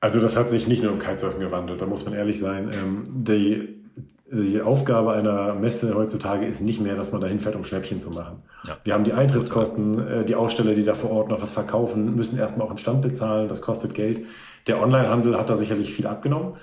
Also 0.00 0.20
das 0.20 0.36
hat 0.36 0.48
sich 0.48 0.66
nicht 0.66 0.82
nur 0.82 0.90
im 0.90 0.98
Kitesurfen 0.98 1.38
gewandelt, 1.38 1.80
da 1.80 1.86
muss 1.86 2.04
man 2.04 2.12
ehrlich 2.12 2.40
sein. 2.40 2.72
Ähm, 2.72 3.04
die, 3.06 3.84
die 4.32 4.60
Aufgabe 4.60 5.12
einer 5.12 5.54
Messe 5.54 5.94
heutzutage 5.94 6.44
ist 6.44 6.60
nicht 6.60 6.80
mehr, 6.80 6.96
dass 6.96 7.12
man 7.12 7.20
dahin 7.20 7.38
fährt, 7.38 7.54
um 7.54 7.62
Schnäppchen 7.62 8.00
zu 8.00 8.10
machen. 8.10 8.42
Ja. 8.66 8.78
Wir 8.82 8.94
haben 8.94 9.04
die 9.04 9.12
Eintrittskosten, 9.12 10.08
äh, 10.08 10.24
die 10.24 10.34
Aussteller, 10.34 10.74
die 10.74 10.82
da 10.82 10.94
vor 10.94 11.12
Ort 11.12 11.28
noch 11.28 11.40
was 11.40 11.52
verkaufen, 11.52 12.16
müssen 12.16 12.36
erstmal 12.36 12.66
auch 12.66 12.70
einen 12.70 12.78
Stand 12.78 13.00
bezahlen, 13.00 13.46
das 13.46 13.62
kostet 13.62 13.94
Geld. 13.94 14.26
Der 14.66 14.82
Onlinehandel 14.82 15.38
hat 15.38 15.50
da 15.50 15.56
sicherlich 15.56 15.94
viel 15.94 16.08
abgenommen. 16.08 16.54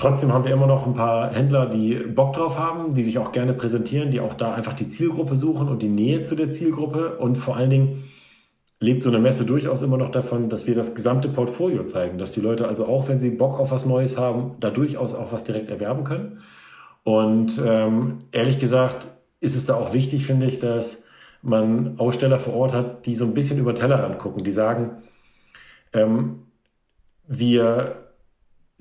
Trotzdem 0.00 0.32
haben 0.32 0.44
wir 0.46 0.52
immer 0.54 0.66
noch 0.66 0.86
ein 0.86 0.94
paar 0.94 1.30
Händler, 1.30 1.66
die 1.66 1.94
Bock 1.94 2.32
drauf 2.32 2.58
haben, 2.58 2.94
die 2.94 3.02
sich 3.02 3.18
auch 3.18 3.32
gerne 3.32 3.52
präsentieren, 3.52 4.10
die 4.10 4.20
auch 4.20 4.32
da 4.32 4.54
einfach 4.54 4.72
die 4.72 4.88
Zielgruppe 4.88 5.36
suchen 5.36 5.68
und 5.68 5.82
die 5.82 5.90
Nähe 5.90 6.22
zu 6.22 6.36
der 6.36 6.50
Zielgruppe. 6.50 7.18
Und 7.18 7.36
vor 7.36 7.54
allen 7.54 7.68
Dingen 7.68 8.04
lebt 8.78 9.02
so 9.02 9.10
eine 9.10 9.18
Messe 9.18 9.44
durchaus 9.44 9.82
immer 9.82 9.98
noch 9.98 10.10
davon, 10.10 10.48
dass 10.48 10.66
wir 10.66 10.74
das 10.74 10.94
gesamte 10.94 11.28
Portfolio 11.28 11.84
zeigen, 11.84 12.16
dass 12.16 12.32
die 12.32 12.40
Leute 12.40 12.66
also 12.66 12.86
auch, 12.86 13.08
wenn 13.08 13.20
sie 13.20 13.28
Bock 13.28 13.60
auf 13.60 13.72
was 13.72 13.84
Neues 13.84 14.16
haben, 14.16 14.52
da 14.58 14.70
durchaus 14.70 15.14
auch 15.14 15.32
was 15.32 15.44
direkt 15.44 15.68
erwerben 15.68 16.04
können. 16.04 16.40
Und 17.04 17.60
ähm, 17.62 18.20
ehrlich 18.32 18.58
gesagt 18.58 19.06
ist 19.40 19.54
es 19.54 19.66
da 19.66 19.74
auch 19.74 19.92
wichtig, 19.92 20.24
finde 20.24 20.46
ich, 20.46 20.60
dass 20.60 21.04
man 21.42 21.98
Aussteller 21.98 22.38
vor 22.38 22.54
Ort 22.54 22.72
hat, 22.72 23.04
die 23.04 23.14
so 23.14 23.26
ein 23.26 23.34
bisschen 23.34 23.58
über 23.58 23.74
Tellerrand 23.74 24.18
gucken, 24.18 24.44
die 24.44 24.50
sagen, 24.50 24.92
ähm, 25.92 26.46
wir 27.26 28.09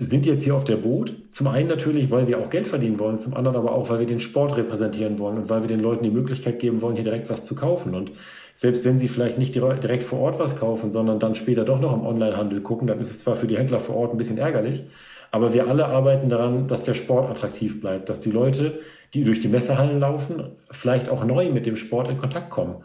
sind 0.01 0.25
jetzt 0.25 0.43
hier 0.43 0.55
auf 0.55 0.63
der 0.63 0.77
Boot. 0.77 1.13
Zum 1.29 1.47
einen 1.47 1.67
natürlich, 1.67 2.09
weil 2.09 2.25
wir 2.25 2.39
auch 2.39 2.49
Geld 2.49 2.67
verdienen 2.67 2.99
wollen, 2.99 3.17
zum 3.17 3.33
anderen 3.33 3.57
aber 3.57 3.73
auch, 3.73 3.89
weil 3.89 3.99
wir 3.99 4.05
den 4.05 4.21
Sport 4.21 4.55
repräsentieren 4.55 5.19
wollen 5.19 5.37
und 5.37 5.49
weil 5.49 5.61
wir 5.61 5.67
den 5.67 5.81
Leuten 5.81 6.05
die 6.05 6.09
Möglichkeit 6.09 6.59
geben 6.59 6.81
wollen, 6.81 6.95
hier 6.95 7.03
direkt 7.03 7.29
was 7.29 7.45
zu 7.45 7.53
kaufen. 7.53 7.93
Und 7.93 8.11
selbst 8.55 8.85
wenn 8.85 8.97
sie 8.97 9.09
vielleicht 9.09 9.37
nicht 9.37 9.53
direkt 9.53 10.05
vor 10.05 10.19
Ort 10.19 10.39
was 10.39 10.57
kaufen, 10.57 10.93
sondern 10.93 11.19
dann 11.19 11.35
später 11.35 11.65
doch 11.65 11.81
noch 11.81 11.93
im 11.93 12.05
Onlinehandel 12.05 12.61
gucken, 12.61 12.87
dann 12.87 12.99
ist 13.01 13.09
es 13.09 13.19
zwar 13.19 13.35
für 13.35 13.45
die 13.45 13.57
Händler 13.57 13.81
vor 13.81 13.97
Ort 13.97 14.13
ein 14.13 14.17
bisschen 14.17 14.37
ärgerlich, 14.37 14.83
aber 15.31 15.53
wir 15.53 15.67
alle 15.67 15.85
arbeiten 15.85 16.29
daran, 16.29 16.67
dass 16.67 16.83
der 16.83 16.93
Sport 16.93 17.29
attraktiv 17.29 17.81
bleibt, 17.81 18.07
dass 18.07 18.21
die 18.21 18.31
Leute, 18.31 18.79
die 19.13 19.25
durch 19.25 19.41
die 19.41 19.49
Messehallen 19.49 19.99
laufen, 19.99 20.45
vielleicht 20.71 21.09
auch 21.09 21.25
neu 21.25 21.51
mit 21.51 21.65
dem 21.65 21.75
Sport 21.75 22.07
in 22.07 22.17
Kontakt 22.17 22.49
kommen. 22.49 22.75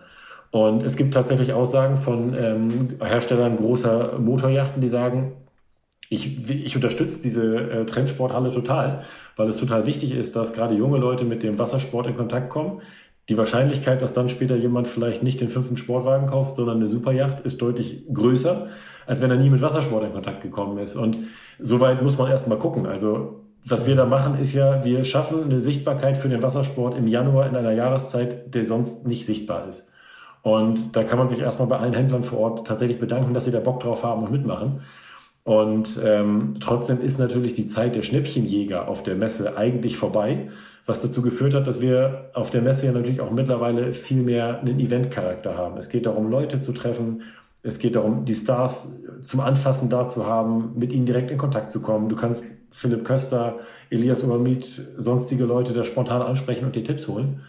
Und 0.50 0.82
es 0.82 0.96
gibt 0.96 1.14
tatsächlich 1.14 1.52
Aussagen 1.52 1.96
von 1.96 2.34
ähm, 2.36 2.88
Herstellern 3.00 3.56
großer 3.56 4.18
Motorjachten, 4.18 4.80
die 4.80 4.88
sagen, 4.88 5.32
ich, 6.10 6.48
ich 6.48 6.76
unterstütze 6.76 7.22
diese 7.22 7.70
äh, 7.70 7.86
Trendsporthalle 7.86 8.52
total, 8.52 9.04
weil 9.36 9.48
es 9.48 9.58
total 9.58 9.86
wichtig 9.86 10.14
ist, 10.14 10.36
dass 10.36 10.52
gerade 10.52 10.74
junge 10.74 10.98
Leute 10.98 11.24
mit 11.24 11.42
dem 11.42 11.58
Wassersport 11.58 12.06
in 12.06 12.16
Kontakt 12.16 12.50
kommen. 12.50 12.82
Die 13.28 13.38
Wahrscheinlichkeit, 13.38 14.02
dass 14.02 14.12
dann 14.12 14.28
später 14.28 14.54
jemand 14.54 14.86
vielleicht 14.86 15.22
nicht 15.22 15.40
den 15.40 15.48
fünften 15.48 15.76
Sportwagen 15.76 16.26
kauft, 16.26 16.56
sondern 16.56 16.76
eine 16.76 16.88
Superjacht, 16.88 17.40
ist 17.40 17.62
deutlich 17.62 18.04
größer, 18.12 18.68
als 19.06 19.22
wenn 19.22 19.30
er 19.30 19.38
nie 19.38 19.48
mit 19.48 19.62
Wassersport 19.62 20.04
in 20.04 20.12
Kontakt 20.12 20.42
gekommen 20.42 20.78
ist. 20.78 20.94
Und 20.94 21.16
soweit 21.58 22.02
muss 22.02 22.18
man 22.18 22.30
erstmal 22.30 22.58
gucken. 22.58 22.86
Also 22.86 23.44
was 23.64 23.86
wir 23.86 23.96
da 23.96 24.04
machen, 24.04 24.38
ist 24.38 24.52
ja, 24.52 24.84
wir 24.84 25.04
schaffen 25.04 25.44
eine 25.44 25.60
Sichtbarkeit 25.60 26.18
für 26.18 26.28
den 26.28 26.42
Wassersport 26.42 26.98
im 26.98 27.06
Januar 27.06 27.48
in 27.48 27.56
einer 27.56 27.72
Jahreszeit, 27.72 28.54
der 28.54 28.64
sonst 28.66 29.06
nicht 29.06 29.24
sichtbar 29.24 29.66
ist. 29.68 29.90
Und 30.42 30.94
da 30.94 31.02
kann 31.04 31.18
man 31.18 31.28
sich 31.28 31.38
erstmal 31.38 31.68
bei 31.68 31.78
allen 31.78 31.94
Händlern 31.94 32.22
vor 32.22 32.40
Ort 32.40 32.66
tatsächlich 32.66 33.00
bedanken, 33.00 33.32
dass 33.32 33.46
sie 33.46 33.50
da 33.50 33.60
Bock 33.60 33.80
drauf 33.80 34.04
haben 34.04 34.22
und 34.22 34.30
mitmachen. 34.30 34.82
Und 35.44 36.00
ähm, 36.02 36.54
trotzdem 36.58 37.00
ist 37.02 37.18
natürlich 37.18 37.52
die 37.52 37.66
Zeit 37.66 37.94
der 37.94 38.02
Schnäppchenjäger 38.02 38.88
auf 38.88 39.02
der 39.02 39.14
Messe 39.14 39.58
eigentlich 39.58 39.98
vorbei, 39.98 40.48
was 40.86 41.02
dazu 41.02 41.20
geführt 41.20 41.54
hat, 41.54 41.66
dass 41.66 41.82
wir 41.82 42.30
auf 42.32 42.50
der 42.50 42.62
Messe 42.62 42.86
ja 42.86 42.92
natürlich 42.92 43.20
auch 43.20 43.30
mittlerweile 43.30 43.92
viel 43.92 44.22
mehr 44.22 44.60
einen 44.60 44.80
Eventcharakter 44.80 45.56
haben. 45.56 45.76
Es 45.76 45.90
geht 45.90 46.06
darum, 46.06 46.30
Leute 46.30 46.60
zu 46.60 46.72
treffen. 46.72 47.22
Es 47.62 47.78
geht 47.78 47.94
darum, 47.94 48.24
die 48.24 48.34
Stars 48.34 49.02
zum 49.22 49.40
Anfassen 49.40 49.88
da 49.88 50.08
zu 50.08 50.26
haben, 50.26 50.72
mit 50.76 50.92
ihnen 50.92 51.06
direkt 51.06 51.30
in 51.30 51.38
Kontakt 51.38 51.70
zu 51.70 51.80
kommen. 51.80 52.08
Du 52.08 52.16
kannst 52.16 52.54
Philipp 52.70 53.04
Köster, 53.04 53.58
Elias 53.90 54.24
Obermiet, 54.24 54.64
sonstige 54.96 55.44
Leute 55.44 55.72
da 55.72 55.84
spontan 55.84 56.22
ansprechen 56.22 56.64
und 56.64 56.74
dir 56.74 56.84
Tipps 56.84 57.06
holen. 57.08 57.40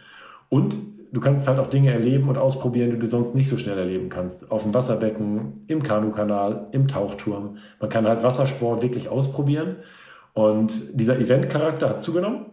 Und 0.50 0.76
du 1.16 1.22
kannst 1.22 1.48
halt 1.48 1.60
auch 1.60 1.68
Dinge 1.68 1.94
erleben 1.94 2.28
und 2.28 2.38
ausprobieren, 2.38 2.92
die 2.92 3.00
du 3.00 3.08
sonst 3.08 3.36
nicht 3.36 3.48
so 3.48 3.58
schnell 3.58 3.78
erleben 3.78 4.10
kannst. 4.10 4.52
Auf 4.52 4.64
dem 4.64 4.74
Wasserbecken, 4.74 5.64
im 5.68 5.82
Kanukanal, 5.82 6.68
im 6.72 6.90
Tauchturm. 6.90 7.58
Man 7.80 7.90
kann 7.90 8.06
halt 8.06 8.22
Wassersport 8.22 8.82
wirklich 8.82 9.08
ausprobieren. 9.08 9.78
Und 10.34 11.00
dieser 11.00 11.18
Eventcharakter 11.18 11.90
hat 11.90 12.02
zugenommen. 12.02 12.48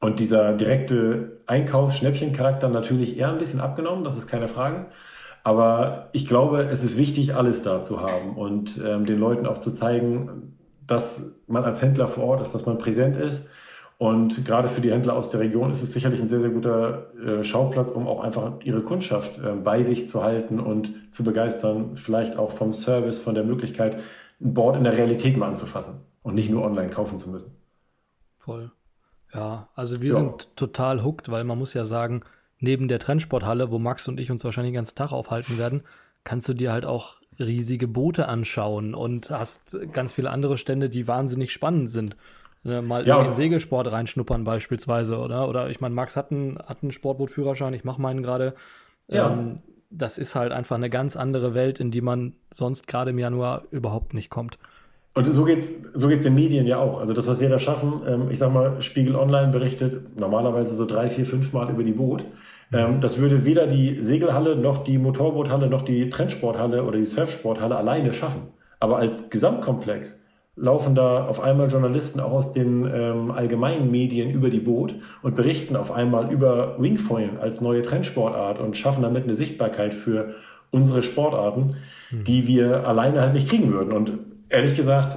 Und 0.00 0.18
dieser 0.18 0.54
direkte 0.54 1.42
Einkaufs-Schnäppchen-Charakter 1.46 2.68
natürlich 2.68 3.16
eher 3.16 3.30
ein 3.30 3.38
bisschen 3.38 3.60
abgenommen, 3.60 4.02
das 4.02 4.16
ist 4.16 4.26
keine 4.26 4.48
Frage. 4.48 4.86
Aber 5.44 6.08
ich 6.12 6.26
glaube, 6.26 6.62
es 6.64 6.82
ist 6.82 6.98
wichtig, 6.98 7.36
alles 7.36 7.62
da 7.62 7.82
zu 7.82 8.00
haben 8.00 8.36
und 8.36 8.80
ähm, 8.84 9.06
den 9.06 9.18
Leuten 9.20 9.46
auch 9.46 9.58
zu 9.58 9.70
zeigen, 9.70 10.56
dass 10.86 11.42
man 11.46 11.62
als 11.62 11.82
Händler 11.82 12.08
vor 12.08 12.24
Ort 12.24 12.40
ist, 12.40 12.52
dass 12.52 12.66
man 12.66 12.78
präsent 12.78 13.16
ist 13.16 13.48
und 14.00 14.46
gerade 14.46 14.68
für 14.68 14.80
die 14.80 14.90
Händler 14.90 15.14
aus 15.14 15.28
der 15.28 15.40
Region 15.40 15.70
ist 15.70 15.82
es 15.82 15.92
sicherlich 15.92 16.22
ein 16.22 16.30
sehr, 16.30 16.40
sehr 16.40 16.48
guter 16.48 17.14
äh, 17.22 17.44
Schauplatz, 17.44 17.90
um 17.90 18.08
auch 18.08 18.24
einfach 18.24 18.54
ihre 18.64 18.80
Kundschaft 18.80 19.38
äh, 19.38 19.52
bei 19.52 19.82
sich 19.82 20.08
zu 20.08 20.24
halten 20.24 20.58
und 20.58 21.12
zu 21.12 21.22
begeistern. 21.22 21.98
Vielleicht 21.98 22.38
auch 22.38 22.50
vom 22.50 22.72
Service, 22.72 23.20
von 23.20 23.34
der 23.34 23.44
Möglichkeit, 23.44 23.96
ein 24.40 24.54
Board 24.54 24.78
in 24.78 24.84
der 24.84 24.96
Realität 24.96 25.36
mal 25.36 25.48
anzufassen 25.48 26.00
und 26.22 26.34
nicht 26.34 26.48
nur 26.48 26.64
online 26.64 26.88
kaufen 26.88 27.18
zu 27.18 27.28
müssen. 27.28 27.54
Voll. 28.38 28.72
Ja, 29.34 29.68
also 29.74 30.00
wir 30.00 30.12
ja. 30.12 30.16
sind 30.16 30.56
total 30.56 31.04
hooked, 31.04 31.30
weil 31.30 31.44
man 31.44 31.58
muss 31.58 31.74
ja 31.74 31.84
sagen, 31.84 32.22
neben 32.58 32.88
der 32.88 33.00
Trendsporthalle, 33.00 33.70
wo 33.70 33.78
Max 33.78 34.08
und 34.08 34.18
ich 34.18 34.30
uns 34.30 34.42
wahrscheinlich 34.44 34.70
den 34.70 34.76
ganzen 34.76 34.96
Tag 34.96 35.12
aufhalten 35.12 35.58
werden, 35.58 35.82
kannst 36.24 36.48
du 36.48 36.54
dir 36.54 36.72
halt 36.72 36.86
auch 36.86 37.16
riesige 37.38 37.86
Boote 37.86 38.28
anschauen 38.28 38.94
und 38.94 39.28
hast 39.28 39.76
ganz 39.92 40.14
viele 40.14 40.30
andere 40.30 40.56
Stände, 40.56 40.88
die 40.88 41.06
wahnsinnig 41.06 41.52
spannend 41.52 41.90
sind. 41.90 42.16
Ne, 42.62 42.82
mal 42.82 43.06
ja. 43.06 43.18
in 43.18 43.24
den 43.24 43.34
Segelsport 43.34 43.90
reinschnuppern 43.90 44.44
beispielsweise, 44.44 45.18
oder? 45.18 45.48
Oder 45.48 45.70
ich 45.70 45.80
meine, 45.80 45.94
Max 45.94 46.16
hat 46.16 46.30
einen, 46.30 46.58
hat 46.58 46.78
einen 46.82 46.92
Sportbootführerschein, 46.92 47.72
ich 47.72 47.84
mache 47.84 48.00
meinen 48.00 48.22
gerade. 48.22 48.54
Ja. 49.08 49.30
Ähm, 49.30 49.60
das 49.90 50.18
ist 50.18 50.34
halt 50.34 50.52
einfach 50.52 50.76
eine 50.76 50.90
ganz 50.90 51.16
andere 51.16 51.54
Welt, 51.54 51.80
in 51.80 51.90
die 51.90 52.00
man 52.00 52.34
sonst 52.50 52.86
gerade 52.86 53.10
im 53.10 53.18
Januar 53.18 53.64
überhaupt 53.70 54.14
nicht 54.14 54.30
kommt. 54.30 54.58
Und 55.14 55.24
so 55.24 55.44
geht's, 55.44 55.72
so 55.94 56.06
geht's 56.06 56.22
den 56.22 56.34
Medien 56.34 56.66
ja 56.66 56.78
auch. 56.78 57.00
Also 57.00 57.12
das, 57.12 57.26
was 57.26 57.40
wir 57.40 57.48
da 57.48 57.58
schaffen, 57.58 58.02
ähm, 58.06 58.30
ich 58.30 58.38
sag 58.38 58.52
mal, 58.52 58.80
Spiegel 58.80 59.16
Online 59.16 59.48
berichtet 59.48 60.16
normalerweise 60.16 60.74
so 60.74 60.86
drei, 60.86 61.10
vier, 61.10 61.26
fünf 61.26 61.52
Mal 61.52 61.70
über 61.70 61.82
die 61.82 61.92
Boot. 61.92 62.24
Ähm, 62.72 63.00
das 63.00 63.18
würde 63.18 63.44
weder 63.44 63.66
die 63.66 64.02
Segelhalle 64.02 64.54
noch 64.54 64.84
die 64.84 64.98
Motorboothalle 64.98 65.68
noch 65.68 65.82
die 65.82 66.08
Trendsporthalle 66.10 66.84
oder 66.84 66.98
die 66.98 67.06
Surfsporthalle 67.06 67.76
alleine 67.76 68.12
schaffen. 68.12 68.42
Aber 68.78 68.98
als 68.98 69.30
Gesamtkomplex 69.30 70.20
laufen 70.60 70.94
da 70.94 71.24
auf 71.24 71.40
einmal 71.40 71.70
Journalisten 71.70 72.20
auch 72.20 72.32
aus 72.32 72.52
den 72.52 72.88
ähm, 72.92 73.30
allgemeinen 73.30 73.90
Medien 73.90 74.30
über 74.30 74.50
die 74.50 74.60
Boot 74.60 74.94
und 75.22 75.34
berichten 75.34 75.74
auf 75.74 75.90
einmal 75.90 76.30
über 76.30 76.76
Wingfoilen 76.78 77.38
als 77.38 77.62
neue 77.62 77.80
Trendsportart 77.80 78.60
und 78.60 78.76
schaffen 78.76 79.02
damit 79.02 79.24
eine 79.24 79.34
Sichtbarkeit 79.34 79.94
für 79.94 80.34
unsere 80.70 81.02
Sportarten, 81.02 81.76
hm. 82.10 82.24
die 82.24 82.46
wir 82.46 82.86
alleine 82.86 83.22
halt 83.22 83.32
nicht 83.32 83.48
kriegen 83.48 83.72
würden. 83.72 83.92
Und 83.92 84.12
ehrlich 84.50 84.76
gesagt, 84.76 85.16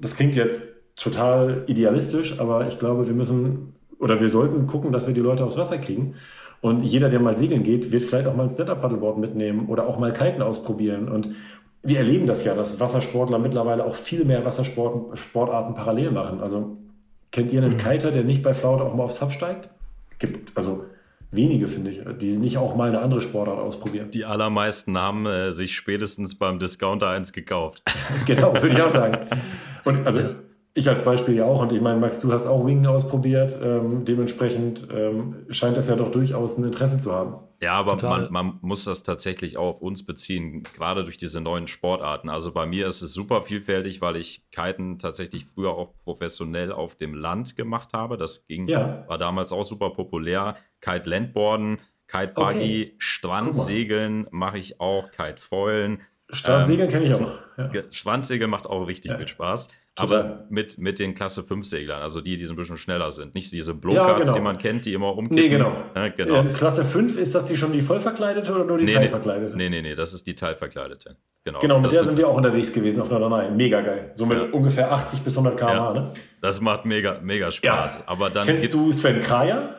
das 0.00 0.16
klingt 0.16 0.36
jetzt 0.36 0.62
total 0.96 1.64
idealistisch, 1.66 2.38
aber 2.38 2.68
ich 2.68 2.78
glaube, 2.78 3.08
wir 3.08 3.14
müssen 3.14 3.74
oder 3.98 4.20
wir 4.20 4.28
sollten 4.28 4.66
gucken, 4.66 4.92
dass 4.92 5.06
wir 5.06 5.14
die 5.14 5.20
Leute 5.20 5.44
aufs 5.44 5.58
Wasser 5.58 5.78
kriegen. 5.78 6.14
Und 6.60 6.82
jeder, 6.82 7.08
der 7.08 7.20
mal 7.20 7.36
segeln 7.36 7.62
geht, 7.62 7.90
wird 7.92 8.04
vielleicht 8.04 8.26
auch 8.26 8.36
mal 8.36 8.44
ein 8.44 8.48
Stand-Up-Paddleboard 8.48 9.18
mitnehmen 9.18 9.66
oder 9.66 9.86
auch 9.86 9.98
mal 9.98 10.12
Kiten 10.12 10.40
ausprobieren. 10.40 11.08
Und 11.08 11.30
wir 11.84 11.98
erleben 11.98 12.26
das 12.26 12.44
ja, 12.44 12.54
dass 12.54 12.80
Wassersportler 12.80 13.38
mittlerweile 13.38 13.84
auch 13.84 13.94
viel 13.94 14.24
mehr 14.24 14.44
Wassersportarten 14.44 15.74
parallel 15.74 16.10
machen. 16.10 16.40
Also 16.40 16.78
kennt 17.30 17.52
ihr 17.52 17.62
einen 17.62 17.74
mhm. 17.74 17.78
Kiter, 17.78 18.10
der 18.10 18.24
nicht 18.24 18.42
bei 18.42 18.54
Flaute 18.54 18.84
auch 18.84 18.94
mal 18.94 19.04
aufs 19.04 19.18
Sub 19.18 19.32
steigt? 19.32 19.68
Gibt 20.18 20.56
also 20.56 20.84
wenige, 21.30 21.66
finde 21.66 21.90
ich, 21.90 22.00
die 22.20 22.36
nicht 22.36 22.58
auch 22.58 22.76
mal 22.76 22.88
eine 22.88 23.00
andere 23.00 23.20
Sportart 23.20 23.58
ausprobieren. 23.58 24.10
Die 24.10 24.24
allermeisten 24.24 24.96
haben 24.96 25.26
äh, 25.26 25.52
sich 25.52 25.74
spätestens 25.76 26.38
beim 26.38 26.58
Discounter 26.58 27.08
eins 27.10 27.32
gekauft. 27.32 27.82
genau, 28.26 28.54
würde 28.54 28.68
ich 28.68 28.80
auch 28.80 28.90
sagen. 28.90 29.26
Und 29.84 30.06
also 30.06 30.20
ich 30.76 30.88
als 30.88 31.04
Beispiel 31.04 31.36
ja 31.36 31.44
auch, 31.44 31.62
und 31.62 31.72
ich 31.72 31.80
meine, 31.80 32.00
Max, 32.00 32.20
du 32.20 32.32
hast 32.32 32.46
auch 32.46 32.66
Wingen 32.66 32.86
ausprobiert. 32.86 33.56
Ähm, 33.62 34.04
dementsprechend 34.04 34.88
ähm, 34.92 35.46
scheint 35.48 35.76
das 35.76 35.86
ja 35.86 35.94
doch 35.94 36.10
durchaus 36.10 36.58
ein 36.58 36.64
Interesse 36.64 36.98
zu 36.98 37.12
haben. 37.12 37.36
Ja, 37.62 37.74
aber 37.74 37.96
man, 37.96 38.32
man, 38.32 38.58
muss 38.60 38.84
das 38.84 39.04
tatsächlich 39.04 39.56
auch 39.56 39.76
auf 39.76 39.80
uns 39.80 40.04
beziehen, 40.04 40.64
gerade 40.74 41.04
durch 41.04 41.16
diese 41.16 41.40
neuen 41.40 41.68
Sportarten. 41.68 42.28
Also 42.28 42.52
bei 42.52 42.66
mir 42.66 42.88
ist 42.88 43.02
es 43.02 43.14
super 43.14 43.42
vielfältig, 43.42 44.00
weil 44.00 44.16
ich 44.16 44.42
Kiten 44.50 44.98
tatsächlich 44.98 45.46
früher 45.46 45.70
auch 45.70 45.94
professionell 46.02 46.72
auf 46.72 46.96
dem 46.96 47.14
Land 47.14 47.56
gemacht 47.56 47.92
habe. 47.92 48.16
Das 48.16 48.46
ging, 48.48 48.66
ja. 48.66 49.04
war 49.06 49.16
damals 49.16 49.52
auch 49.52 49.64
super 49.64 49.90
populär. 49.90 50.56
Kite 50.80 51.08
Landboarden, 51.08 51.78
Kite 52.08 52.32
Buggy, 52.34 52.82
okay. 52.88 52.94
Strandsegeln 52.98 54.26
mache 54.32 54.58
ich 54.58 54.80
auch, 54.80 55.12
Kite 55.12 55.40
Foilen. 55.40 56.00
Strandsegeln 56.30 56.88
ähm, 56.88 56.92
kenne 56.92 57.04
ich 57.04 57.14
auch. 57.14 57.32
Ja. 57.56 57.82
Strandsegeln 57.90 58.50
macht 58.50 58.66
auch 58.66 58.88
richtig 58.88 59.12
ja. 59.12 59.18
viel 59.18 59.28
Spaß. 59.28 59.68
Aber 59.96 60.46
mit, 60.50 60.78
mit 60.78 60.98
den 60.98 61.14
Klasse 61.14 61.44
5 61.44 61.64
Seglern, 61.64 62.02
also 62.02 62.20
die, 62.20 62.36
die 62.36 62.44
so 62.46 62.52
ein 62.52 62.56
bisschen 62.56 62.76
schneller 62.76 63.12
sind. 63.12 63.34
Nicht 63.34 63.52
diese 63.52 63.74
Blowcards, 63.74 64.08
ja, 64.08 64.18
genau. 64.18 64.34
die 64.34 64.40
man 64.40 64.58
kennt, 64.58 64.84
die 64.86 64.92
immer 64.92 65.16
umkippen. 65.16 65.36
Nee, 65.36 65.48
genau. 65.48 65.72
Ja, 65.94 66.08
genau. 66.08 66.34
Ähm, 66.34 66.52
Klasse 66.52 66.84
5, 66.84 67.16
ist 67.16 67.34
das 67.34 67.46
die 67.46 67.56
schon 67.56 67.72
die 67.72 67.80
vollverkleidete 67.80 68.52
oder 68.52 68.64
nur 68.64 68.78
die 68.78 68.86
nee, 68.86 68.94
teilverkleidete? 68.94 69.56
Nee, 69.56 69.68
nee, 69.68 69.82
nee, 69.82 69.94
das 69.94 70.12
ist 70.12 70.26
die 70.26 70.34
teilverkleidete. 70.34 71.16
Genau, 71.44 71.60
genau 71.60 71.78
mit 71.78 71.92
der 71.92 72.04
sind 72.04 72.16
wir 72.16 72.26
auch 72.26 72.36
unterwegs 72.36 72.72
gewesen 72.72 73.02
auf 73.02 73.10
Norderney. 73.10 73.50
Mega 73.50 73.82
geil. 73.82 74.10
So 74.14 74.26
mit 74.26 74.38
ja. 74.38 74.46
ungefähr 74.50 74.90
80 74.90 75.20
bis 75.20 75.36
100 75.36 75.58
km/h, 75.58 75.92
ne? 75.92 76.14
Das 76.40 76.60
macht 76.60 76.86
mega, 76.86 77.20
mega 77.22 77.52
Spaß. 77.52 78.08
Aber 78.08 78.30
dann 78.30 78.46
Kennst 78.46 78.72
du 78.72 78.90
Sven 78.92 79.20
Kraja? 79.20 79.76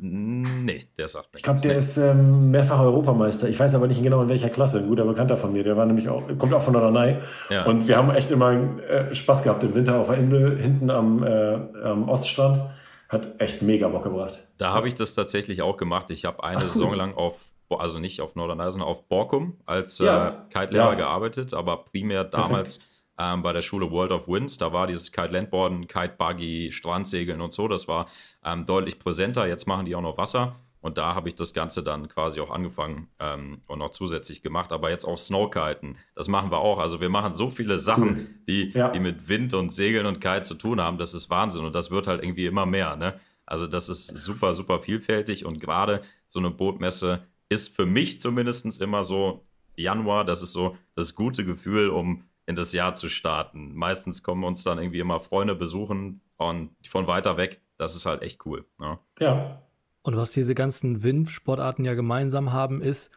Nee, 0.00 0.84
der 0.96 1.08
sagt 1.08 1.32
mir 1.32 1.38
Ich 1.38 1.42
glaube, 1.42 1.60
der 1.60 1.76
ist 1.76 1.96
ähm, 1.96 2.52
mehrfacher 2.52 2.84
Europameister. 2.84 3.48
Ich 3.48 3.58
weiß 3.58 3.74
aber 3.74 3.88
nicht 3.88 4.02
genau 4.02 4.22
in 4.22 4.28
welcher 4.28 4.48
Klasse. 4.48 4.78
Ein 4.78 4.86
guter 4.86 5.04
Bekannter 5.04 5.36
von 5.36 5.52
mir. 5.52 5.64
Der 5.64 5.76
war 5.76 5.86
nämlich 5.86 6.08
auch, 6.08 6.22
kommt 6.38 6.54
auch 6.54 6.62
von 6.62 6.74
Norderney. 6.74 7.16
Ja. 7.50 7.64
Und 7.64 7.88
wir 7.88 7.96
haben 7.96 8.10
echt 8.10 8.30
immer 8.30 8.52
äh, 8.52 9.12
Spaß 9.12 9.42
gehabt 9.42 9.62
im 9.64 9.74
Winter 9.74 9.96
auf 9.96 10.08
der 10.08 10.18
Insel, 10.18 10.56
hinten 10.60 10.90
am, 10.90 11.24
äh, 11.24 11.54
am 11.82 12.08
Oststrand. 12.08 12.70
Hat 13.08 13.40
echt 13.40 13.62
mega 13.62 13.88
Bock 13.88 14.04
gebracht. 14.04 14.38
Da 14.58 14.72
habe 14.72 14.86
ich 14.86 14.94
das 14.94 15.14
tatsächlich 15.14 15.62
auch 15.62 15.76
gemacht. 15.76 16.10
Ich 16.10 16.24
habe 16.24 16.44
eine 16.44 16.58
Ach, 16.58 16.64
cool. 16.64 16.70
Saison 16.70 16.94
lang 16.94 17.14
auf, 17.14 17.46
also 17.70 17.98
nicht 17.98 18.20
auf 18.20 18.36
Norderney, 18.36 18.70
sondern 18.70 18.88
auf 18.88 19.08
Borkum 19.08 19.56
als 19.66 19.98
ja. 19.98 20.28
äh, 20.28 20.32
Kite-Lehrer 20.52 20.90
ja. 20.90 20.94
gearbeitet, 20.94 21.54
aber 21.54 21.84
primär 21.84 22.22
damals. 22.24 22.78
Perfekt 22.78 22.97
ähm, 23.18 23.42
bei 23.42 23.52
der 23.52 23.62
Schule 23.62 23.90
World 23.90 24.12
of 24.12 24.28
Winds. 24.28 24.58
Da 24.58 24.72
war 24.72 24.86
dieses 24.86 25.12
Kite 25.12 25.32
Landboarden, 25.32 25.88
Kite 25.88 26.14
Buggy, 26.16 26.70
Strandsegeln 26.72 27.40
und 27.40 27.52
so. 27.52 27.68
Das 27.68 27.88
war 27.88 28.06
ähm, 28.44 28.64
deutlich 28.64 28.98
präsenter. 28.98 29.46
Jetzt 29.46 29.66
machen 29.66 29.86
die 29.86 29.94
auch 29.94 30.02
noch 30.02 30.18
Wasser. 30.18 30.56
Und 30.80 30.96
da 30.96 31.14
habe 31.14 31.28
ich 31.28 31.34
das 31.34 31.52
Ganze 31.52 31.82
dann 31.82 32.08
quasi 32.08 32.40
auch 32.40 32.50
angefangen 32.50 33.08
ähm, 33.18 33.62
und 33.66 33.80
noch 33.80 33.90
zusätzlich 33.90 34.42
gemacht. 34.42 34.70
Aber 34.70 34.90
jetzt 34.90 35.04
auch 35.04 35.18
Snowkiten, 35.18 35.98
das 36.14 36.28
machen 36.28 36.52
wir 36.52 36.58
auch. 36.58 36.78
Also 36.78 37.00
wir 37.00 37.08
machen 37.08 37.34
so 37.34 37.50
viele 37.50 37.78
Sachen, 37.78 38.44
die, 38.48 38.70
ja. 38.70 38.90
die 38.90 39.00
mit 39.00 39.28
Wind 39.28 39.54
und 39.54 39.70
Segeln 39.70 40.06
und 40.06 40.20
Kite 40.20 40.42
zu 40.42 40.54
tun 40.54 40.80
haben. 40.80 40.98
Das 40.98 41.14
ist 41.14 41.30
Wahnsinn. 41.30 41.64
Und 41.64 41.74
das 41.74 41.90
wird 41.90 42.06
halt 42.06 42.22
irgendwie 42.22 42.46
immer 42.46 42.64
mehr. 42.64 42.94
Ne? 42.94 43.18
Also 43.44 43.66
das 43.66 43.88
ist 43.88 44.06
super, 44.06 44.54
super 44.54 44.78
vielfältig. 44.78 45.44
Und 45.44 45.60
gerade 45.60 46.00
so 46.28 46.38
eine 46.38 46.50
Bootmesse 46.50 47.26
ist 47.48 47.74
für 47.74 47.86
mich 47.86 48.20
zumindest 48.20 48.80
immer 48.80 49.02
so 49.02 49.44
Januar, 49.74 50.24
das 50.24 50.42
ist 50.42 50.52
so 50.52 50.76
das 50.94 51.14
gute 51.14 51.44
Gefühl, 51.44 51.90
um 51.90 52.24
in 52.48 52.54
das 52.54 52.72
Jahr 52.72 52.94
zu 52.94 53.10
starten. 53.10 53.74
Meistens 53.74 54.22
kommen 54.22 54.42
uns 54.42 54.64
dann 54.64 54.78
irgendwie 54.78 55.00
immer 55.00 55.20
Freunde 55.20 55.54
besuchen 55.54 56.22
und 56.38 56.70
von 56.88 57.06
weiter 57.06 57.36
weg. 57.36 57.60
Das 57.76 57.94
ist 57.94 58.06
halt 58.06 58.22
echt 58.22 58.46
cool. 58.46 58.64
Ne? 58.78 58.98
Ja. 59.20 59.60
Und 60.00 60.16
was 60.16 60.32
diese 60.32 60.54
ganzen 60.54 61.02
Windsportarten 61.02 61.84
ja 61.84 61.92
gemeinsam 61.92 62.50
haben, 62.50 62.80
ist, 62.80 63.10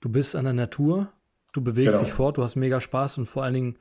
du 0.00 0.08
bist 0.08 0.34
an 0.34 0.46
der 0.46 0.54
Natur, 0.54 1.12
du 1.52 1.60
bewegst 1.60 1.98
genau. 1.98 2.04
dich 2.04 2.12
fort, 2.14 2.38
du 2.38 2.42
hast 2.42 2.56
mega 2.56 2.80
Spaß 2.80 3.18
und 3.18 3.26
vor 3.26 3.42
allen 3.42 3.52
Dingen, 3.52 3.78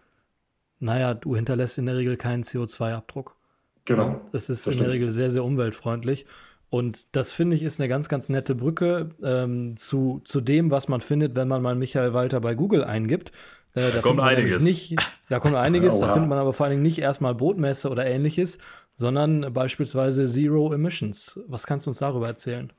naja, 0.79 1.13
du 1.13 1.33
hinterlässt 1.33 1.77
in 1.77 1.85
der 1.85 1.95
Regel 1.95 2.17
keinen 2.17 2.43
CO2-Abdruck. 2.43 3.37
Genau. 3.85 4.19
Das 4.33 4.49
ist 4.49 4.67
das 4.67 4.73
in 4.73 4.81
der 4.81 4.89
Regel 4.89 5.11
sehr, 5.11 5.31
sehr 5.31 5.45
umweltfreundlich. 5.45 6.25
Und 6.69 7.15
das 7.15 7.31
finde 7.31 7.55
ich 7.55 7.63
ist 7.63 7.79
eine 7.79 7.87
ganz, 7.87 8.09
ganz 8.09 8.27
nette 8.27 8.53
Brücke 8.53 9.11
ähm, 9.23 9.77
zu, 9.77 10.19
zu 10.25 10.41
dem, 10.41 10.71
was 10.71 10.89
man 10.89 10.99
findet, 10.99 11.37
wenn 11.37 11.47
man 11.47 11.61
mal 11.61 11.75
Michael 11.75 12.13
Walter 12.13 12.41
bei 12.41 12.53
Google 12.53 12.83
eingibt. 12.83 13.31
Äh, 13.75 13.91
da 13.93 14.01
kommt 14.01 14.19
einiges. 14.19 14.63
Nicht, 14.63 14.95
da 15.29 15.39
kommt 15.39 15.55
einiges. 15.55 15.99
da 15.99 16.11
findet 16.13 16.29
man 16.29 16.37
aber 16.37 16.53
vor 16.53 16.65
allen 16.65 16.71
Dingen 16.71 16.83
nicht 16.83 16.99
erstmal 16.99 17.35
Bootmesse 17.35 17.89
oder 17.89 18.05
ähnliches, 18.05 18.59
sondern 18.95 19.53
beispielsweise 19.53 20.27
Zero 20.27 20.73
Emissions. 20.73 21.39
Was 21.47 21.65
kannst 21.65 21.85
du 21.85 21.91
uns 21.91 21.99
darüber 21.99 22.27
erzählen? 22.27 22.71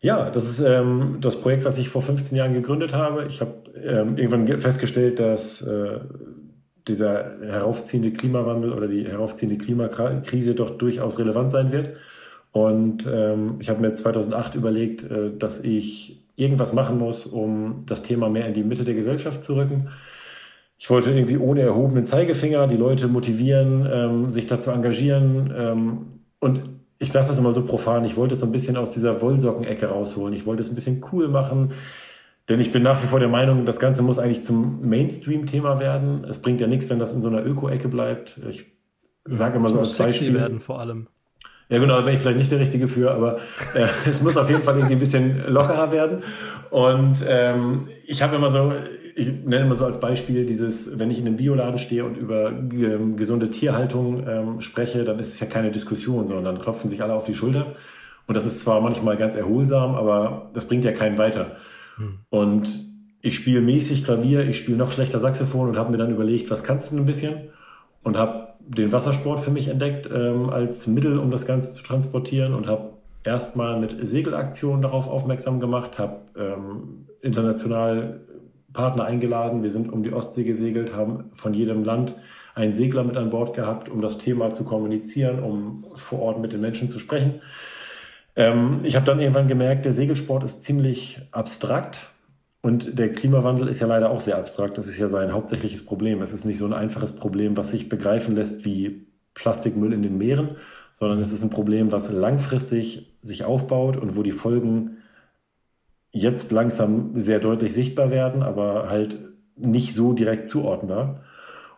Ja, 0.00 0.30
das 0.30 0.44
ist 0.44 0.60
ähm, 0.60 1.18
das 1.20 1.40
Projekt, 1.40 1.64
was 1.64 1.78
ich 1.78 1.88
vor 1.88 2.02
15 2.02 2.36
Jahren 2.36 2.52
gegründet 2.52 2.92
habe. 2.92 3.24
Ich 3.26 3.40
habe 3.40 3.54
ähm, 3.74 4.18
irgendwann 4.18 4.60
festgestellt, 4.60 5.18
dass 5.18 5.62
äh, 5.62 6.00
dieser 6.86 7.40
heraufziehende 7.40 8.12
Klimawandel 8.12 8.72
oder 8.72 8.88
die 8.88 9.06
heraufziehende 9.06 9.56
Klimakrise 9.58 10.54
doch 10.54 10.76
durchaus 10.78 11.18
relevant 11.18 11.50
sein 11.50 11.72
wird. 11.72 11.96
Und 12.52 13.06
ähm, 13.10 13.56
ich 13.58 13.68
habe 13.68 13.80
mir 13.80 13.92
2008 13.92 14.54
überlegt, 14.54 15.02
äh, 15.10 15.36
dass 15.36 15.64
ich 15.64 16.25
irgendwas 16.36 16.72
machen 16.72 16.98
muss, 16.98 17.26
um 17.26 17.84
das 17.86 18.02
Thema 18.02 18.28
mehr 18.28 18.46
in 18.46 18.54
die 18.54 18.62
Mitte 18.62 18.84
der 18.84 18.94
Gesellschaft 18.94 19.42
zu 19.42 19.56
rücken. 19.56 19.88
Ich 20.78 20.90
wollte 20.90 21.10
irgendwie 21.10 21.38
ohne 21.38 21.62
erhobenen 21.62 22.04
Zeigefinger 22.04 22.66
die 22.66 22.76
Leute 22.76 23.08
motivieren, 23.08 23.88
ähm, 23.90 24.30
sich 24.30 24.46
dazu 24.46 24.70
engagieren. 24.70 25.52
Ähm, 25.56 26.06
und 26.38 26.62
ich 26.98 27.10
sage 27.12 27.28
das 27.28 27.38
immer 27.38 27.52
so 27.52 27.64
profan, 27.64 28.04
ich 28.04 28.16
wollte 28.16 28.34
es 28.34 28.40
so 28.40 28.46
ein 28.46 28.52
bisschen 28.52 28.76
aus 28.76 28.90
dieser 28.90 29.20
Wollsockenecke 29.22 29.86
rausholen. 29.86 30.34
Ich 30.34 30.46
wollte 30.46 30.62
es 30.62 30.70
ein 30.70 30.74
bisschen 30.74 31.04
cool 31.12 31.28
machen. 31.28 31.72
Denn 32.48 32.60
ich 32.60 32.70
bin 32.72 32.82
nach 32.82 33.02
wie 33.02 33.06
vor 33.06 33.18
der 33.18 33.28
Meinung, 33.28 33.64
das 33.64 33.80
Ganze 33.80 34.02
muss 34.02 34.18
eigentlich 34.18 34.44
zum 34.44 34.86
Mainstream-Thema 34.88 35.80
werden. 35.80 36.24
Es 36.24 36.40
bringt 36.40 36.60
ja 36.60 36.66
nichts, 36.66 36.88
wenn 36.88 36.98
das 36.98 37.12
in 37.12 37.22
so 37.22 37.28
einer 37.28 37.44
Öko-Ecke 37.44 37.88
bleibt. 37.88 38.38
Ich 38.48 38.66
sage 39.24 39.56
immer 39.56 39.68
so 39.68 39.80
als 39.80 39.96
Beispiel. 39.96 40.34
werden 40.34 40.60
vor 40.60 40.78
allem. 40.78 41.08
Ja, 41.68 41.78
genau, 41.78 41.96
da 41.96 42.02
bin 42.02 42.14
ich 42.14 42.20
vielleicht 42.20 42.38
nicht 42.38 42.50
der 42.52 42.60
Richtige 42.60 42.86
für, 42.86 43.10
aber 43.10 43.38
äh, 43.74 43.86
es 44.08 44.22
muss 44.22 44.36
auf 44.36 44.48
jeden 44.48 44.62
Fall 44.62 44.76
irgendwie 44.76 44.94
ein 44.94 45.00
bisschen 45.00 45.44
lockerer 45.48 45.90
werden. 45.90 46.22
Und 46.70 47.24
ähm, 47.28 47.88
ich 48.06 48.22
habe 48.22 48.36
immer 48.36 48.50
so, 48.50 48.72
ich 49.16 49.28
nenne 49.28 49.64
immer 49.64 49.74
so 49.74 49.84
als 49.84 49.98
Beispiel 49.98 50.46
dieses, 50.46 50.98
wenn 50.98 51.10
ich 51.10 51.18
in 51.18 51.26
einem 51.26 51.36
Bioladen 51.36 51.78
stehe 51.78 52.04
und 52.04 52.16
über 52.16 52.50
ähm, 52.50 53.16
gesunde 53.16 53.50
Tierhaltung 53.50 54.26
ähm, 54.28 54.60
spreche, 54.60 55.04
dann 55.04 55.18
ist 55.18 55.34
es 55.34 55.40
ja 55.40 55.46
keine 55.46 55.70
Diskussion, 55.70 56.26
sondern 56.26 56.44
dann 56.44 56.62
klopfen 56.62 56.88
sich 56.88 57.02
alle 57.02 57.14
auf 57.14 57.24
die 57.24 57.34
Schulter. 57.34 57.74
Und 58.26 58.36
das 58.36 58.46
ist 58.46 58.60
zwar 58.60 58.80
manchmal 58.80 59.16
ganz 59.16 59.34
erholsam, 59.34 59.94
aber 59.94 60.50
das 60.54 60.68
bringt 60.68 60.84
ja 60.84 60.92
keinen 60.92 61.18
weiter. 61.18 61.56
Hm. 61.96 62.18
Und 62.28 62.68
ich 63.22 63.34
spiele 63.34 63.60
mäßig 63.60 64.04
Klavier, 64.04 64.46
ich 64.46 64.58
spiele 64.58 64.76
noch 64.76 64.92
schlechter 64.92 65.18
Saxophon 65.18 65.68
und 65.70 65.76
habe 65.76 65.90
mir 65.90 65.98
dann 65.98 66.12
überlegt, 66.12 66.50
was 66.50 66.62
kannst 66.62 66.90
du 66.90 66.96
denn 66.96 67.04
ein 67.04 67.06
bisschen? 67.06 67.48
Und 68.02 68.16
habe 68.16 68.45
den 68.66 68.92
Wassersport 68.92 69.40
für 69.40 69.50
mich 69.50 69.68
entdeckt 69.68 70.08
ähm, 70.12 70.50
als 70.50 70.86
Mittel, 70.86 71.18
um 71.18 71.30
das 71.30 71.46
Ganze 71.46 71.72
zu 71.72 71.82
transportieren 71.82 72.54
und 72.54 72.66
habe 72.66 72.90
erstmal 73.24 73.78
mit 73.78 73.96
Segelaktionen 74.06 74.82
darauf 74.82 75.08
aufmerksam 75.08 75.60
gemacht, 75.60 75.98
habe 75.98 76.20
ähm, 76.36 77.06
international 77.20 78.20
Partner 78.72 79.04
eingeladen. 79.04 79.62
Wir 79.62 79.70
sind 79.70 79.92
um 79.92 80.02
die 80.02 80.12
Ostsee 80.12 80.44
gesegelt, 80.44 80.94
haben 80.94 81.30
von 81.32 81.54
jedem 81.54 81.84
Land 81.84 82.14
einen 82.54 82.74
Segler 82.74 83.04
mit 83.04 83.16
an 83.16 83.30
Bord 83.30 83.54
gehabt, 83.54 83.88
um 83.88 84.00
das 84.00 84.18
Thema 84.18 84.52
zu 84.52 84.64
kommunizieren, 84.64 85.42
um 85.42 85.84
vor 85.94 86.20
Ort 86.20 86.40
mit 86.40 86.52
den 86.52 86.60
Menschen 86.60 86.88
zu 86.88 86.98
sprechen. 86.98 87.40
Ähm, 88.34 88.80
ich 88.82 88.96
habe 88.96 89.06
dann 89.06 89.20
irgendwann 89.20 89.48
gemerkt, 89.48 89.84
der 89.84 89.92
Segelsport 89.92 90.44
ist 90.44 90.62
ziemlich 90.62 91.20
abstrakt 91.32 92.10
und 92.66 92.98
der 92.98 93.12
Klimawandel 93.12 93.68
ist 93.68 93.78
ja 93.78 93.86
leider 93.86 94.10
auch 94.10 94.18
sehr 94.18 94.38
abstrakt. 94.38 94.76
Das 94.76 94.88
ist 94.88 94.98
ja 94.98 95.06
sein 95.06 95.32
hauptsächliches 95.32 95.86
Problem. 95.86 96.20
Es 96.20 96.32
ist 96.32 96.44
nicht 96.44 96.58
so 96.58 96.66
ein 96.66 96.72
einfaches 96.72 97.14
Problem, 97.14 97.56
was 97.56 97.70
sich 97.70 97.88
begreifen 97.88 98.34
lässt 98.34 98.64
wie 98.64 99.06
Plastikmüll 99.34 99.92
in 99.92 100.02
den 100.02 100.18
Meeren, 100.18 100.56
sondern 100.92 101.20
es 101.20 101.30
ist 101.30 101.44
ein 101.44 101.50
Problem, 101.50 101.92
was 101.92 102.10
langfristig 102.10 103.16
sich 103.22 103.44
aufbaut 103.44 103.96
und 103.96 104.16
wo 104.16 104.24
die 104.24 104.32
Folgen 104.32 104.96
jetzt 106.10 106.50
langsam 106.50 107.12
sehr 107.14 107.38
deutlich 107.38 107.72
sichtbar 107.72 108.10
werden, 108.10 108.42
aber 108.42 108.90
halt 108.90 109.16
nicht 109.54 109.94
so 109.94 110.12
direkt 110.12 110.48
zuordnbar. 110.48 111.22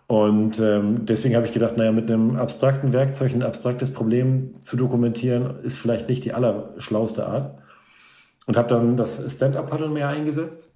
Und 0.07 0.59
ähm, 0.59 1.05
deswegen 1.05 1.37
habe 1.37 1.45
ich 1.45 1.53
gedacht, 1.53 1.77
naja, 1.77 1.93
mit 1.93 2.11
einem 2.11 2.37
abstrakten 2.37 2.95
Werkzeug 2.95 3.35
ein 3.35 3.43
abstraktes 3.43 3.93
Problem 3.93 4.55
zu 4.63 4.79
dokumentieren, 4.79 5.63
ist 5.65 5.77
vielleicht 5.77 6.09
nicht 6.09 6.25
die 6.25 6.33
allerschlauste 6.33 7.27
Art. 7.27 7.59
Und 8.47 8.57
habe 8.57 8.69
dann 8.69 8.97
das 8.97 9.31
Stand-Up-Paddle 9.31 9.91
mehr 9.91 10.09
eingesetzt. 10.09 10.73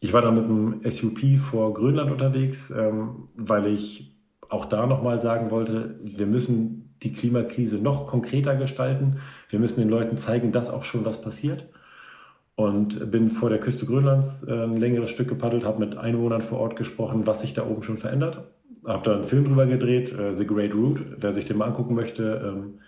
Ich 0.00 0.12
war 0.12 0.22
da 0.22 0.30
mit 0.30 0.44
einem 0.44 0.80
SUP 0.88 1.38
vor 1.38 1.72
Grönland 1.74 2.10
unterwegs, 2.10 2.70
ähm, 2.70 3.26
weil 3.34 3.66
ich 3.66 4.14
auch 4.48 4.64
da 4.64 4.86
nochmal 4.86 5.20
sagen 5.20 5.50
wollte, 5.50 5.98
wir 6.02 6.26
müssen 6.26 6.94
die 7.02 7.12
Klimakrise 7.12 7.78
noch 7.78 8.06
konkreter 8.06 8.56
gestalten. 8.56 9.16
Wir 9.48 9.58
müssen 9.58 9.80
den 9.80 9.90
Leuten 9.90 10.16
zeigen, 10.16 10.52
dass 10.52 10.70
auch 10.70 10.84
schon 10.84 11.04
was 11.04 11.20
passiert. 11.20 11.66
Und 12.54 13.10
bin 13.10 13.30
vor 13.30 13.50
der 13.50 13.60
Küste 13.60 13.86
Grönlands 13.86 14.42
äh, 14.44 14.64
ein 14.64 14.76
längeres 14.76 15.10
Stück 15.10 15.28
gepaddelt, 15.28 15.64
habe 15.64 15.78
mit 15.78 15.96
Einwohnern 15.96 16.40
vor 16.40 16.58
Ort 16.58 16.76
gesprochen, 16.76 17.26
was 17.26 17.40
sich 17.40 17.54
da 17.54 17.64
oben 17.64 17.82
schon 17.82 17.98
verändert. 17.98 18.42
Habe 18.84 19.04
da 19.04 19.14
einen 19.14 19.24
Film 19.24 19.44
drüber 19.44 19.66
gedreht, 19.66 20.12
äh, 20.12 20.32
The 20.32 20.46
Great 20.46 20.74
Route. 20.74 21.04
Wer 21.18 21.32
sich 21.32 21.44
den 21.44 21.56
mal 21.56 21.66
angucken 21.66 21.94
möchte, 21.94 22.42
ähm, 22.44 22.80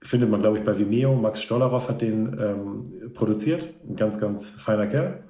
findet 0.00 0.30
man, 0.30 0.40
glaube 0.40 0.58
ich, 0.58 0.64
bei 0.64 0.78
Vimeo. 0.78 1.14
Max 1.14 1.42
Stolleroff 1.42 1.90
hat 1.90 2.00
den 2.00 2.38
ähm, 2.40 3.12
produziert. 3.12 3.68
Ein 3.86 3.96
ganz, 3.96 4.18
ganz 4.18 4.48
feiner 4.48 4.86
Kerl. 4.86 5.24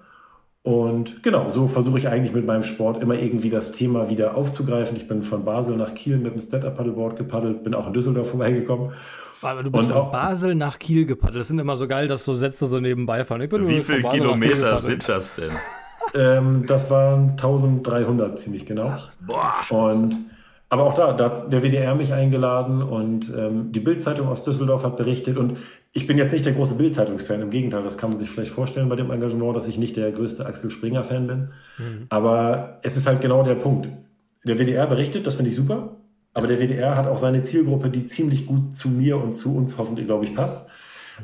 Und 0.63 1.23
genau, 1.23 1.49
so 1.49 1.69
versuche 1.69 1.99
ich 1.99 2.09
eigentlich 2.09 2.35
mit 2.35 2.45
meinem 2.45 2.65
Sport 2.65 3.03
immer 3.03 3.15
irgendwie 3.15 3.49
das 3.49 3.73
Thema 3.73 4.11
wieder 4.11 4.37
aufzugreifen. 4.37 4.95
Ich 4.97 5.09
bin 5.09 5.23
von 5.23 5.45
Basel 5.45 5.77
nach 5.77 5.95
Kiel 5.95 6.19
mit 6.19 6.35
dem 6.35 6.41
Stand-Up-Paddleboard 6.41 7.17
gepaddelt, 7.17 7.63
bin 7.63 7.75
auch 7.75 7.87
in 7.87 7.95
Düsseldorf 7.95 8.29
vorbeigekommen. 8.31 8.93
Aber 9.41 9.63
du 9.63 9.71
bist 9.71 9.87
und 9.87 9.93
von 9.93 10.13
Basel 10.13 10.55
nach 10.55 10.79
Kiel 10.79 11.07
gepaddelt. 11.07 11.41
Das 11.41 11.49
sind 11.49 11.59
immer 11.59 11.77
so 11.77 11.89
geil, 11.89 12.09
dass 12.09 12.27
so 12.27 12.35
Sätze 12.35 12.67
so 12.67 12.79
nebenbei 12.79 13.25
fahren. 13.25 13.41
Wie 13.41 13.81
viele 13.81 14.03
Kilometer 14.03 14.77
sind 14.77 15.09
das 15.09 15.33
denn? 15.33 15.53
ähm, 16.15 16.67
das 16.67 16.91
waren 16.91 17.31
1300 17.31 18.39
ziemlich 18.39 18.67
genau. 18.67 18.93
Ach, 18.97 19.11
boah, 19.21 19.55
und 19.71 20.19
aber 20.71 20.85
auch 20.85 20.95
da, 20.95 21.13
da 21.13 21.25
hat 21.25 21.53
der 21.53 21.63
WDR 21.63 21.97
mich 21.97 22.13
eingeladen 22.13 22.81
und 22.81 23.31
ähm, 23.37 23.73
die 23.73 23.81
Bildzeitung 23.81 24.29
aus 24.29 24.45
Düsseldorf 24.45 24.85
hat 24.85 24.97
berichtet 24.97 25.37
und 25.37 25.59
ich 25.93 26.07
bin 26.07 26.17
jetzt 26.17 26.33
nicht 26.33 26.47
der 26.47 26.53
große 26.53 26.77
Bildzeitungsfan, 26.77 27.41
im 27.41 27.51
Gegenteil, 27.51 27.83
das 27.83 27.99
kann 27.99 28.11
man 28.11 28.19
sich 28.21 28.31
vielleicht 28.31 28.53
vorstellen 28.53 28.89
bei 28.89 28.95
dem 28.95 29.11
Engagement, 29.11 29.57
dass 29.57 29.67
ich 29.67 29.79
nicht 29.79 29.97
der 29.97 30.13
größte 30.13 30.47
Axel 30.47 30.71
Springer-Fan 30.71 31.27
bin. 31.27 31.49
Mhm. 31.77 32.07
Aber 32.09 32.79
es 32.83 32.97
ist 32.97 33.09
halt 33.09 33.21
genau 33.21 33.43
der 33.43 33.57
Punkt. 33.57 33.89
der 34.45 34.59
WDR 34.59 34.87
berichtet, 34.87 35.27
das 35.27 35.35
finde 35.35 35.51
ich 35.51 35.57
super. 35.57 35.97
Aber 36.35 36.47
der 36.47 36.61
WDR 36.61 36.97
hat 36.97 37.09
auch 37.09 37.19
seine 37.19 37.43
Zielgruppe, 37.43 37.91
die 37.91 38.05
ziemlich 38.05 38.47
gut 38.47 38.73
zu 38.73 38.89
mir 38.89 39.21
und 39.21 39.33
zu 39.33 39.57
uns 39.57 39.77
hoffentlich, 39.77 40.07
glaube 40.07 40.25
ich, 40.25 40.37
passt. 40.37 40.71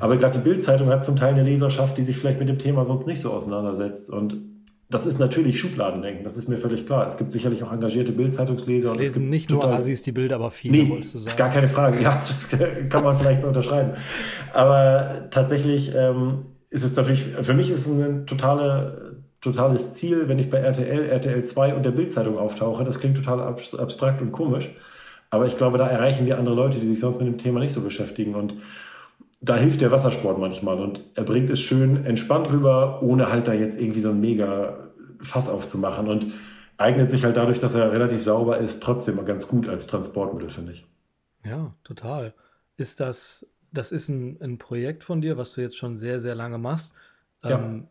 Aber 0.01 0.17
gerade 0.17 0.39
die 0.39 0.45
Bildzeitung 0.45 0.89
hat 0.89 1.05
zum 1.05 1.15
Teil 1.15 1.35
eine 1.35 1.45
Leserschaft, 1.45 1.97
die 1.97 2.03
sich 2.03 2.19
vielleicht 2.19 2.41
mit 2.41 2.49
dem 2.49 2.59
Thema 2.59 2.85
sonst 2.85 3.07
nicht 3.07 3.21
so 3.21 3.31
auseinandersetzt. 3.31 4.11
Und 4.11 4.56
das 4.89 5.05
ist 5.05 5.19
natürlich 5.19 5.59
Schubladendenken, 5.59 6.23
das 6.23 6.37
ist 6.37 6.49
mir 6.49 6.59
völlig 6.59 6.87
klar. 6.87 7.07
Es 7.07 7.17
gibt 7.17 7.33
sicherlich 7.33 7.63
auch 7.65 7.73
engagierte 7.73 8.13
Bildzeitungsleser. 8.13 8.93
Es 8.93 8.97
lesen 8.97 9.29
nicht 9.29 9.51
nur 9.51 9.65
Assis 9.65 10.03
die 10.03 10.13
Bilder, 10.13 10.37
aber 10.37 10.53
viele, 10.53 10.77
nee, 10.85 10.89
wolltest 10.89 11.15
du 11.15 11.19
sagen. 11.19 11.37
Gar 11.37 11.51
keine 11.51 11.69
Frage, 11.69 12.01
ja, 12.01 12.23
das 12.27 12.57
kann 12.89 13.03
man 13.03 13.19
vielleicht 13.19 13.43
so 13.43 13.49
unterschreiben. 13.49 13.93
Aber 14.53 15.29
tatsächlich 15.31 15.93
ähm, 15.95 16.47
ist 16.71 16.85
es 16.85 16.95
natürlich, 16.95 17.23
für 17.23 17.55
mich 17.55 17.71
ist 17.71 17.87
es 17.87 17.99
ein 17.99 18.27
totale, 18.27 19.23
totales 19.41 19.93
Ziel, 19.95 20.29
wenn 20.29 20.39
ich 20.39 20.51
bei 20.51 20.59
RTL, 20.59 21.09
RTL 21.09 21.45
2 21.45 21.75
und 21.75 21.85
der 21.85 21.91
Bildzeitung 21.91 22.39
auftauche. 22.39 22.85
Das 22.85 23.01
klingt 23.01 23.17
total 23.17 23.41
abstrakt 23.41 24.23
und 24.23 24.31
komisch. 24.31 24.71
Aber 25.31 25.47
ich 25.47 25.57
glaube, 25.57 25.79
da 25.79 25.89
erreichen 25.89 26.27
wir 26.27 26.39
andere 26.39 26.55
Leute, 26.55 26.79
die 26.79 26.87
sich 26.87 27.01
sonst 27.01 27.19
mit 27.19 27.27
dem 27.27 27.39
Thema 27.39 27.59
nicht 27.59 27.73
so 27.73 27.81
beschäftigen. 27.81 28.37
Und 28.37 28.55
da 29.47 29.57
hilft 29.57 29.81
der 29.81 29.91
Wassersport 29.91 30.39
manchmal. 30.39 30.79
Und 30.81 31.03
er 31.15 31.25
bringt 31.25 31.49
es 31.51 31.61
schön 31.61 32.05
entspannt 32.05 32.51
rüber, 32.53 33.03
ohne 33.03 33.31
halt 33.31 33.49
da 33.49 33.53
jetzt 33.53 33.81
irgendwie 33.81 34.01
so 34.01 34.11
ein 34.11 34.21
mega 34.21 34.91
Fass 35.21 35.49
aufzumachen. 35.49 36.09
Und 36.09 36.33
eignet 36.77 37.09
sich 37.09 37.25
halt 37.25 37.37
dadurch, 37.37 37.59
dass 37.59 37.75
er 37.75 37.93
relativ 37.93 38.23
sauber 38.23 38.59
ist, 38.59 38.83
trotzdem 38.83 39.25
ganz 39.25 39.49
gut 39.49 39.69
als 39.69 39.87
Transportmittel, 39.87 40.51
finde 40.51 40.73
ich. 40.73 40.87
Ja, 41.45 41.75
total. 41.85 42.35
Ist 42.77 43.01
das, 43.01 43.47
das 43.73 43.93
ist 43.93 44.09
ein, 44.09 44.37
ein 44.43 44.59
Projekt 44.59 45.05
von 45.05 45.21
dir, 45.21 45.39
was 45.39 45.55
du 45.55 45.61
jetzt 45.61 45.79
schon 45.79 45.97
sehr, 45.97 46.21
sehr 46.21 46.35
lange 46.35 46.59
machst. 46.59 46.93
Ja. 47.43 47.59
Ähm, 47.59 47.89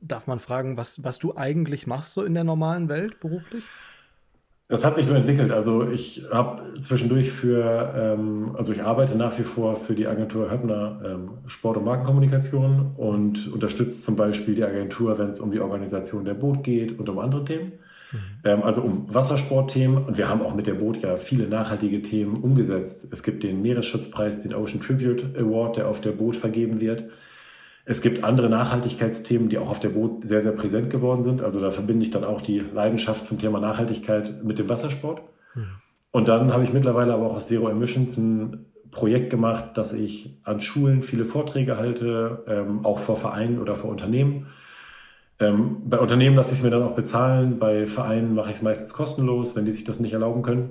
darf 0.00 0.26
man 0.26 0.40
fragen, 0.40 0.76
was, 0.76 1.04
was 1.04 1.18
du 1.18 1.36
eigentlich 1.36 1.86
machst 1.86 2.12
so 2.12 2.24
in 2.24 2.34
der 2.34 2.44
normalen 2.44 2.88
Welt 2.88 3.20
beruflich? 3.20 3.64
Das 4.70 4.84
hat 4.84 4.94
sich 4.94 5.04
so 5.04 5.14
entwickelt. 5.14 5.50
Also 5.50 5.88
ich 5.88 6.26
habe 6.30 6.62
zwischendurch 6.78 7.32
für, 7.32 7.92
ähm, 7.96 8.54
also 8.56 8.72
ich 8.72 8.84
arbeite 8.84 9.16
nach 9.16 9.36
wie 9.36 9.42
vor 9.42 9.74
für 9.74 9.96
die 9.96 10.06
Agentur 10.06 10.48
Höppner 10.48 11.02
ähm, 11.04 11.30
Sport- 11.46 11.76
und 11.76 11.84
Markenkommunikation 11.84 12.92
und 12.96 13.52
unterstütze 13.52 14.00
zum 14.00 14.14
Beispiel 14.14 14.54
die 14.54 14.62
Agentur, 14.62 15.18
wenn 15.18 15.30
es 15.30 15.40
um 15.40 15.50
die 15.50 15.58
Organisation 15.58 16.24
der 16.24 16.34
Boot 16.34 16.62
geht 16.62 16.96
und 17.00 17.08
um 17.08 17.18
andere 17.18 17.44
Themen. 17.44 17.72
Mhm. 18.12 18.18
Ähm, 18.44 18.62
also 18.62 18.82
um 18.82 19.12
Wassersportthemen. 19.12 20.04
Und 20.04 20.18
wir 20.18 20.28
haben 20.28 20.40
auch 20.40 20.54
mit 20.54 20.68
der 20.68 20.74
Boot 20.74 21.02
ja 21.02 21.16
viele 21.16 21.48
nachhaltige 21.48 22.00
Themen 22.02 22.36
umgesetzt. 22.36 23.12
Es 23.12 23.24
gibt 23.24 23.42
den 23.42 23.62
Meeresschutzpreis, 23.62 24.44
den 24.44 24.54
Ocean 24.54 24.80
Tribute 24.80 25.36
Award, 25.36 25.78
der 25.78 25.88
auf 25.88 26.00
der 26.00 26.12
Boot 26.12 26.36
vergeben 26.36 26.80
wird. 26.80 27.10
Es 27.84 28.02
gibt 28.02 28.24
andere 28.24 28.48
Nachhaltigkeitsthemen, 28.48 29.48
die 29.48 29.58
auch 29.58 29.70
auf 29.70 29.80
der 29.80 29.88
Boot 29.88 30.24
sehr, 30.24 30.40
sehr 30.40 30.52
präsent 30.52 30.90
geworden 30.90 31.22
sind. 31.22 31.42
Also 31.42 31.60
da 31.60 31.70
verbinde 31.70 32.04
ich 32.04 32.10
dann 32.10 32.24
auch 32.24 32.40
die 32.40 32.60
Leidenschaft 32.60 33.24
zum 33.24 33.38
Thema 33.38 33.58
Nachhaltigkeit 33.58 34.44
mit 34.44 34.58
dem 34.58 34.68
Wassersport. 34.68 35.22
Und 36.12 36.28
dann 36.28 36.52
habe 36.52 36.64
ich 36.64 36.72
mittlerweile 36.72 37.14
aber 37.14 37.26
auch 37.26 37.36
aus 37.36 37.48
Zero 37.48 37.68
Emissions 37.68 38.16
ein 38.16 38.66
Projekt 38.90 39.30
gemacht, 39.30 39.76
dass 39.76 39.92
ich 39.92 40.38
an 40.44 40.60
Schulen 40.60 41.02
viele 41.02 41.24
Vorträge 41.24 41.76
halte, 41.76 42.44
ähm, 42.48 42.84
auch 42.84 42.98
vor 42.98 43.16
Vereinen 43.16 43.60
oder 43.60 43.76
vor 43.76 43.90
Unternehmen. 43.90 44.48
Ähm, 45.38 45.82
bei 45.84 45.98
Unternehmen 45.98 46.36
lasse 46.36 46.52
ich 46.52 46.58
es 46.58 46.64
mir 46.64 46.70
dann 46.70 46.82
auch 46.82 46.94
bezahlen, 46.94 47.58
bei 47.58 47.86
Vereinen 47.86 48.34
mache 48.34 48.50
ich 48.50 48.56
es 48.56 48.62
meistens 48.62 48.92
kostenlos, 48.92 49.54
wenn 49.54 49.64
die 49.64 49.70
sich 49.70 49.84
das 49.84 50.00
nicht 50.00 50.12
erlauben 50.12 50.42
können. 50.42 50.70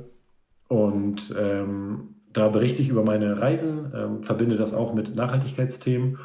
Und 0.67 1.33
ähm, 1.39 2.15
da 2.33 2.49
berichte 2.49 2.81
ich 2.81 2.89
über 2.89 3.03
meine 3.03 3.41
Reisen, 3.41 3.91
ähm, 3.95 4.23
verbinde 4.23 4.57
das 4.57 4.73
auch 4.73 4.93
mit 4.93 5.15
Nachhaltigkeitsthemen 5.15 6.19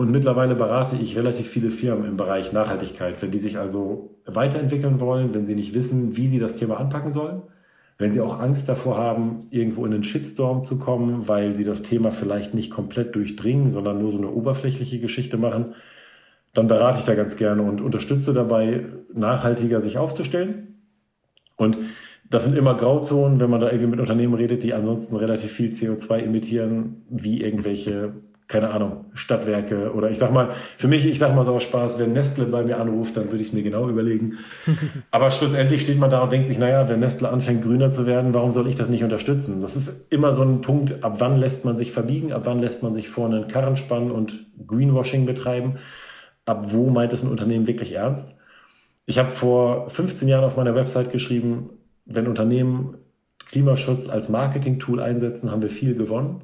und 0.00 0.10
mittlerweile 0.10 0.54
berate 0.54 0.96
ich 0.96 1.18
relativ 1.18 1.46
viele 1.46 1.70
Firmen 1.70 2.06
im 2.06 2.16
Bereich 2.16 2.54
Nachhaltigkeit, 2.54 3.20
wenn 3.20 3.32
die 3.32 3.38
sich 3.38 3.58
also 3.58 4.16
weiterentwickeln 4.24 4.98
wollen, 4.98 5.34
wenn 5.34 5.44
sie 5.44 5.54
nicht 5.54 5.74
wissen, 5.74 6.16
wie 6.16 6.26
sie 6.26 6.38
das 6.38 6.56
Thema 6.56 6.80
anpacken 6.80 7.10
sollen, 7.10 7.42
wenn 7.98 8.10
sie 8.10 8.22
auch 8.22 8.40
Angst 8.40 8.66
davor 8.66 8.96
haben, 8.96 9.48
irgendwo 9.50 9.84
in 9.84 9.92
einen 9.92 10.02
Shitstorm 10.02 10.62
zu 10.62 10.78
kommen, 10.78 11.28
weil 11.28 11.54
sie 11.54 11.64
das 11.64 11.82
Thema 11.82 12.12
vielleicht 12.12 12.54
nicht 12.54 12.70
komplett 12.70 13.14
durchdringen, 13.14 13.68
sondern 13.68 13.98
nur 13.98 14.10
so 14.10 14.16
eine 14.16 14.30
oberflächliche 14.30 15.00
Geschichte 15.00 15.36
machen, 15.36 15.74
dann 16.54 16.66
berate 16.66 17.00
ich 17.00 17.04
da 17.04 17.14
ganz 17.14 17.36
gerne 17.36 17.60
und 17.60 17.82
unterstütze 17.82 18.32
dabei, 18.32 18.86
nachhaltiger 19.12 19.82
sich 19.82 19.98
aufzustellen. 19.98 20.80
Und 21.56 21.76
das 22.30 22.44
sind 22.44 22.56
immer 22.56 22.74
Grauzonen, 22.74 23.38
wenn 23.38 23.50
man 23.50 23.60
da 23.60 23.66
irgendwie 23.66 23.90
mit 23.90 24.00
Unternehmen 24.00 24.32
redet, 24.32 24.62
die 24.62 24.72
ansonsten 24.72 25.16
relativ 25.16 25.52
viel 25.52 25.72
CO2 25.72 26.20
emittieren, 26.20 27.02
wie 27.10 27.42
irgendwelche 27.42 28.14
keine 28.50 28.70
Ahnung, 28.70 29.04
Stadtwerke 29.14 29.94
oder 29.94 30.10
ich 30.10 30.18
sag 30.18 30.32
mal, 30.32 30.50
für 30.76 30.88
mich, 30.88 31.06
ich 31.06 31.20
sag 31.20 31.36
mal 31.36 31.44
so 31.44 31.54
aus 31.54 31.62
Spaß, 31.62 32.00
wenn 32.00 32.12
Nestle 32.12 32.46
bei 32.46 32.64
mir 32.64 32.80
anruft, 32.80 33.16
dann 33.16 33.26
würde 33.26 33.40
ich 33.40 33.48
es 33.48 33.52
mir 33.54 33.62
genau 33.62 33.88
überlegen. 33.88 34.38
Aber 35.12 35.30
schlussendlich 35.30 35.82
steht 35.82 36.00
man 36.00 36.10
da 36.10 36.20
und 36.20 36.32
denkt 36.32 36.48
sich, 36.48 36.58
naja, 36.58 36.88
wenn 36.88 36.98
Nestle 36.98 37.28
anfängt 37.28 37.62
grüner 37.62 37.90
zu 37.90 38.06
werden, 38.06 38.34
warum 38.34 38.50
soll 38.50 38.66
ich 38.66 38.74
das 38.74 38.88
nicht 38.88 39.04
unterstützen? 39.04 39.60
Das 39.60 39.76
ist 39.76 40.12
immer 40.12 40.32
so 40.32 40.42
ein 40.42 40.62
Punkt, 40.62 41.04
ab 41.04 41.16
wann 41.20 41.36
lässt 41.36 41.64
man 41.64 41.76
sich 41.76 41.92
verbiegen, 41.92 42.32
ab 42.32 42.42
wann 42.44 42.58
lässt 42.58 42.82
man 42.82 42.92
sich 42.92 43.08
vorne 43.08 43.36
einen 43.36 43.48
Karren 43.48 43.76
spannen 43.76 44.10
und 44.10 44.46
Greenwashing 44.66 45.26
betreiben, 45.26 45.76
ab 46.44 46.72
wo 46.72 46.90
meint 46.90 47.12
es 47.12 47.22
ein 47.22 47.30
Unternehmen 47.30 47.68
wirklich 47.68 47.92
ernst? 47.92 48.36
Ich 49.06 49.20
habe 49.20 49.30
vor 49.30 49.88
15 49.90 50.26
Jahren 50.26 50.44
auf 50.44 50.56
meiner 50.56 50.74
Website 50.74 51.12
geschrieben, 51.12 51.70
wenn 52.04 52.26
Unternehmen 52.26 52.96
Klimaschutz 53.46 54.08
als 54.08 54.28
Marketing-Tool 54.28 55.00
einsetzen, 55.00 55.52
haben 55.52 55.62
wir 55.62 55.70
viel 55.70 55.94
gewonnen. 55.94 56.42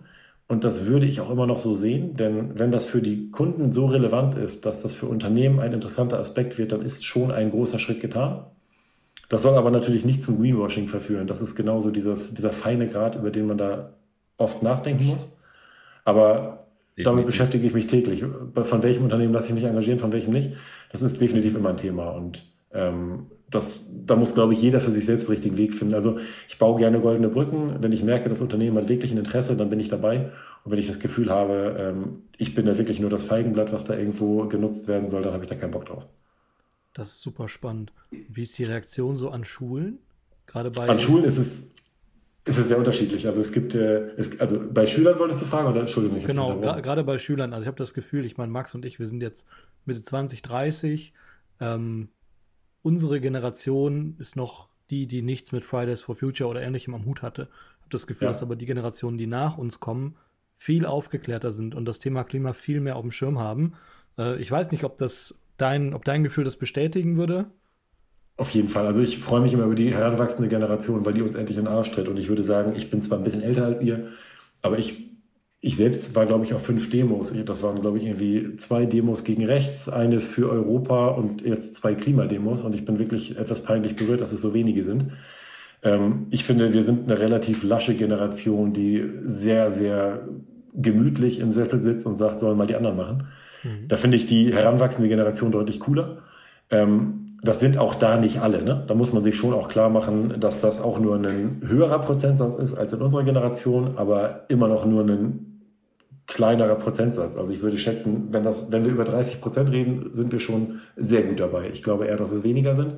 Und 0.48 0.62
das 0.62 0.86
würde 0.86 1.06
ich 1.06 1.20
auch 1.20 1.30
immer 1.30 1.46
noch 1.46 1.58
so 1.58 1.74
sehen, 1.74 2.14
denn 2.14 2.56
wenn 2.58 2.70
das 2.70 2.84
für 2.84 3.02
die 3.02 3.30
Kunden 3.30 3.72
so 3.72 3.86
relevant 3.86 4.38
ist, 4.38 4.64
dass 4.64 4.82
das 4.82 4.94
für 4.94 5.06
Unternehmen 5.06 5.58
ein 5.58 5.72
interessanter 5.72 6.20
Aspekt 6.20 6.56
wird, 6.56 6.70
dann 6.70 6.82
ist 6.82 7.04
schon 7.04 7.32
ein 7.32 7.50
großer 7.50 7.80
Schritt 7.80 8.00
getan. 8.00 8.44
Das 9.28 9.42
soll 9.42 9.56
aber 9.56 9.72
natürlich 9.72 10.04
nicht 10.04 10.22
zum 10.22 10.38
Greenwashing 10.38 10.86
verführen. 10.86 11.26
Das 11.26 11.40
ist 11.40 11.56
genauso 11.56 11.90
dieses, 11.90 12.32
dieser 12.34 12.52
feine 12.52 12.86
Grad, 12.86 13.16
über 13.16 13.30
den 13.30 13.46
man 13.46 13.58
da 13.58 13.94
oft 14.36 14.62
nachdenken 14.62 15.06
muss. 15.06 15.36
Aber 16.04 16.66
definitiv. 16.90 17.04
damit 17.04 17.26
beschäftige 17.26 17.66
ich 17.66 17.74
mich 17.74 17.88
täglich. 17.88 18.22
Von 18.22 18.82
welchem 18.84 19.02
Unternehmen 19.02 19.32
lasse 19.32 19.48
ich 19.48 19.54
mich 19.54 19.64
engagieren, 19.64 19.98
von 19.98 20.12
welchem 20.12 20.32
nicht. 20.32 20.52
Das 20.92 21.02
ist 21.02 21.20
definitiv 21.20 21.56
immer 21.56 21.70
ein 21.70 21.76
Thema. 21.76 22.10
Und 22.10 22.44
ähm, 22.72 23.26
das, 23.50 23.88
da 24.04 24.16
muss, 24.16 24.34
glaube 24.34 24.54
ich, 24.54 24.62
jeder 24.62 24.80
für 24.80 24.90
sich 24.90 25.04
selbst 25.04 25.28
den 25.28 25.34
richtigen 25.34 25.56
Weg 25.56 25.72
finden. 25.72 25.94
Also 25.94 26.18
ich 26.48 26.58
baue 26.58 26.78
gerne 26.78 27.00
goldene 27.00 27.28
Brücken. 27.28 27.76
Wenn 27.80 27.92
ich 27.92 28.02
merke, 28.02 28.28
das 28.28 28.40
Unternehmen 28.40 28.76
hat 28.76 28.88
wirklich 28.88 29.12
ein 29.12 29.18
Interesse, 29.18 29.56
dann 29.56 29.70
bin 29.70 29.78
ich 29.78 29.88
dabei. 29.88 30.30
Und 30.64 30.72
wenn 30.72 30.78
ich 30.78 30.88
das 30.88 30.98
Gefühl 30.98 31.30
habe, 31.30 31.76
ähm, 31.78 32.22
ich 32.36 32.54
bin 32.54 32.66
da 32.66 32.76
wirklich 32.76 32.98
nur 32.98 33.10
das 33.10 33.24
Feigenblatt, 33.24 33.72
was 33.72 33.84
da 33.84 33.96
irgendwo 33.96 34.46
genutzt 34.48 34.88
werden 34.88 35.06
soll, 35.06 35.22
dann 35.22 35.32
habe 35.32 35.44
ich 35.44 35.50
da 35.50 35.54
keinen 35.54 35.70
Bock 35.70 35.86
drauf. 35.86 36.06
Das 36.92 37.08
ist 37.10 37.20
super 37.20 37.48
spannend. 37.48 37.92
Wie 38.10 38.42
ist 38.42 38.58
die 38.58 38.64
Reaktion 38.64 39.14
so 39.14 39.30
an 39.30 39.44
Schulen? 39.44 39.98
Gerade 40.46 40.70
bei 40.70 40.88
an 40.88 40.98
Schulen 40.98 41.24
ist 41.24 41.38
es, 41.38 41.74
ist 42.46 42.58
es 42.58 42.68
sehr 42.68 42.78
unterschiedlich. 42.78 43.28
Also 43.28 43.40
es 43.40 43.52
gibt, 43.52 43.74
äh, 43.76 44.08
es, 44.16 44.40
also 44.40 44.60
bei 44.72 44.88
Schülern 44.88 45.18
wolltest 45.20 45.42
du 45.42 45.44
fragen 45.44 45.68
oder 45.68 45.80
Entschuldigung. 45.80 46.24
Genau, 46.24 46.58
gerade 46.58 47.04
bei 47.04 47.18
Schülern. 47.18 47.52
Also 47.52 47.62
ich 47.62 47.68
habe 47.68 47.78
das 47.78 47.94
Gefühl, 47.94 48.24
ich 48.24 48.36
meine, 48.38 48.50
Max 48.50 48.74
und 48.74 48.84
ich, 48.84 48.98
wir 48.98 49.06
sind 49.06 49.22
jetzt 49.22 49.46
Mitte 49.84 50.02
20, 50.02 50.42
30. 50.42 51.12
Ähm, 51.60 52.08
unsere 52.86 53.20
Generation 53.20 54.14
ist 54.20 54.36
noch 54.36 54.68
die, 54.90 55.08
die 55.08 55.20
nichts 55.20 55.50
mit 55.50 55.64
Fridays 55.64 56.02
for 56.02 56.14
Future 56.14 56.48
oder 56.48 56.62
ähnlichem 56.62 56.94
am 56.94 57.04
Hut 57.04 57.20
hatte. 57.20 57.48
Ich 57.50 57.80
habe 57.80 57.90
das 57.90 58.06
Gefühl, 58.06 58.26
ja. 58.26 58.30
dass 58.30 58.44
aber 58.44 58.54
die 58.54 58.64
Generationen, 58.64 59.18
die 59.18 59.26
nach 59.26 59.58
uns 59.58 59.80
kommen, 59.80 60.14
viel 60.54 60.86
aufgeklärter 60.86 61.50
sind 61.50 61.74
und 61.74 61.84
das 61.84 61.98
Thema 61.98 62.22
Klima 62.22 62.52
viel 62.52 62.78
mehr 62.78 62.94
auf 62.94 63.02
dem 63.02 63.10
Schirm 63.10 63.40
haben. 63.40 63.72
Äh, 64.16 64.40
ich 64.40 64.48
weiß 64.48 64.70
nicht, 64.70 64.84
ob 64.84 64.98
das 64.98 65.40
dein, 65.56 65.94
ob 65.94 66.04
dein 66.04 66.22
Gefühl 66.22 66.44
das 66.44 66.54
bestätigen 66.54 67.16
würde. 67.16 67.46
Auf 68.36 68.50
jeden 68.50 68.68
Fall. 68.68 68.86
Also 68.86 69.00
ich 69.00 69.18
freue 69.18 69.40
mich 69.40 69.52
immer 69.52 69.64
über 69.64 69.74
die 69.74 69.92
heranwachsende 69.92 70.48
Generation, 70.48 71.04
weil 71.04 71.14
die 71.14 71.22
uns 71.22 71.34
endlich 71.34 71.58
in 71.58 71.64
den 71.64 71.74
Arsch 71.74 71.90
tritt. 71.90 72.06
Und 72.06 72.18
ich 72.18 72.28
würde 72.28 72.44
sagen, 72.44 72.76
ich 72.76 72.88
bin 72.88 73.02
zwar 73.02 73.18
ein 73.18 73.24
bisschen 73.24 73.42
älter 73.42 73.64
als 73.64 73.82
ihr, 73.82 74.10
aber 74.62 74.78
ich 74.78 75.10
ich 75.60 75.76
selbst 75.76 76.14
war, 76.14 76.26
glaube 76.26 76.44
ich, 76.44 76.54
auf 76.54 76.64
fünf 76.64 76.90
Demos. 76.90 77.32
Das 77.44 77.62
waren, 77.62 77.80
glaube 77.80 77.98
ich, 77.98 78.04
irgendwie 78.04 78.56
zwei 78.56 78.86
Demos 78.86 79.24
gegen 79.24 79.44
rechts, 79.44 79.88
eine 79.88 80.20
für 80.20 80.50
Europa 80.50 81.08
und 81.08 81.42
jetzt 81.42 81.74
zwei 81.74 81.94
Klimademos. 81.94 82.62
Und 82.62 82.74
ich 82.74 82.84
bin 82.84 82.98
wirklich 82.98 83.38
etwas 83.38 83.62
peinlich 83.62 83.96
berührt, 83.96 84.20
dass 84.20 84.32
es 84.32 84.40
so 84.40 84.54
wenige 84.54 84.84
sind. 84.84 85.12
Ähm, 85.82 86.26
ich 86.30 86.44
finde, 86.44 86.74
wir 86.74 86.82
sind 86.82 87.04
eine 87.04 87.18
relativ 87.18 87.62
lasche 87.62 87.94
Generation, 87.94 88.72
die 88.72 89.04
sehr, 89.22 89.70
sehr 89.70 90.28
gemütlich 90.74 91.40
im 91.40 91.52
Sessel 91.52 91.80
sitzt 91.80 92.06
und 92.06 92.16
sagt, 92.16 92.38
sollen 92.38 92.58
mal 92.58 92.66
die 92.66 92.76
anderen 92.76 92.96
machen. 92.96 93.28
Mhm. 93.62 93.88
Da 93.88 93.96
finde 93.96 94.18
ich 94.18 94.26
die 94.26 94.52
heranwachsende 94.52 95.08
Generation 95.08 95.52
deutlich 95.52 95.80
cooler. 95.80 96.18
Ähm, 96.70 97.25
das 97.46 97.60
sind 97.60 97.78
auch 97.78 97.94
da 97.94 98.16
nicht 98.18 98.40
alle. 98.40 98.62
Ne? 98.62 98.84
Da 98.86 98.94
muss 98.94 99.12
man 99.12 99.22
sich 99.22 99.36
schon 99.36 99.54
auch 99.54 99.68
klar 99.68 99.88
machen, 99.88 100.38
dass 100.38 100.60
das 100.60 100.82
auch 100.82 100.98
nur 100.98 101.16
ein 101.16 101.62
höherer 101.64 102.00
Prozentsatz 102.00 102.56
ist 102.56 102.74
als 102.74 102.92
in 102.92 103.00
unserer 103.00 103.24
Generation, 103.24 103.92
aber 103.96 104.44
immer 104.48 104.68
noch 104.68 104.84
nur 104.84 105.04
ein 105.04 105.56
kleinerer 106.26 106.74
Prozentsatz. 106.74 107.36
Also 107.36 107.52
ich 107.52 107.62
würde 107.62 107.78
schätzen, 107.78 108.28
wenn, 108.30 108.42
das, 108.42 108.72
wenn 108.72 108.84
wir 108.84 108.92
über 108.92 109.04
30 109.04 109.40
Prozent 109.40 109.70
reden, 109.70 110.12
sind 110.12 110.32
wir 110.32 110.40
schon 110.40 110.80
sehr 110.96 111.22
gut 111.22 111.38
dabei. 111.38 111.70
Ich 111.70 111.82
glaube 111.82 112.06
eher, 112.06 112.16
dass 112.16 112.32
es 112.32 112.42
weniger 112.42 112.74
sind. 112.74 112.94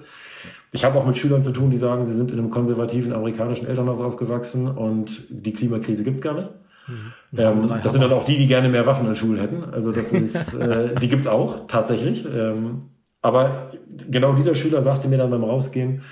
Ich 0.72 0.84
habe 0.84 0.98
auch 0.98 1.06
mit 1.06 1.16
Schülern 1.16 1.42
zu 1.42 1.52
tun, 1.52 1.70
die 1.70 1.76
sagen, 1.76 2.06
sie 2.06 2.14
sind 2.14 2.30
in 2.30 2.38
einem 2.38 2.50
konservativen 2.50 3.12
amerikanischen 3.12 3.66
Elternhaus 3.66 4.00
aufgewachsen 4.00 4.68
und 4.68 5.24
die 5.28 5.52
Klimakrise 5.52 6.04
gibt 6.04 6.16
es 6.16 6.22
gar 6.22 6.34
nicht. 6.34 6.50
Mhm. 6.86 7.12
Ähm, 7.36 7.74
das 7.82 7.92
sind 7.92 8.02
dann 8.02 8.12
auch 8.12 8.24
die, 8.24 8.38
die 8.38 8.46
gerne 8.46 8.68
mehr 8.68 8.86
Waffen 8.86 9.06
in 9.06 9.16
Schulen 9.16 9.38
hätten. 9.38 9.64
Also 9.72 9.92
das 9.92 10.12
ist, 10.12 10.54
äh, 10.60 10.94
die 10.94 11.08
gibt 11.08 11.22
es 11.22 11.26
auch 11.26 11.66
tatsächlich. 11.66 12.26
Ähm, 12.26 12.90
aber 13.22 13.72
genau 14.10 14.34
dieser 14.34 14.54
Schüler 14.54 14.82
sagte 14.82 15.08
mir 15.08 15.18
dann 15.18 15.30
beim 15.30 15.44
Rausgehen, 15.44 16.02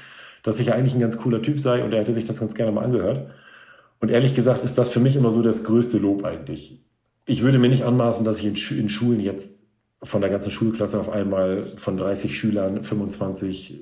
dass 0.43 0.61
ich 0.61 0.69
ja 0.69 0.75
eigentlich 0.75 0.95
ein 0.95 1.01
ganz 1.01 1.19
cooler 1.19 1.43
Typ 1.43 1.61
sei 1.61 1.85
und 1.85 1.93
er 1.93 2.01
hätte 2.01 2.13
sich 2.13 2.25
das 2.25 2.41
ganz 2.41 2.55
gerne 2.55 2.73
mal 2.73 2.85
angehört. 2.85 3.31
Und 4.01 4.11
ehrlich 4.11 4.35
gesagt 4.35 4.63
ist 4.63 4.79
das 4.79 4.91
für 4.91 5.01
mich 5.01 5.17
immer 5.17 5.31
so 5.31 5.43
das 5.43 5.65
größte 5.65 5.99
Lob 5.99 6.25
eigentlich. 6.25 6.85
Ich 7.27 7.43
würde 7.43 7.59
mir 7.59 7.69
nicht 7.69 7.85
anmaßen, 7.85 8.25
dass 8.25 8.39
ich 8.39 8.47
in, 8.47 8.79
in 8.79 8.89
Schulen 8.89 9.21
jetzt 9.21 9.65
von 10.03 10.21
der 10.21 10.31
ganzen 10.31 10.51
Schulklasse 10.51 11.01
auf 11.01 11.11
einmal 11.11 11.65
von 11.77 11.97
30 11.97 12.37
Schülern 12.39 12.83
25 12.83 13.81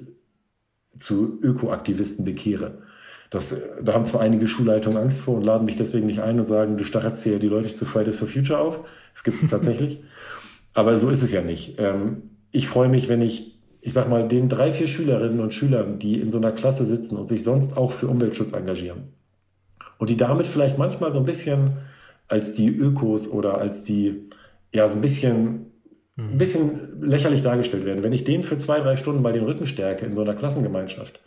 zu 0.96 1.40
Ökoaktivisten 1.42 2.24
bekehre. 2.24 2.78
Das, 3.30 3.54
da 3.82 3.94
haben 3.94 4.04
zwar 4.04 4.20
einige 4.20 4.46
Schulleitungen 4.46 4.96
Angst 4.96 5.20
vor 5.20 5.36
und 5.36 5.42
laden 5.42 5.64
mich 5.64 5.76
deswegen 5.76 6.06
nicht 6.06 6.20
ein 6.20 6.38
und 6.38 6.44
sagen, 6.44 6.76
du 6.76 6.84
stachelst 6.84 7.24
hier 7.24 7.38
die 7.38 7.48
Leute 7.48 7.74
zu 7.74 7.84
Fridays 7.84 8.18
for 8.18 8.28
Future 8.28 8.60
auf. 8.60 8.80
Das 9.12 9.24
gibt 9.24 9.42
es 9.42 9.50
tatsächlich. 9.50 10.02
Aber 10.72 10.96
so 10.98 11.10
ist 11.10 11.22
es 11.22 11.32
ja 11.32 11.42
nicht. 11.42 11.74
Ähm, 11.78 12.33
ich 12.54 12.68
freue 12.68 12.88
mich, 12.88 13.08
wenn 13.08 13.20
ich, 13.20 13.58
ich 13.80 13.92
sag 13.92 14.08
mal, 14.08 14.26
den 14.28 14.48
drei, 14.48 14.70
vier 14.70 14.86
Schülerinnen 14.86 15.40
und 15.40 15.52
Schülern, 15.52 15.98
die 15.98 16.20
in 16.20 16.30
so 16.30 16.38
einer 16.38 16.52
Klasse 16.52 16.84
sitzen 16.84 17.16
und 17.16 17.28
sich 17.28 17.42
sonst 17.42 17.76
auch 17.76 17.92
für 17.92 18.06
Umweltschutz 18.06 18.52
engagieren 18.52 19.08
und 19.98 20.08
die 20.08 20.16
damit 20.16 20.46
vielleicht 20.46 20.78
manchmal 20.78 21.12
so 21.12 21.18
ein 21.18 21.24
bisschen 21.24 21.72
als 22.28 22.52
die 22.52 22.68
Ökos 22.68 23.28
oder 23.28 23.58
als 23.58 23.82
die, 23.82 24.28
ja, 24.72 24.86
so 24.88 24.94
ein 24.94 25.00
bisschen 25.00 25.66
ein 26.16 26.38
bisschen 26.38 27.02
lächerlich 27.02 27.42
dargestellt 27.42 27.84
werden. 27.84 28.04
Wenn 28.04 28.12
ich 28.12 28.22
den 28.22 28.44
für 28.44 28.56
zwei, 28.56 28.78
drei 28.78 28.94
Stunden 28.94 29.24
bei 29.24 29.32
den 29.32 29.44
Rücken 29.44 29.66
stärke 29.66 30.06
in 30.06 30.14
so 30.14 30.22
einer 30.22 30.34
Klassengemeinschaft 30.34 31.20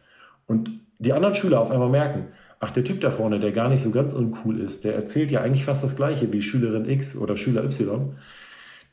und 0.45 0.71
die 0.99 1.11
anderen 1.11 1.35
Schüler 1.35 1.59
auf 1.59 1.71
einmal 1.71 1.89
merken, 1.89 2.27
ach, 2.61 2.71
der 2.71 2.85
Typ 2.85 3.01
da 3.01 3.11
vorne, 3.11 3.39
der 3.39 3.51
gar 3.51 3.67
nicht 3.67 3.83
so 3.83 3.91
ganz 3.91 4.13
uncool 4.13 4.59
ist, 4.61 4.85
der 4.85 4.95
erzählt 4.95 5.29
ja 5.29 5.41
eigentlich 5.41 5.65
fast 5.65 5.83
das 5.83 5.97
Gleiche 5.97 6.31
wie 6.31 6.41
Schülerin 6.41 6.89
X 6.89 7.17
oder 7.17 7.35
Schüler 7.35 7.65
Y, 7.65 8.15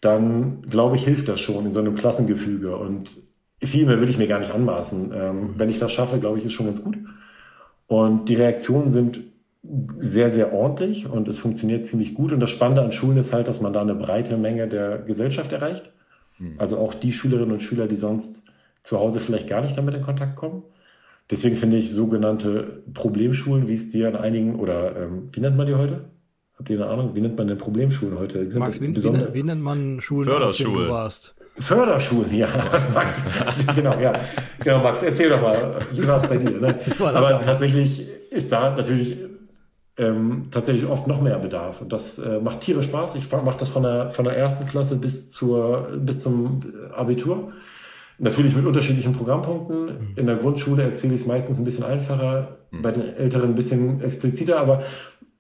dann 0.05 0.63
glaube 0.63 0.97
ich, 0.97 1.05
hilft 1.05 1.29
das 1.29 1.41
schon 1.41 1.67
in 1.67 1.73
so 1.73 1.81
einem 1.81 1.95
Klassengefüge. 1.95 2.77
Und 2.77 3.17
viel 3.63 3.87
mehr 3.87 3.99
würde 3.99 4.11
ich 4.11 4.19
mir 4.19 4.27
gar 4.27 4.39
nicht 4.39 4.53
anmaßen. 4.53 5.13
Ähm, 5.15 5.55
wenn 5.57 5.71
ich 5.71 5.79
das 5.79 5.93
schaffe, 5.93 6.19
glaube 6.19 6.39
ich, 6.39 6.45
ist 6.45 6.53
schon 6.53 6.67
ganz 6.67 6.83
gut. 6.83 6.99
Und 7.87 8.29
die 8.29 8.35
Reaktionen 8.35 8.91
sind 8.91 9.21
sehr, 9.97 10.29
sehr 10.29 10.53
ordentlich 10.53 11.09
und 11.09 11.27
es 11.29 11.39
funktioniert 11.39 11.87
ziemlich 11.87 12.15
gut. 12.15 12.33
Und 12.33 12.41
das 12.41 12.51
Spannende 12.51 12.83
an 12.83 12.93
Schulen 12.93 13.17
ist 13.17 13.33
halt, 13.33 13.49
dass 13.49 13.61
man 13.61 13.73
da 13.73 13.81
eine 13.81 13.95
breite 13.95 14.37
Menge 14.37 14.69
der 14.69 14.99
Gesellschaft 14.99 15.53
erreicht. 15.53 15.91
Mhm. 16.39 16.55
Also 16.59 16.79
auch 16.79 16.93
die 16.93 17.13
Schülerinnen 17.13 17.53
und 17.53 17.61
Schüler, 17.61 17.87
die 17.87 17.97
sonst 17.97 18.51
zu 18.83 18.99
Hause 18.99 19.21
vielleicht 19.21 19.49
gar 19.49 19.63
nicht 19.63 19.79
damit 19.79 19.95
in 19.95 20.03
Kontakt 20.03 20.37
kommen. 20.37 20.63
Deswegen 21.31 21.57
finde 21.57 21.79
ich 21.79 21.91
sogenannte 21.91 22.83
Problemschulen, 22.93 23.67
wie 23.67 23.75
es 23.75 23.91
dir 23.91 24.09
an 24.09 24.17
einigen, 24.17 24.57
oder 24.57 24.95
ähm, 24.97 25.29
wie 25.33 25.41
nennt 25.41 25.57
man 25.57 25.67
die 25.67 25.75
heute? 25.75 26.05
Habt 26.59 26.71
ihr 26.71 26.81
eine 26.81 26.91
Ahnung? 26.91 27.11
Wie 27.15 27.21
nennt 27.21 27.37
man 27.37 27.49
denn 27.49 27.59
Problemschulen 27.59 28.19
heute? 28.19 28.39
Max, 28.59 28.81
wie, 28.81 28.95
wie, 28.95 29.35
wie, 29.35 29.43
nennt 29.43 29.63
man 29.63 30.01
Schulen, 30.01 30.29
Förderschulen. 30.29 30.87
du 30.87 30.93
warst? 30.93 31.35
Förderschulen, 31.57 32.35
ja. 32.35 32.49
Max, 32.95 33.25
genau, 33.75 33.99
ja. 33.99 34.13
Genau, 34.61 34.83
Max, 34.83 35.03
erzähl 35.03 35.31
doch 35.31 35.43
mal, 35.43 35.79
wie 35.93 36.07
war 36.07 36.17
es 36.23 36.29
bei 36.29 36.37
dir? 36.37 36.61
Ne? 36.61 36.79
Aber 37.01 37.41
tatsächlich 37.41 38.07
ist 38.31 38.53
da 38.53 38.75
natürlich 38.75 39.17
ähm, 39.97 40.49
tatsächlich 40.51 40.87
oft 40.87 41.07
noch 41.07 41.21
mehr 41.21 41.39
Bedarf. 41.39 41.81
Und 41.81 41.93
das 41.93 42.19
äh, 42.19 42.41
macht 42.41 42.61
tierisch 42.61 42.87
Spaß. 42.87 43.15
Ich 43.17 43.31
mache 43.31 43.59
das 43.59 43.69
von 43.69 43.83
der, 43.83 44.11
von 44.11 44.25
der 44.25 44.37
ersten 44.37 44.67
Klasse 44.67 44.97
bis, 44.97 45.31
zur, 45.31 45.89
bis 45.99 46.21
zum 46.21 46.63
Abitur. 46.95 47.53
Natürlich 48.19 48.55
mit 48.55 48.65
unterschiedlichen 48.65 49.13
Programmpunkten. 49.13 49.85
Mhm. 49.87 50.13
In 50.17 50.27
der 50.27 50.37
Grundschule 50.37 50.85
erzähle 50.85 51.15
ich 51.15 51.23
es 51.23 51.27
meistens 51.27 51.59
ein 51.59 51.65
bisschen 51.65 51.85
einfacher, 51.85 52.57
mhm. 52.71 52.83
bei 52.83 52.93
den 52.93 53.03
Älteren 53.17 53.51
ein 53.51 53.55
bisschen 53.55 54.01
expliziter, 54.03 54.59
aber 54.59 54.83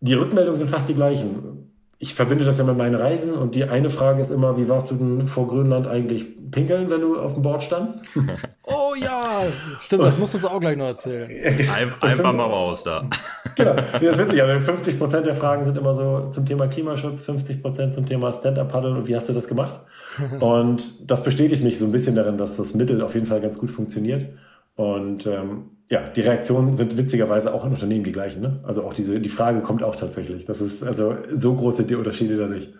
die 0.01 0.15
Rückmeldungen 0.15 0.57
sind 0.57 0.71
fast 0.71 0.89
die 0.89 0.95
gleichen 0.95 1.55
ich 1.99 2.15
verbinde 2.15 2.45
das 2.45 2.59
ja 2.59 2.65
mit 2.65 2.77
meinen 2.77 2.95
Reisen 2.95 3.33
und 3.33 3.55
die 3.55 3.65
eine 3.65 3.89
Frage 3.89 4.21
ist 4.21 4.31
immer, 4.31 4.59
wie 4.59 4.69
warst 4.69 4.91
du 4.91 4.97
denn 4.97 5.27
vor 5.27 5.49
Grönland 5.49 5.87
eigentlich 5.87 6.27
pinkeln, 6.51 6.91
wenn 6.91 7.01
du 7.01 7.19
auf 7.19 7.33
dem 7.33 7.43
Board 7.43 7.63
standst? 7.63 8.05
oh 8.65 8.95
ja, 8.95 9.45
stimmt, 9.81 10.03
das 10.03 10.19
musst 10.19 10.35
du 10.35 10.39
uns 10.39 10.45
auch 10.45 10.61
gleich 10.61 10.77
noch 10.77 10.87
erzählen. 10.87 11.31
Ein, 11.31 11.93
einfach 12.01 12.35
mal 12.35 12.45
raus 12.45 12.85
da. 12.85 13.09
genau, 13.57 13.75
das 13.75 14.03
ist 14.03 14.19
witzig. 14.19 14.43
Also 14.43 14.61
50 14.61 14.99
Prozent 14.99 15.27
der 15.27 15.35
Fragen 15.35 15.65
sind 15.65 15.79
immer 15.79 15.95
so 15.95 16.29
zum 16.31 16.45
Thema 16.45 16.67
Klimaschutz, 16.67 17.23
50 17.23 17.63
Prozent 17.63 17.95
zum 17.95 18.07
Thema 18.07 18.33
Stand-Up-Paddeln 18.33 18.99
und 18.99 19.07
wie 19.07 19.17
hast 19.17 19.31
du 19.31 19.33
das 19.33 19.49
gemacht? 19.49 19.81
Und 20.41 21.11
das 21.11 21.25
bestätigt 21.25 21.65
mich 21.65 21.77
so 21.77 21.87
ein 21.87 21.91
bisschen 21.91 22.15
darin, 22.15 22.37
dass 22.37 22.57
das 22.57 22.75
Mittel 22.75 23.03
auf 23.03 23.15
jeden 23.15 23.27
Fall 23.27 23.41
ganz 23.41 23.59
gut 23.59 23.71
funktioniert. 23.71 24.29
Und 24.77 25.27
ähm, 25.27 25.71
ja, 25.89 26.09
die 26.11 26.23
Reaktionen 26.23 26.77
sind 26.77 26.97
witzigerweise 26.97 27.55
auch 27.55 27.65
in 27.65 27.73
Unternehmen 27.73 28.05
die 28.05 28.13
gleichen. 28.13 28.43
Ne? 28.43 28.61
Also 28.65 28.85
auch 28.85 28.95
diese, 28.95 29.21
die 29.21 29.29
Frage 29.29 29.61
kommt 29.61 29.83
auch 29.83 29.97
tatsächlich. 29.97 30.45
Das 30.45 30.61
ist 30.61 30.83
also 30.83 31.17
so 31.31 31.55
große 31.55 31.85
die 31.85 31.95
Unterschiede 31.95 32.37
da 32.37 32.49
nicht. 32.49 32.73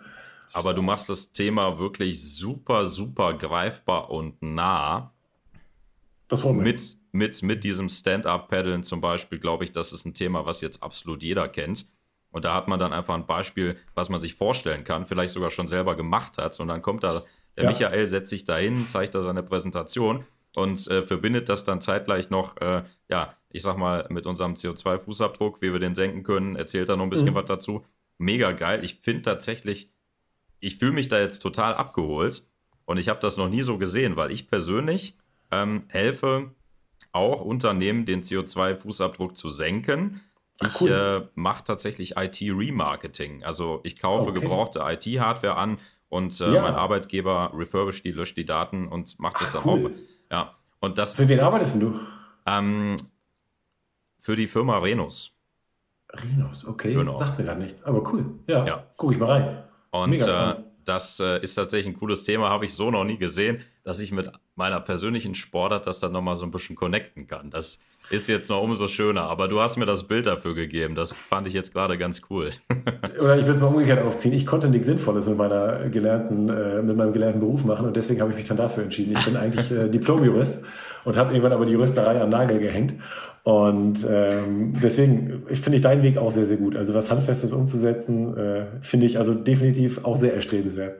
Aber 0.53 0.73
du 0.73 0.81
machst 0.81 1.09
das 1.09 1.31
Thema 1.31 1.79
wirklich 1.79 2.21
super, 2.23 2.85
super 2.85 3.33
greifbar 3.33 4.09
und 4.09 4.41
nah. 4.41 5.11
Das 6.27 6.43
war 6.43 6.53
mit, 6.53 6.97
mit, 7.11 7.43
mit 7.43 7.63
diesem 7.63 7.89
Stand-Up-Paddeln 7.89 8.83
zum 8.83 8.99
Beispiel, 8.99 9.39
glaube 9.39 9.63
ich, 9.63 9.71
das 9.71 9.93
ist 9.93 10.05
ein 10.05 10.13
Thema, 10.13 10.45
was 10.45 10.61
jetzt 10.61 10.81
absolut 10.81 11.23
jeder 11.23 11.47
kennt. 11.47 11.87
Und 12.31 12.43
da 12.43 12.53
hat 12.53 12.67
man 12.67 12.79
dann 12.79 12.91
einfach 12.91 13.13
ein 13.13 13.27
Beispiel, 13.27 13.77
was 13.93 14.09
man 14.09 14.19
sich 14.19 14.35
vorstellen 14.35 14.83
kann, 14.83 15.05
vielleicht 15.05 15.33
sogar 15.33 15.51
schon 15.51 15.67
selber 15.67 15.95
gemacht 15.95 16.37
hat. 16.37 16.59
Und 16.59 16.67
dann 16.67 16.81
kommt 16.81 17.03
da, 17.03 17.23
der 17.55 17.63
ja. 17.63 17.69
Michael 17.69 18.07
setzt 18.07 18.29
sich 18.29 18.43
da 18.43 18.57
hin, 18.57 18.87
zeigt 18.87 19.15
da 19.15 19.21
seine 19.21 19.43
Präsentation 19.43 20.25
und 20.55 20.87
äh, 20.87 21.03
verbindet 21.03 21.49
das 21.49 21.63
dann 21.63 21.81
zeitgleich 21.81 22.29
noch, 22.29 22.57
äh, 22.57 22.83
ja, 23.09 23.35
ich 23.49 23.61
sag 23.61 23.77
mal, 23.77 24.05
mit 24.09 24.25
unserem 24.25 24.53
CO2-Fußabdruck, 24.53 25.61
wie 25.61 25.71
wir 25.71 25.79
den 25.79 25.95
senken 25.95 26.23
können, 26.23 26.55
erzählt 26.55 26.89
da 26.89 26.95
noch 26.95 27.03
ein 27.03 27.09
bisschen 27.09 27.29
mhm. 27.29 27.35
was 27.35 27.45
dazu. 27.45 27.85
Mega 28.17 28.51
geil. 28.51 28.83
Ich 28.83 28.99
finde 29.01 29.23
tatsächlich, 29.23 29.91
ich 30.59 30.77
fühle 30.77 30.93
mich 30.93 31.07
da 31.07 31.19
jetzt 31.19 31.39
total 31.39 31.73
abgeholt 31.73 32.45
und 32.85 32.97
ich 32.97 33.09
habe 33.09 33.19
das 33.19 33.37
noch 33.37 33.49
nie 33.49 33.61
so 33.61 33.77
gesehen, 33.77 34.15
weil 34.15 34.31
ich 34.31 34.47
persönlich 34.47 35.17
ähm, 35.51 35.83
helfe 35.89 36.51
auch 37.11 37.41
Unternehmen, 37.41 38.05
den 38.05 38.21
CO2-Fußabdruck 38.21 39.35
zu 39.35 39.49
senken. 39.49 40.21
ich 40.61 40.81
cool. 40.81 40.91
äh, 40.91 41.27
mache 41.35 41.63
tatsächlich 41.63 42.15
IT-Remarketing. 42.17 43.43
Also 43.43 43.79
ich 43.83 43.99
kaufe 43.99 44.29
okay. 44.29 44.41
gebrauchte 44.41 44.79
IT-Hardware 44.85 45.55
an 45.55 45.77
und 46.09 46.39
äh, 46.39 46.53
ja. 46.53 46.61
mein 46.61 46.75
Arbeitgeber 46.75 47.51
refurbisht 47.55 48.05
die, 48.05 48.11
löscht 48.11 48.37
die 48.37 48.45
Daten 48.45 48.87
und 48.87 49.19
macht 49.19 49.41
das 49.41 49.53
dann 49.53 49.63
cool. 49.65 49.85
auf. 49.85 49.91
Ja. 50.31 50.55
Und 50.79 50.97
das, 50.97 51.13
für 51.13 51.27
wen 51.27 51.39
arbeitest 51.39 51.81
du? 51.81 51.99
Ähm, 52.45 52.95
für 54.19 54.35
die 54.35 54.47
Firma 54.47 54.77
Renus. 54.79 55.35
Renus, 56.11 56.65
okay. 56.65 56.93
Genau. 56.93 57.15
Sagt 57.15 57.39
mir 57.39 57.45
gar 57.45 57.55
nichts, 57.55 57.83
aber 57.83 58.11
cool. 58.11 58.25
Ja, 58.47 58.65
ja. 58.65 58.83
gucke 58.97 59.13
ich 59.13 59.19
mal 59.19 59.29
rein. 59.29 59.63
Und 59.91 60.13
äh, 60.13 60.55
das 60.83 61.19
äh, 61.19 61.41
ist 61.41 61.55
tatsächlich 61.55 61.93
ein 61.93 61.99
cooles 61.99 62.23
Thema, 62.23 62.49
habe 62.49 62.65
ich 62.65 62.73
so 62.73 62.91
noch 62.91 63.03
nie 63.03 63.17
gesehen, 63.17 63.61
dass 63.83 63.99
ich 63.99 64.11
mit 64.11 64.31
meiner 64.55 64.79
persönlichen 64.79 65.35
Sportart 65.35 65.87
das 65.87 65.99
dann 65.99 66.11
nochmal 66.11 66.35
so 66.35 66.45
ein 66.45 66.51
bisschen 66.51 66.75
connecten 66.75 67.27
kann. 67.27 67.49
Das 67.49 67.79
ist 68.09 68.27
jetzt 68.27 68.49
noch 68.49 68.61
umso 68.61 68.87
schöner, 68.87 69.23
aber 69.23 69.47
du 69.47 69.59
hast 69.59 69.77
mir 69.77 69.85
das 69.85 70.07
Bild 70.07 70.27
dafür 70.27 70.53
gegeben. 70.53 70.95
Das 70.95 71.11
fand 71.11 71.47
ich 71.47 71.53
jetzt 71.53 71.73
gerade 71.73 71.97
ganz 71.97 72.21
cool. 72.29 72.51
Oder 73.21 73.37
ich 73.37 73.45
will 73.45 73.53
es 73.53 73.59
mal 73.59 73.67
umgekehrt 73.67 74.05
aufziehen. 74.05 74.33
Ich 74.33 74.45
konnte 74.45 74.69
nichts 74.69 74.85
Sinnvolles 74.85 75.27
mit, 75.27 75.37
meiner 75.37 75.89
gelernten, 75.89 76.49
äh, 76.49 76.81
mit 76.81 76.95
meinem 76.95 77.13
gelernten 77.13 77.39
Beruf 77.39 77.65
machen 77.65 77.85
und 77.85 77.95
deswegen 77.95 78.21
habe 78.21 78.31
ich 78.31 78.37
mich 78.37 78.47
dann 78.47 78.57
dafür 78.57 78.83
entschieden. 78.83 79.15
Ich 79.17 79.25
bin 79.25 79.35
eigentlich 79.35 79.71
äh, 79.71 79.89
Diplom-Jurist 79.89 80.65
und 81.05 81.15
habe 81.15 81.31
irgendwann 81.31 81.53
aber 81.53 81.65
die 81.65 81.73
Juristerei 81.73 82.21
am 82.21 82.29
Nagel 82.29 82.59
gehängt. 82.59 82.95
Und 83.43 84.05
ähm, 84.09 84.73
deswegen 84.81 85.43
finde 85.47 85.75
ich 85.75 85.81
deinen 85.81 86.01
Weg 86.01 86.17
auch 86.17 86.31
sehr, 86.31 86.47
sehr 86.47 86.57
gut. 86.57 86.75
Also 86.75 86.95
was 86.95 87.11
Handfestes 87.11 87.53
umzusetzen, 87.53 88.35
äh, 88.35 88.65
finde 88.81 89.05
ich 89.05 89.19
also 89.19 89.35
definitiv 89.35 90.03
auch 90.03 90.15
sehr 90.15 90.33
erstrebenswert. 90.33 90.99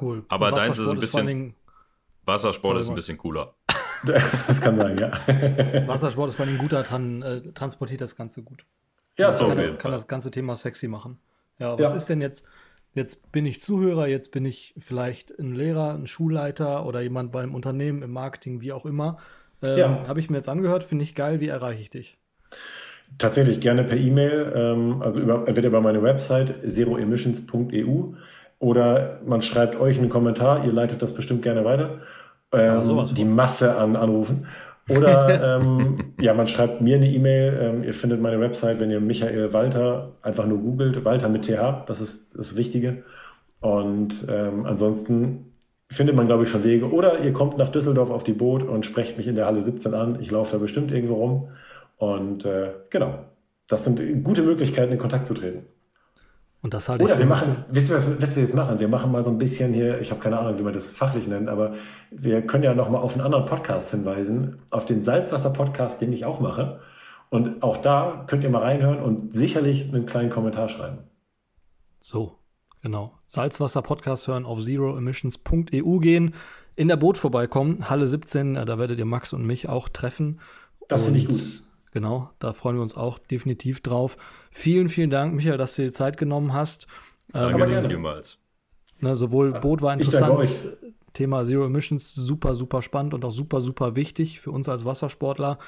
Cool. 0.00 0.24
Aber 0.28 0.50
deins 0.50 0.78
ist 0.78 0.88
ein 0.88 0.98
bisschen. 0.98 1.54
Wassersport 2.24 2.78
ist 2.78 2.88
ein 2.88 2.94
bisschen 2.94 3.18
cooler. 3.18 3.54
Das 4.46 4.60
kann 4.60 4.76
sein, 4.76 4.98
ja. 4.98 5.10
Wassersport 5.86 6.28
ist 6.28 6.36
vor 6.36 6.44
allem 6.44 6.58
guter, 6.58 6.82
dran, 6.82 7.22
äh, 7.22 7.40
transportiert 7.52 8.02
das 8.02 8.16
Ganze 8.16 8.42
gut. 8.42 8.66
Ja, 9.16 9.28
das 9.28 9.38
kann, 9.38 9.56
das, 9.56 9.78
kann 9.78 9.92
das 9.92 10.08
ganze 10.08 10.30
Thema 10.30 10.56
sexy 10.56 10.88
machen. 10.88 11.18
Ja, 11.58 11.72
was 11.72 11.80
ja. 11.80 11.96
ist 11.96 12.06
denn 12.10 12.20
jetzt? 12.20 12.44
Jetzt 12.92 13.32
bin 13.32 13.46
ich 13.46 13.62
Zuhörer, 13.62 14.06
jetzt 14.06 14.30
bin 14.30 14.44
ich 14.44 14.74
vielleicht 14.78 15.36
ein 15.38 15.54
Lehrer, 15.54 15.94
ein 15.94 16.06
Schulleiter 16.06 16.84
oder 16.84 17.00
jemand 17.00 17.32
beim 17.32 17.54
Unternehmen, 17.54 18.02
im 18.02 18.12
Marketing, 18.12 18.60
wie 18.60 18.72
auch 18.72 18.84
immer. 18.84 19.16
Ähm, 19.62 19.78
ja. 19.78 20.04
Habe 20.06 20.20
ich 20.20 20.28
mir 20.28 20.36
jetzt 20.36 20.50
angehört, 20.50 20.84
finde 20.84 21.02
ich 21.02 21.14
geil. 21.14 21.40
Wie 21.40 21.48
erreiche 21.48 21.80
ich 21.80 21.88
dich? 21.88 22.18
Tatsächlich 23.18 23.60
gerne 23.60 23.84
per 23.84 23.96
E-Mail, 23.96 24.52
ähm, 24.54 25.02
also 25.02 25.20
über, 25.20 25.46
entweder 25.48 25.68
über 25.68 25.80
meine 25.80 26.02
Website 26.02 26.60
zeroemissions.eu 26.60 28.14
oder 28.64 29.20
man 29.26 29.42
schreibt 29.42 29.78
euch 29.78 29.98
einen 29.98 30.08
Kommentar, 30.08 30.64
ihr 30.64 30.72
leitet 30.72 31.02
das 31.02 31.14
bestimmt 31.14 31.42
gerne 31.42 31.64
weiter 31.64 31.98
ähm, 32.54 32.96
ja, 32.96 33.04
die 33.04 33.24
Masse 33.24 33.76
an 33.76 33.96
Anrufen. 33.96 34.46
Oder 34.88 35.58
ähm, 35.60 35.98
ja, 36.20 36.34
man 36.34 36.46
schreibt 36.46 36.80
mir 36.80 36.96
eine 36.96 37.08
E-Mail. 37.08 37.58
Ähm, 37.60 37.84
ihr 37.84 37.94
findet 37.94 38.20
meine 38.20 38.40
Website, 38.40 38.80
wenn 38.80 38.90
ihr 38.90 39.00
Michael 39.00 39.52
Walter 39.52 40.12
einfach 40.22 40.46
nur 40.46 40.58
googelt. 40.58 41.04
Walter 41.04 41.28
mit 41.28 41.46
TH, 41.46 41.84
das 41.86 42.00
ist 42.00 42.38
das 42.38 42.56
Wichtige. 42.56 43.04
Und 43.60 44.26
ähm, 44.30 44.66
ansonsten 44.66 45.52
findet 45.90 46.16
man, 46.16 46.26
glaube 46.26 46.44
ich, 46.44 46.50
schon 46.50 46.64
Wege. 46.64 46.90
Oder 46.90 47.20
ihr 47.20 47.32
kommt 47.32 47.56
nach 47.56 47.70
Düsseldorf 47.70 48.10
auf 48.10 48.24
die 48.24 48.32
Boot 48.32 48.62
und 48.62 48.84
sprecht 48.84 49.16
mich 49.16 49.26
in 49.26 49.36
der 49.36 49.46
Halle 49.46 49.62
17 49.62 49.94
an. 49.94 50.18
Ich 50.20 50.30
laufe 50.30 50.52
da 50.52 50.58
bestimmt 50.58 50.92
irgendwo 50.92 51.14
rum. 51.14 51.48
Und 51.96 52.44
äh, 52.44 52.72
genau, 52.90 53.20
das 53.68 53.84
sind 53.84 54.22
gute 54.22 54.42
Möglichkeiten, 54.42 54.92
in 54.92 54.98
Kontakt 54.98 55.26
zu 55.26 55.34
treten. 55.34 55.66
Und 56.64 56.72
das 56.72 56.88
halte 56.88 57.04
Oder 57.04 57.18
wir 57.18 57.26
machen, 57.26 57.66
wisst 57.68 57.90
ihr, 57.90 57.96
was, 57.96 58.22
was 58.22 58.36
wir 58.36 58.42
jetzt 58.42 58.54
machen? 58.54 58.80
Wir 58.80 58.88
machen 58.88 59.12
mal 59.12 59.22
so 59.22 59.30
ein 59.30 59.36
bisschen 59.36 59.74
hier, 59.74 60.00
ich 60.00 60.10
habe 60.10 60.18
keine 60.22 60.38
Ahnung, 60.38 60.58
wie 60.58 60.62
man 60.62 60.72
das 60.72 60.90
fachlich 60.90 61.26
nennt, 61.26 61.50
aber 61.50 61.74
wir 62.10 62.40
können 62.40 62.64
ja 62.64 62.72
nochmal 62.74 63.02
auf 63.02 63.12
einen 63.12 63.20
anderen 63.20 63.44
Podcast 63.44 63.90
hinweisen, 63.90 64.62
auf 64.70 64.86
den 64.86 65.02
Salzwasser-Podcast, 65.02 66.00
den 66.00 66.10
ich 66.10 66.24
auch 66.24 66.40
mache. 66.40 66.80
Und 67.28 67.62
auch 67.62 67.76
da 67.76 68.24
könnt 68.28 68.44
ihr 68.44 68.48
mal 68.48 68.62
reinhören 68.62 68.98
und 68.98 69.34
sicherlich 69.34 69.92
einen 69.92 70.06
kleinen 70.06 70.30
Kommentar 70.30 70.70
schreiben. 70.70 71.00
So, 71.98 72.38
genau. 72.80 73.18
Salzwasser-Podcast 73.26 74.26
hören 74.26 74.46
auf 74.46 74.62
zeroemissions.eu 74.62 75.98
gehen, 75.98 76.34
in 76.76 76.88
der 76.88 76.96
Boot 76.96 77.18
vorbeikommen, 77.18 77.90
Halle 77.90 78.08
17, 78.08 78.54
da 78.54 78.78
werdet 78.78 78.98
ihr 78.98 79.04
Max 79.04 79.34
und 79.34 79.44
mich 79.44 79.68
auch 79.68 79.90
treffen. 79.90 80.40
Das 80.88 81.04
finde 81.04 81.18
ich 81.18 81.28
gut. 81.28 81.63
Genau, 81.94 82.28
da 82.40 82.52
freuen 82.52 82.74
wir 82.74 82.82
uns 82.82 82.96
auch 82.96 83.20
definitiv 83.20 83.80
drauf. 83.80 84.16
Vielen, 84.50 84.88
vielen 84.88 85.10
Dank, 85.10 85.32
Michael, 85.32 85.58
dass 85.58 85.76
du 85.76 85.82
dir 85.82 85.92
Zeit 85.92 86.16
genommen 86.16 86.52
hast. 86.52 86.88
Danke 87.32 87.62
ähm, 87.62 87.70
dir 87.70 87.82
vielmals. 87.84 88.40
Ne, 88.98 89.14
sowohl 89.14 89.52
Boot 89.52 89.80
war 89.80 89.94
interessant, 89.94 90.48
Thema 91.12 91.44
Zero 91.44 91.66
Emissions 91.66 92.12
super, 92.12 92.56
super 92.56 92.82
spannend 92.82 93.14
und 93.14 93.24
auch 93.24 93.30
super, 93.30 93.60
super 93.60 93.94
wichtig 93.94 94.40
für 94.40 94.50
uns 94.50 94.68
als 94.68 94.84
Wassersportler. 94.84 95.60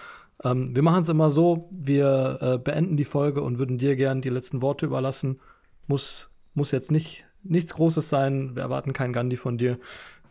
Ähm, 0.43 0.74
wir 0.74 0.83
machen 0.83 1.03
es 1.03 1.09
immer 1.09 1.31
so, 1.31 1.70
wir 1.70 2.39
äh, 2.41 2.59
beenden 2.59 2.97
die 2.97 3.05
Folge 3.05 3.41
und 3.43 3.61
würden 3.61 3.79
dir 3.79 3.95
gerne 3.95 4.20
die 4.20 4.29
letzten 4.29 4.62
Worte 4.62 4.87
überlassen. 4.87 5.39
Muss, 5.87 6.31
muss 6.55 6.72
jetzt 6.72 6.91
nicht 6.91 7.24
nichts 7.45 7.74
Großes 7.74 8.09
sein, 8.09 8.57
wir 8.57 8.64
erwarten 8.64 8.93
keinen 8.93 9.12
Gandhi 9.12 9.37
von 9.37 9.59
dir. 9.59 9.79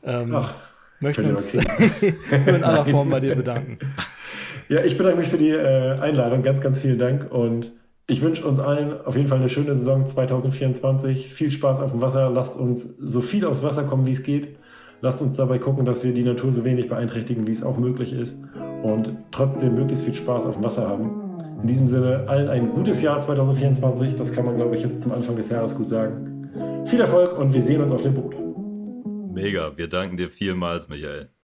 Ähm, 0.04 0.36
Ach, 0.36 0.54
möchten 1.00 1.30
uns 1.30 1.54
in 2.32 2.66
aller 2.66 2.86
Form 2.92 3.08
bei 3.08 3.22
dir 3.22 3.36
bedanken. 3.36 3.80
Ja, 4.68 4.84
ich 4.84 4.98
bedanke 4.98 5.20
mich 5.20 5.28
für 5.28 5.38
die 5.38 5.52
äh, 5.52 6.00
Einladung. 6.00 6.42
Ganz, 6.42 6.62
ganz 6.62 6.82
vielen 6.82 6.98
Dank. 6.98 7.32
Und 7.32 7.72
ich 8.08 8.22
wünsche 8.22 8.46
uns 8.46 8.60
allen 8.60 9.00
auf 9.06 9.16
jeden 9.16 9.28
Fall 9.28 9.40
eine 9.40 9.50
schöne 9.50 9.76
Saison 9.76 10.06
2024. 10.06 11.34
Viel 11.34 11.52
Spaß 11.52 11.82
auf 11.82 11.92
dem 11.92 12.02
Wasser. 12.02 12.30
Lasst 12.30 12.58
uns 12.58 12.98
so 12.98 13.22
viel 13.22 13.46
aufs 13.46 13.64
Wasser 13.64 13.84
kommen, 13.84 14.06
wie 14.06 14.12
es 14.12 14.24
geht. 14.24 14.58
Lasst 15.02 15.22
uns 15.22 15.36
dabei 15.38 15.60
gucken, 15.60 15.86
dass 15.86 16.04
wir 16.04 16.14
die 16.14 16.24
Natur 16.24 16.52
so 16.52 16.64
wenig 16.64 16.90
beeinträchtigen, 16.90 17.48
wie 17.48 17.52
es 17.52 17.64
auch 17.64 17.78
möglich 17.78 18.14
ist. 18.14 18.38
Und 18.82 19.14
trotzdem 19.32 19.76
möglichst 19.76 20.06
viel 20.06 20.14
Spaß 20.14 20.46
auf 20.46 20.56
dem 20.56 20.64
Wasser 20.64 20.88
haben. 20.88 21.22
In 21.62 21.68
diesem 21.68 21.88
Sinne 21.88 22.26
allen 22.28 22.50
ein 22.50 22.74
gutes 22.74 23.02
Jahr 23.02 23.20
2024. 23.20 24.16
Das 24.16 24.34
kann 24.34 24.46
man, 24.46 24.56
glaube 24.56 24.76
ich, 24.76 24.84
jetzt 24.84 25.02
zum 25.04 25.12
Anfang 25.12 25.36
des 25.36 25.50
Jahres 25.50 25.76
gut 25.76 25.90
sagen. 25.90 26.86
Viel 26.86 27.02
Erfolg 27.02 27.38
und 27.38 27.54
wir 27.54 27.62
sehen 27.62 27.82
uns 27.82 27.92
auf 27.92 28.02
dem 28.02 28.14
Boot. 28.14 28.36
Mega. 29.34 29.76
Wir 29.76 29.90
danken 29.90 30.18
dir 30.18 30.30
vielmals, 30.30 30.88
Michael. 30.88 31.30